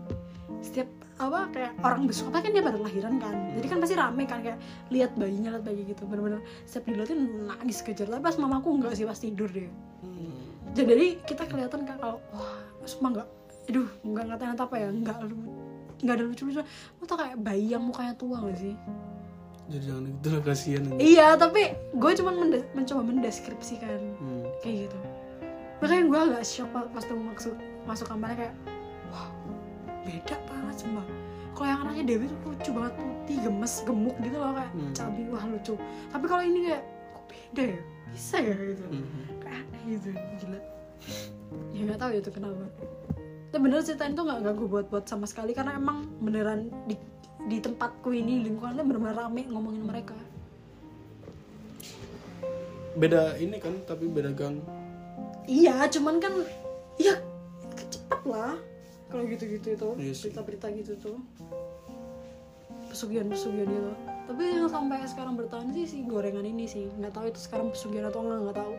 Setiap 0.62 0.86
apa 1.20 1.52
kayak 1.52 1.72
orang 1.84 2.08
besok 2.08 2.32
apa 2.32 2.48
kan 2.48 2.50
dia 2.56 2.64
baru 2.64 2.80
lahiran 2.80 3.14
kan. 3.20 3.36
Jadi 3.52 3.66
kan 3.68 3.78
pasti 3.84 3.94
rame 3.94 4.22
kan 4.24 4.40
kayak 4.40 4.58
lihat 4.88 5.12
bayinya 5.20 5.52
lihat 5.56 5.64
bayi 5.68 5.82
gitu. 5.84 6.02
Bener-bener 6.08 6.40
setiap 6.64 6.88
dilihatin 6.88 7.20
nangis 7.44 7.84
kejar. 7.84 8.08
Tapi 8.08 8.22
pas 8.24 8.36
mamaku 8.40 8.80
enggak 8.80 8.96
sih 8.96 9.04
pas 9.04 9.18
tidur 9.20 9.52
dia. 9.52 9.68
Hmm. 10.00 10.32
jadi 10.72 11.20
kita 11.28 11.44
kelihatan 11.44 11.84
kan 11.84 12.00
kalau 12.00 12.16
wah 12.32 12.56
semua 12.88 13.08
enggak. 13.12 13.28
Aduh 13.68 13.88
enggak 14.00 14.24
ngatain 14.32 14.56
apa 14.56 14.74
ya 14.80 14.88
enggak 14.88 15.16
lu 15.28 15.36
enggak 16.00 16.14
ada 16.16 16.24
lucu-lucu. 16.24 16.62
Lu 16.98 17.04
tau 17.04 17.18
kayak 17.20 17.36
bayi 17.36 17.68
yang 17.68 17.84
mukanya 17.84 18.16
tua 18.16 18.40
gak 18.40 18.56
sih? 18.56 18.74
Jadi 19.70 19.84
jangan 19.86 20.02
gitu 20.08 20.28
lah 20.34 20.42
kasihan 20.42 20.82
iya 20.98 21.26
tapi 21.38 21.62
gue 21.94 22.10
cuma 22.18 22.34
mendes- 22.34 22.66
mencoba 22.74 23.02
mendeskripsikan. 23.06 24.00
Hmm. 24.18 24.48
kayak 24.64 24.88
gitu. 24.88 24.98
Makanya 25.84 26.02
gue 26.08 26.20
agak 26.32 26.42
shock 26.48 26.70
pas 26.72 27.04
tuh 27.06 27.16
masuk 27.16 27.54
masuk 27.86 28.06
kamarnya 28.08 28.36
kayak 28.48 28.54
wah 29.14 29.28
beda 30.10 30.36
banget 30.50 30.76
sumpah. 30.82 31.06
Kalau 31.54 31.66
yang 31.68 31.80
anaknya 31.86 32.04
Dewi 32.16 32.24
tuh 32.26 32.38
lucu 32.50 32.70
banget 32.74 32.94
putih 32.98 33.36
gemes 33.46 33.74
gemuk 33.86 34.16
gitu 34.18 34.36
loh 34.40 34.52
kayak 34.56 34.70
Hmm. 34.74 34.92
cabi 34.96 35.22
wah 35.30 35.44
lucu. 35.46 35.74
Tapi 36.10 36.24
kalau 36.26 36.42
ini 36.42 36.58
kayak 36.66 36.82
kok 37.14 37.24
beda 37.30 37.62
ya? 37.62 37.80
Bisa 38.10 38.36
ya 38.42 38.54
gitu. 38.58 38.84
Hmm. 38.90 39.06
kayak 39.38 39.56
aneh 39.62 39.82
gitu 39.94 40.08
gila. 40.10 40.60
Ya 41.70 41.80
nggak 41.86 42.00
tahu 42.00 42.10
itu 42.18 42.30
kenapa. 42.34 42.64
Tapi 43.50 43.60
bener 43.62 43.82
ceritain 43.82 44.14
tuh 44.14 44.24
nggak 44.26 44.54
gue 44.54 44.68
buat-buat 44.70 45.04
sama 45.06 45.26
sekali 45.26 45.54
karena 45.54 45.78
emang 45.78 46.06
beneran 46.18 46.70
di 46.86 46.94
di 47.48 47.58
tempatku 47.58 48.12
ini 48.12 48.46
lingkungannya 48.46 48.84
bener-bener 48.84 49.16
rame 49.16 49.42
ngomongin 49.48 49.84
mereka. 49.86 50.14
Beda 52.98 53.38
ini 53.38 53.56
kan 53.62 53.74
tapi 53.86 54.10
beda 54.10 54.34
gang. 54.34 54.58
Iya, 55.50 55.88
cuman 55.88 56.20
kan 56.20 56.34
ya 57.00 57.16
cepet 57.90 58.20
lah 58.28 58.54
kalau 59.10 59.24
gitu-gitu 59.26 59.68
itu 59.70 59.88
Iya 59.98 60.12
sih. 60.12 60.22
berita-berita 60.24 60.66
gitu 60.72 60.92
tuh 60.96 61.16
pesugihan-pesugihan 62.88 63.68
itu. 63.68 63.92
Tapi 64.26 64.42
yang 64.46 64.66
sampai 64.66 65.02
sekarang 65.04 65.34
bertahan 65.34 65.68
sih 65.70 65.84
si 65.84 65.98
gorengan 66.02 66.42
ini 66.42 66.64
sih 66.64 66.86
nggak 66.92 67.12
tahu 67.12 67.24
itu 67.28 67.40
sekarang 67.40 67.70
pesugihan 67.70 68.06
atau 68.06 68.22
enggak 68.22 68.40
nggak 68.40 68.58
tahu. 68.58 68.74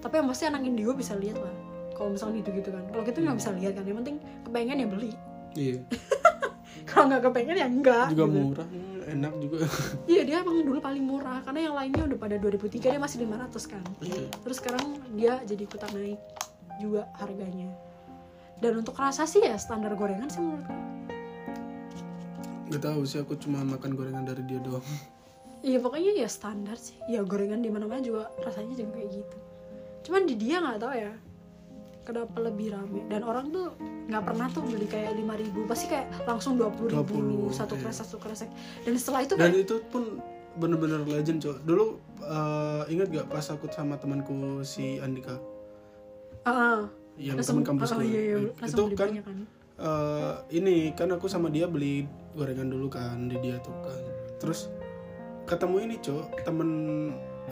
Tapi 0.00 0.14
yang 0.16 0.28
pasti 0.28 0.44
anak 0.46 0.62
indigo 0.62 0.92
bisa 0.94 1.14
lihat 1.14 1.38
lah. 1.38 1.54
Kalau 1.92 2.14
misalnya 2.14 2.40
gitu 2.40 2.50
gitu 2.56 2.70
kan. 2.70 2.84
Kalau 2.88 3.02
gitu 3.04 3.18
nggak 3.20 3.36
bisa 3.36 3.50
lihat 3.52 3.72
kan. 3.74 3.84
Yang 3.84 3.98
penting 4.00 4.16
kepengen 4.42 4.76
ya 4.76 4.88
beli. 4.88 5.12
Iya. 5.52 5.76
kalau 6.88 7.04
nggak 7.06 7.22
kepengen 7.26 7.56
ya 7.56 7.66
enggak 7.66 8.06
juga 8.10 8.24
gitu. 8.24 8.38
murah 8.40 8.68
enak 9.10 9.32
juga 9.36 9.56
iya 10.10 10.22
dia 10.22 10.36
emang 10.40 10.62
dulu 10.62 10.78
paling 10.78 11.02
murah 11.02 11.38
karena 11.42 11.60
yang 11.66 11.74
lainnya 11.74 12.02
udah 12.06 12.18
pada 12.18 12.36
2003 12.38 12.78
dia 12.80 12.96
masih 12.96 13.26
500 13.26 13.72
kan 13.74 13.82
Iya. 14.00 14.26
terus 14.40 14.56
sekarang 14.58 14.84
dia 15.12 15.42
jadi 15.44 15.62
ikutan 15.66 15.90
naik 15.92 16.20
juga 16.78 17.10
harganya 17.14 17.68
dan 18.60 18.80
untuk 18.80 18.96
rasa 18.96 19.24
sih 19.24 19.40
ya 19.40 19.56
standar 19.56 19.92
gorengan 19.96 20.28
sih 20.28 20.40
menurutku 20.40 20.90
nggak 22.70 22.86
tahu 22.86 23.02
sih 23.02 23.18
aku 23.18 23.34
cuma 23.34 23.66
makan 23.66 23.98
gorengan 23.98 24.22
dari 24.24 24.46
dia 24.46 24.62
doang. 24.62 24.86
Iya 25.60 25.76
pokoknya 25.76 26.24
ya 26.24 26.24
standar 26.24 26.80
sih. 26.80 26.96
Ya 27.04 27.20
gorengan 27.20 27.60
di 27.60 27.68
mana 27.68 27.84
mana 27.84 28.00
juga 28.00 28.32
rasanya 28.40 28.80
juga 28.80 28.96
kayak 28.96 29.12
gitu. 29.12 29.36
Cuman 30.08 30.24
di 30.24 30.32
dia 30.40 30.56
nggak 30.56 30.80
tahu 30.80 30.92
ya 30.96 31.12
kenapa 32.08 32.36
lebih 32.40 32.72
rame. 32.72 33.04
Dan 33.12 33.20
orang 33.28 33.52
tuh 33.52 33.76
nggak 34.08 34.24
pernah 34.24 34.48
tuh 34.56 34.64
beli 34.64 34.88
kayak 34.88 35.20
5000 35.20 35.36
ribu 35.44 35.60
pasti 35.68 35.92
kayak 35.92 36.08
langsung 36.24 36.56
20 36.56 36.96
ribu 36.96 37.52
20, 37.52 37.60
satu 37.60 37.76
iya. 37.76 37.82
kresek 37.84 38.06
satu 38.08 38.16
kresek. 38.24 38.48
Dan 38.88 38.96
setelah 38.96 39.20
itu 39.20 39.34
dan 39.36 39.52
kayak 39.52 39.68
itu 39.68 39.76
pun 39.92 40.04
bener-bener 40.56 41.04
legend 41.04 41.44
cok. 41.44 41.60
Dulu 41.68 41.84
eh, 42.24 42.82
ingat 42.96 43.06
gak 43.12 43.28
pas 43.28 43.44
aku 43.52 43.68
sama 43.68 44.00
temanku 44.00 44.64
si 44.64 44.96
Andika? 45.04 45.36
Ah, 46.48 46.88
yang 47.20 47.36
langsung 47.36 47.60
teman 47.60 47.64
kampusku 47.68 48.00
ah, 48.00 48.04
iya, 48.04 48.20
iya, 48.32 48.36
itu 48.48 48.82
kan 48.96 49.10
kan 49.20 49.38
eh, 49.76 50.34
ini 50.56 50.96
kan 50.96 51.12
aku 51.12 51.28
sama 51.28 51.52
dia 51.52 51.68
beli 51.68 52.08
gorengan 52.32 52.72
dulu 52.72 52.88
kan 52.88 53.28
di 53.28 53.36
dia 53.44 53.60
tuh 53.60 53.76
kan 53.84 54.00
terus 54.40 54.72
ketemu 55.44 55.76
ini 55.84 55.96
cok 56.00 56.48
temen 56.48 56.70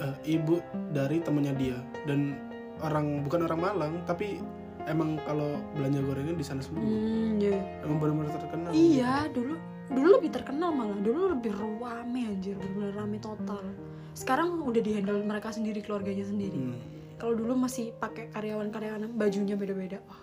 eh, 0.00 0.16
ibu 0.24 0.64
dari 0.96 1.20
temennya 1.20 1.54
dia 1.54 1.78
dan 2.08 2.40
orang 2.80 3.20
bukan 3.28 3.44
orang 3.44 3.60
Malang 3.60 3.94
tapi 4.08 4.40
emang 4.88 5.20
kalau 5.28 5.60
belanja 5.76 6.00
gorengan 6.00 6.36
di 6.40 6.46
sana 6.46 6.64
semua 6.64 6.80
hmm, 6.80 7.36
iya. 7.36 7.60
emang 7.84 8.00
benar-benar 8.00 8.40
terkenal 8.40 8.70
Iya, 8.72 9.28
dulu 9.28 9.54
dulu 9.88 10.08
lebih 10.20 10.30
terkenal 10.32 10.70
malah. 10.72 10.98
Dulu 11.00 11.20
lebih 11.36 11.52
rame 11.56 12.20
anjir, 12.28 12.56
bener 12.56 12.92
rame 12.96 13.16
total. 13.20 13.64
Sekarang 14.12 14.60
udah 14.64 14.82
dihandle 14.82 15.24
mereka 15.24 15.52
sendiri, 15.52 15.80
keluarganya 15.80 16.24
sendiri. 16.28 16.56
Hmm. 16.56 16.97
Kalau 17.18 17.34
dulu 17.34 17.58
masih 17.58 17.90
pakai 17.98 18.30
karyawan-karyawan 18.30 19.10
bajunya 19.12 19.58
beda-beda. 19.58 19.98
Wah. 20.06 20.22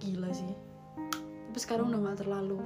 Gila 0.00 0.32
sih. 0.32 0.52
Tapi 1.48 1.58
sekarang 1.60 1.92
udah 1.92 2.00
nggak 2.00 2.24
terlalu. 2.24 2.58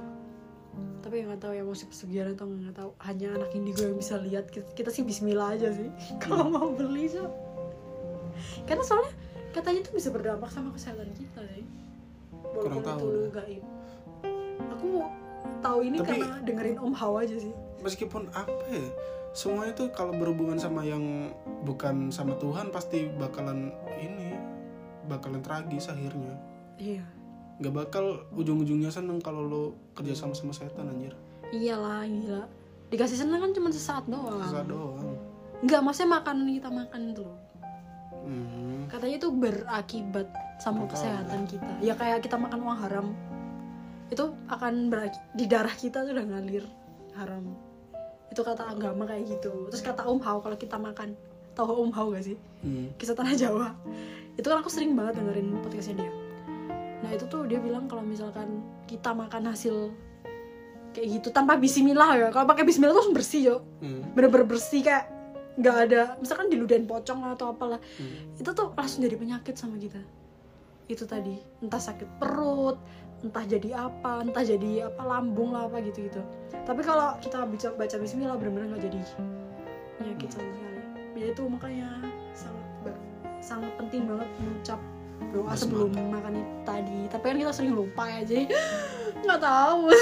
Tapi 1.03 1.27
nggak 1.27 1.39
tahu 1.39 1.51
ya 1.51 1.63
mau 1.63 1.75
pesugihan 1.75 2.31
atau 2.31 2.47
nggak 2.47 2.75
tahu. 2.75 2.91
Hanya 3.03 3.35
anak 3.35 3.51
indigo 3.51 3.83
yang 3.83 3.99
bisa 3.99 4.15
lihat. 4.17 4.47
Kita, 4.47 4.71
kita 4.71 4.89
sih 4.89 5.03
Bismillah 5.03 5.59
aja 5.59 5.69
sih. 5.69 5.91
Kalau 6.23 6.47
mau 6.47 6.71
beli 6.71 7.11
so. 7.11 7.27
Karena 8.63 8.83
soalnya 8.87 9.11
katanya 9.51 9.83
tuh 9.83 9.93
bisa 9.93 10.09
berdampak 10.09 10.47
sama 10.49 10.71
kesehatan 10.71 11.11
kita 11.11 11.43
sih. 11.53 11.67
Kurang 12.55 12.79
Walaupun 12.79 12.87
tahu 12.87 13.03
itu 13.03 13.19
deh. 13.19 13.31
gaib. 13.35 13.63
Aku 14.79 14.87
tahu 15.59 15.79
ini 15.83 15.97
Tapi- 15.99 16.07
karena 16.07 16.27
dengerin 16.39 16.77
Om 16.79 16.93
Hao 16.95 17.19
aja 17.19 17.35
sih. 17.35 17.51
meskipun 17.79 18.27
apa 18.35 18.51
ya 18.67 18.91
semua 19.31 19.65
itu 19.65 19.87
kalau 19.89 20.11
berhubungan 20.11 20.57
sama 20.57 20.81
yang 20.81 21.29
bukan 21.61 22.09
sama 22.09 22.33
Tuhan 22.35 22.69
pasti 22.69 23.05
bakalan 23.11 23.69
ini 23.95 24.33
bakalan 25.05 25.39
tragis 25.39 25.87
akhirnya 25.87 26.33
Iya. 26.75 27.03
nggak 27.59 27.73
bakal 27.75 28.05
ujung-ujungnya 28.31 28.89
seneng 28.89 29.19
kalau 29.19 29.41
lo 29.41 29.63
kerja 29.93 30.15
sama 30.15 30.31
sama 30.31 30.51
setan 30.51 30.87
anjir 30.87 31.13
Iyalah, 31.49 32.05
gila. 32.05 32.45
Dikasih 32.87 33.17
seneng 33.19 33.41
kan 33.41 33.51
cuma 33.51 33.69
sesaat 33.69 34.05
doang. 34.05 34.37
susah 34.39 34.61
doang 34.63 35.17
Enggak, 35.59 35.81
maksudnya 35.81 36.09
makanan 36.15 36.45
kita 36.47 36.69
makan 36.69 37.01
itu 37.09 37.21
loh. 37.21 37.39
hmm. 38.23 38.87
Katanya 38.87 39.15
itu 39.17 39.29
berakibat 39.29 40.27
sama 40.57 40.77
Nggak 40.79 40.91
kesehatan 40.93 41.41
kita. 41.45 41.71
Ya 41.79 41.93
kayak 41.93 42.21
kita 42.21 42.37
makan 42.37 42.59
uang 42.61 42.79
haram. 42.79 43.07
Itu 44.07 44.33
akan 44.47 44.87
beraki- 44.87 45.25
di 45.33 45.45
darah 45.45 45.71
kita 45.71 46.01
tuh 46.01 46.13
udah 46.13 46.25
ngalir 46.27 46.65
haram. 47.13 47.43
Itu 48.29 48.41
kata 48.41 48.69
agama 48.69 49.05
kayak 49.05 49.25
gitu. 49.27 49.67
Terus 49.69 49.81
kata 49.81 50.05
Om 50.05 50.19
Hao 50.21 50.39
kalau 50.39 50.55
kita 50.55 50.77
makan. 50.77 51.13
Tahu 51.53 51.67
Om 51.67 51.91
Hao 51.91 52.13
gak 52.13 52.23
sih? 52.23 52.37
Hmm. 52.61 52.93
Kisah 52.95 53.17
Tanah 53.17 53.35
Jawa. 53.35 53.73
Itu 54.37 54.47
kan 54.47 54.63
aku 54.63 54.71
sering 54.71 54.95
banget 54.95 55.19
dengerin 55.19 55.59
podcastnya 55.59 56.05
dia. 56.05 56.11
Nah 56.99 57.09
itu 57.11 57.25
tuh 57.27 57.43
dia 57.43 57.59
bilang 57.59 57.87
kalau 57.87 58.03
misalkan 58.03 58.63
kita 58.85 59.11
makan 59.11 59.51
hasil 59.51 59.91
kayak 60.91 61.07
gitu 61.19 61.27
tanpa 61.29 61.55
bismillah 61.55 62.15
ya. 62.15 62.27
Kalau 62.29 62.45
pakai 62.45 62.63
bismillah 62.63 62.95
tuh 62.95 63.11
bersih 63.11 63.41
yo. 63.43 63.57
Hmm. 63.79 64.03
bener-bener 64.13 64.47
bersih 64.47 64.83
kayak 64.83 65.07
nggak 65.59 65.75
ada 65.91 66.01
misalkan 66.23 66.47
diludahin 66.47 66.87
pocong 66.87 67.19
atau 67.35 67.51
apalah 67.51 67.83
Hmm. 67.99 68.31
itu 68.39 68.47
tuh 68.47 68.71
langsung 68.79 69.03
jadi 69.03 69.19
penyakit 69.19 69.59
sama 69.59 69.75
kita 69.75 69.99
itu 70.89 71.05
tadi. 71.05 71.37
Entah 71.61 71.79
sakit 71.79 72.19
perut 72.19 72.81
entah 73.19 73.43
jadi 73.43 73.75
apa 73.75 74.23
entah 74.23 74.47
jadi 74.47 74.87
apa 74.87 75.03
lambung 75.03 75.51
lah 75.51 75.67
apa 75.67 75.83
gitu 75.83 76.07
gitu 76.07 76.23
tapi 76.69 76.85
kalau 76.85 77.17
kita 77.17 77.49
baca 77.49 77.73
baca 77.73 77.95
Bismillah 77.97 78.37
bener-bener 78.37 78.77
nggak 78.77 78.85
jadi. 78.85 79.01
Penyakit 79.97 80.29
sama 80.29 80.53
sekali. 80.53 80.81
Ya 81.17 81.25
itu 81.33 81.41
makanya 81.49 81.89
sangat 82.37 82.93
sangat 83.41 83.73
penting 83.81 84.05
banget 84.05 84.29
mengucap 84.37 84.77
doa 85.33 85.53
sebelum 85.57 85.89
makan 86.13 86.37
itu 86.37 86.53
tadi. 86.61 87.09
Tapi 87.09 87.23
kan 87.25 87.37
kita 87.41 87.53
sering 87.57 87.73
lupa 87.73 88.05
ya 88.05 88.21
jadi 88.21 88.53
nggak 89.25 89.41
tahu. 89.41 89.89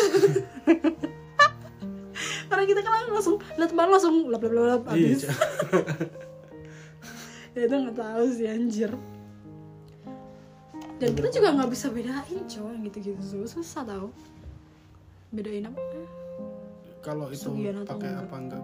Karena 2.51 2.63
kita 2.67 2.81
kan 2.83 3.07
langsung 3.07 3.39
lihat 3.55 3.71
baru 3.71 3.89
langsung 3.95 4.27
lap 4.27 4.43
lap 4.43 4.51
lap 4.51 4.83
iya 4.91 5.15
habis. 5.15 5.23
Cak. 5.23 5.39
ya 7.55 7.63
itu 7.63 7.75
nggak 7.79 7.95
tahu 7.95 8.23
sih 8.35 8.47
anjir 8.51 8.91
dan 10.97 11.09
kita 11.13 11.29
juga 11.29 11.47
nggak 11.53 11.69
bisa 11.69 11.87
bedain 11.93 12.43
coy 12.45 12.75
gitu-gitu 12.89 13.45
susah 13.45 13.85
tau. 13.85 14.09
Bedain 15.29 15.69
apa? 15.69 15.81
Kalau 17.05 17.29
itu 17.29 17.47
pakai 17.85 18.11
apa 18.17 18.35
enggak? 18.35 18.63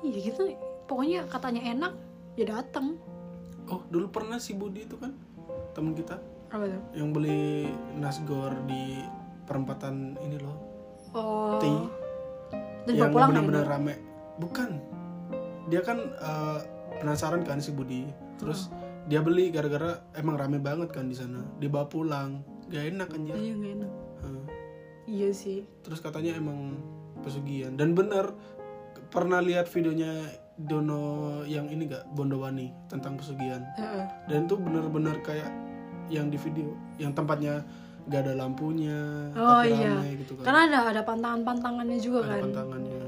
Iya 0.00 0.18
gitu. 0.32 0.42
Pokoknya 0.88 1.28
katanya 1.30 1.62
enak 1.70 1.92
ya 2.34 2.44
datang 2.50 2.98
oh 3.70 3.80
dulu 3.88 4.10
pernah 4.10 4.36
si 4.42 4.52
Budi 4.58 4.84
itu 4.84 4.98
kan? 4.98 5.14
Temen 5.72 5.94
kita. 5.94 6.18
Apa 6.50 6.66
tuh? 6.66 6.82
Yang 6.98 7.08
beli 7.14 7.70
nasgor 7.96 8.52
di 8.66 9.06
perempatan 9.46 10.18
ini 10.26 10.36
loh. 10.42 10.56
Oh. 11.14 11.58
Ti. 11.62 11.72
dan 12.88 12.96
yang 12.96 13.12
bener-bener 13.12 13.66
enak. 13.66 13.72
rame. 13.76 13.94
Bukan. 14.42 14.70
Dia 15.70 15.80
kan 15.86 15.98
eh, 16.00 16.58
penasaran 16.98 17.46
kan 17.46 17.62
si 17.62 17.70
Budi. 17.70 18.08
Terus 18.42 18.72
dia 19.08 19.20
beli 19.24 19.48
gara-gara 19.48 20.02
emang 20.14 20.36
rame 20.36 20.58
banget 20.60 20.92
kan 20.92 21.08
di 21.08 21.16
sana. 21.16 21.40
Dibawa 21.56 21.86
pulang. 21.88 22.44
Gak 22.68 22.84
enak 22.94 23.08
anjir. 23.14 23.34
Iya 23.34 23.52
nggak 23.56 23.72
enak. 23.80 23.92
Heeh. 24.20 24.44
iya 25.10 25.28
sih. 25.32 25.64
Terus 25.82 25.98
katanya 25.98 26.36
emang 26.36 26.76
pesugihan. 27.24 27.74
Dan 27.74 27.96
bener 27.96 28.30
pernah 29.10 29.42
lihat 29.42 29.66
videonya 29.66 30.28
Dono 30.60 31.40
yang 31.48 31.72
ini 31.72 31.88
gak? 31.88 32.12
Bondowani 32.12 32.68
tentang 32.86 33.16
pesugihan. 33.16 33.64
Heeh. 33.80 34.04
dan 34.28 34.44
itu 34.44 34.54
bener-bener 34.60 35.16
kayak 35.24 35.48
yang 36.12 36.28
di 36.28 36.36
video 36.36 36.76
yang 37.00 37.16
tempatnya 37.16 37.64
gak 38.10 38.26
ada 38.28 38.34
lampunya 38.36 39.30
Oh, 39.34 39.62
tapi 39.64 39.72
iya. 39.72 39.94
gitu 40.20 40.36
kan. 40.36 40.44
Karena 40.44 40.60
ada 40.68 40.78
ada 40.92 41.02
pantangan-pantangannya 41.06 41.98
juga 41.98 42.18
ada 42.22 42.28
kan? 42.28 42.40
pantangannya. 42.52 42.99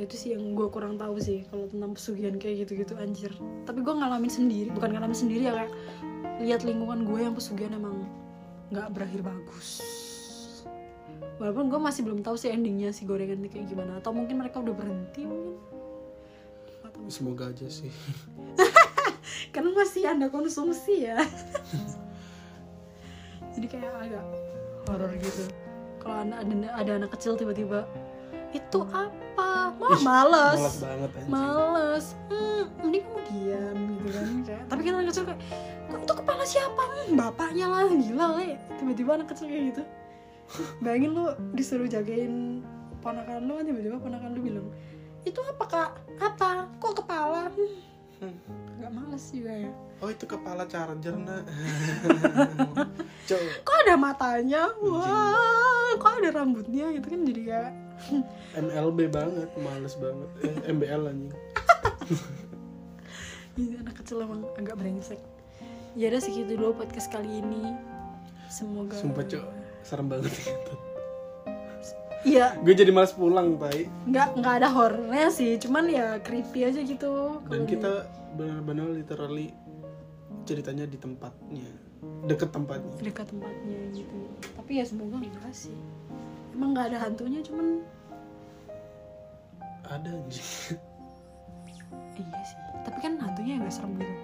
Ya, 0.00 0.08
itu 0.08 0.16
sih 0.16 0.32
yang 0.32 0.56
gue 0.56 0.64
kurang 0.72 0.96
tahu 0.96 1.20
sih 1.20 1.44
kalau 1.52 1.68
tentang 1.68 1.92
pesugihan 1.92 2.32
kayak 2.40 2.64
gitu-gitu 2.64 2.96
anjir. 2.96 3.36
Tapi 3.68 3.84
gue 3.84 3.92
ngalamin 3.92 4.32
sendiri 4.32 4.72
bukan 4.72 4.96
ngalamin 4.96 5.12
sendiri 5.12 5.44
ya 5.44 5.52
kayak 5.52 5.72
lihat 6.40 6.64
lingkungan 6.64 7.04
gue 7.04 7.20
yang 7.20 7.36
pesugihan 7.36 7.76
emang 7.76 8.08
nggak 8.72 8.96
berakhir 8.96 9.20
bagus. 9.20 9.84
Walaupun 11.36 11.68
gue 11.68 11.76
masih 11.76 12.08
belum 12.08 12.24
tahu 12.24 12.32
sih 12.40 12.48
endingnya 12.48 12.96
si 12.96 13.04
gorengan 13.04 13.44
kayak 13.44 13.68
gimana. 13.68 14.00
Atau 14.00 14.16
mungkin 14.16 14.40
mereka 14.40 14.64
udah 14.64 14.72
berhenti 14.72 15.28
mungkin. 15.28 15.60
Semoga 17.12 17.52
aja 17.52 17.68
sih. 17.68 17.92
Karena 19.52 19.84
masih 19.84 20.08
ada 20.08 20.32
konsumsi 20.32 21.12
ya. 21.12 21.20
Jadi 23.52 23.68
kayak 23.68 23.92
agak 24.00 24.24
horor 24.88 25.12
gitu. 25.20 25.44
Kalau 26.00 26.24
ada, 26.24 26.40
ada 26.40 26.68
ada 26.72 26.90
anak 27.04 27.12
kecil 27.12 27.36
tiba-tiba 27.36 27.84
itu 28.50 28.78
apa? 28.90 29.72
Malah 29.78 30.00
males. 30.02 30.58
malas 30.58 30.76
banget 30.78 31.10
anjing. 31.16 31.30
Males. 31.30 32.06
Hmm, 32.28 32.62
mending 32.82 33.02
kamu 33.06 33.20
diam 33.26 33.76
gitu 33.94 34.08
kan. 34.10 34.28
Tapi 34.70 34.80
kan 34.82 34.92
anak 34.96 35.06
kecil 35.10 35.24
kayak 35.24 35.40
kok 35.86 36.00
itu 36.00 36.14
kepala 36.14 36.44
siapa? 36.44 36.82
Hmm, 36.82 37.14
bapaknya 37.14 37.66
lah. 37.66 37.82
Gila 37.86 38.26
le. 38.36 38.48
Tiba-tiba 38.76 39.10
anak 39.16 39.28
kecil 39.30 39.46
kayak 39.48 39.64
gitu. 39.74 39.82
Bayangin 40.82 41.10
lu 41.14 41.24
disuruh 41.54 41.86
jagain 41.86 42.62
ponakan 43.00 43.48
lu 43.48 43.54
tiba-tiba 43.62 43.96
ponakan 43.96 44.30
lu 44.34 44.40
bilang 44.42 44.68
itu 45.22 45.36
apa 45.36 45.64
kak? 45.64 45.90
Apa 46.18 46.68
kok 46.80 47.04
kepala? 47.04 47.48
Hmm, 47.52 47.88
Hmm. 48.20 48.36
nggak 48.76 48.92
males 48.92 49.24
juga 49.32 49.48
ya. 49.48 49.72
Oh 50.00 50.08
itu 50.08 50.24
kepala 50.24 50.64
charger 50.64 51.16
nak 51.16 51.44
kok 53.64 53.76
ada 53.84 53.94
matanya? 53.96 54.68
Wah 54.80 55.96
kok 55.96 56.20
ada 56.20 56.28
rambutnya 56.34 56.92
gitu 56.92 57.06
kan 57.08 57.20
jadi 57.24 57.40
kayak 57.44 57.70
MLB 58.56 58.98
banget 59.12 59.50
males 59.60 59.94
banget. 60.00 60.30
Eh, 60.42 60.72
MBL 60.72 61.02
anjing. 61.10 61.34
Ini 63.60 63.76
anak 63.82 63.94
kecil 64.00 64.24
emang 64.24 64.46
agak 64.56 64.78
brengsek. 64.78 65.20
Ya 65.98 66.06
udah 66.10 66.22
segitu 66.22 66.54
dulu 66.54 66.80
podcast 66.80 67.10
kali 67.10 67.42
ini. 67.42 67.74
Semoga 68.46 68.94
sumpah 68.94 69.26
cok. 69.26 69.44
Serem 69.82 70.06
banget 70.06 70.30
gitu 70.38 70.74
iya. 72.24 72.56
Gue 72.60 72.74
jadi 72.76 72.92
malas 72.92 73.16
pulang 73.16 73.56
tai 73.56 73.88
nggak 74.08 74.28
nggak 74.40 74.54
ada 74.62 74.68
horornya 74.70 75.28
sih. 75.32 75.56
Cuman 75.56 75.88
ya 75.88 76.20
creepy 76.20 76.68
aja 76.68 76.80
gitu. 76.84 77.40
Dan 77.48 77.64
kita 77.64 78.08
benar-benar 78.36 78.92
literally 78.92 79.52
ceritanya 80.44 80.84
di 80.86 80.98
tempatnya. 81.00 81.68
Deket 82.24 82.50
tempatnya. 82.52 82.96
Dekat 83.00 83.26
tempatnya 83.28 83.80
gitu. 83.92 84.18
Tapi 84.56 84.80
ya 84.80 84.84
semoga 84.84 85.20
enggak 85.20 85.52
sih 85.52 85.76
emang 86.60 86.76
nggak 86.76 86.92
ada 86.92 86.98
hantunya 87.08 87.40
cuman 87.40 87.80
ada 89.88 90.12
anjing 90.12 90.76
iya 92.20 92.40
sih. 92.44 92.58
Tapi 92.84 92.98
kan 93.00 93.16
hantunya 93.16 93.56
nggak 93.64 93.72
serem 93.72 93.96
gitu. 93.96 94.14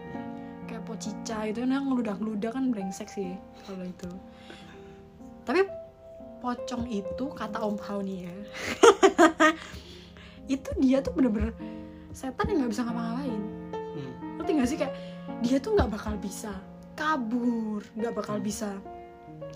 Kayak 0.69 0.85
pocica 0.85 1.39
itu 1.49 1.65
kan 1.65 1.71
yang 1.73 1.89
ngeludah-ngeludah 1.89 2.51
kan 2.53 2.69
brengsek 2.69 3.09
sih 3.09 3.33
kalau 3.65 3.89
itu. 3.89 4.11
Tapi 5.49 5.65
pocong 6.45 6.85
itu 6.93 7.25
kata 7.33 7.57
Om 7.57 7.81
Hao 7.81 8.05
nih 8.05 8.29
ya 8.29 8.37
itu 10.55 10.69
dia 10.79 11.01
tuh 11.01 11.17
bener-bener 11.17 11.57
setan 12.13 12.53
yang 12.53 12.59
nggak 12.61 12.73
bisa 12.77 12.83
ngapa-ngapain. 12.85 13.43
Hmm. 13.73 14.13
ngerti 14.37 14.51
gak 14.61 14.69
sih? 14.69 14.77
Kayak 14.77 14.95
dia 15.41 15.57
tuh 15.57 15.73
nggak 15.73 15.91
bakal 15.91 16.15
bisa 16.21 16.53
kabur 16.93 17.81
nggak 17.97 18.13
bakal 18.13 18.37
bisa 18.37 18.77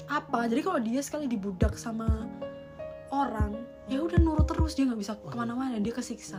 apa. 0.08 0.48
Jadi 0.48 0.60
kalau 0.64 0.80
dia 0.80 1.04
sekali 1.04 1.28
dibudak 1.28 1.76
sama 1.76 2.24
orang 3.10 3.58
ya 3.90 3.98
udah 4.00 4.18
nurut 4.22 4.46
terus 4.46 4.78
dia 4.78 4.86
nggak 4.86 5.00
bisa 5.00 5.12
ke 5.18 5.36
mana-mana 5.36 5.76
dia 5.82 5.94
kesiksa. 5.94 6.38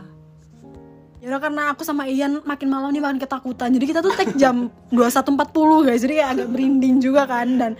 Ya 1.22 1.30
udah 1.30 1.38
karena 1.38 1.62
aku 1.70 1.86
sama 1.86 2.10
Ian 2.10 2.42
makin 2.42 2.66
malam 2.66 2.90
nih 2.90 2.98
makin 2.98 3.22
ketakutan. 3.22 3.70
Jadi 3.70 3.84
kita 3.86 4.02
tuh 4.02 4.10
tag 4.10 4.34
jam 4.34 4.66
21.40 4.90 5.86
guys. 5.86 6.02
Jadi 6.02 6.14
kayak 6.18 6.30
agak 6.34 6.48
merinding 6.50 6.98
juga 6.98 7.30
kan 7.30 7.48
dan 7.62 7.72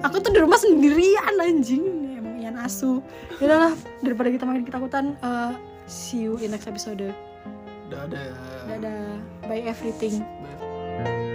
aku 0.00 0.24
tuh 0.24 0.32
di 0.32 0.40
rumah 0.40 0.56
sendirian 0.56 1.36
anjing. 1.36 1.84
Emang 2.16 2.40
Ian 2.40 2.56
asu. 2.56 3.04
Ya 3.42 3.52
udahlah 3.52 3.72
daripada 4.00 4.28
kita 4.32 4.44
makin 4.48 4.64
ketakutan 4.64 5.04
eh, 5.20 5.52
see 5.84 6.24
you 6.24 6.40
in 6.40 6.48
next 6.48 6.64
episode. 6.64 7.12
Dadah. 7.92 8.32
Dadah. 8.72 9.20
Bye 9.44 9.68
everything. 9.68 10.24
Bye. 11.04 11.27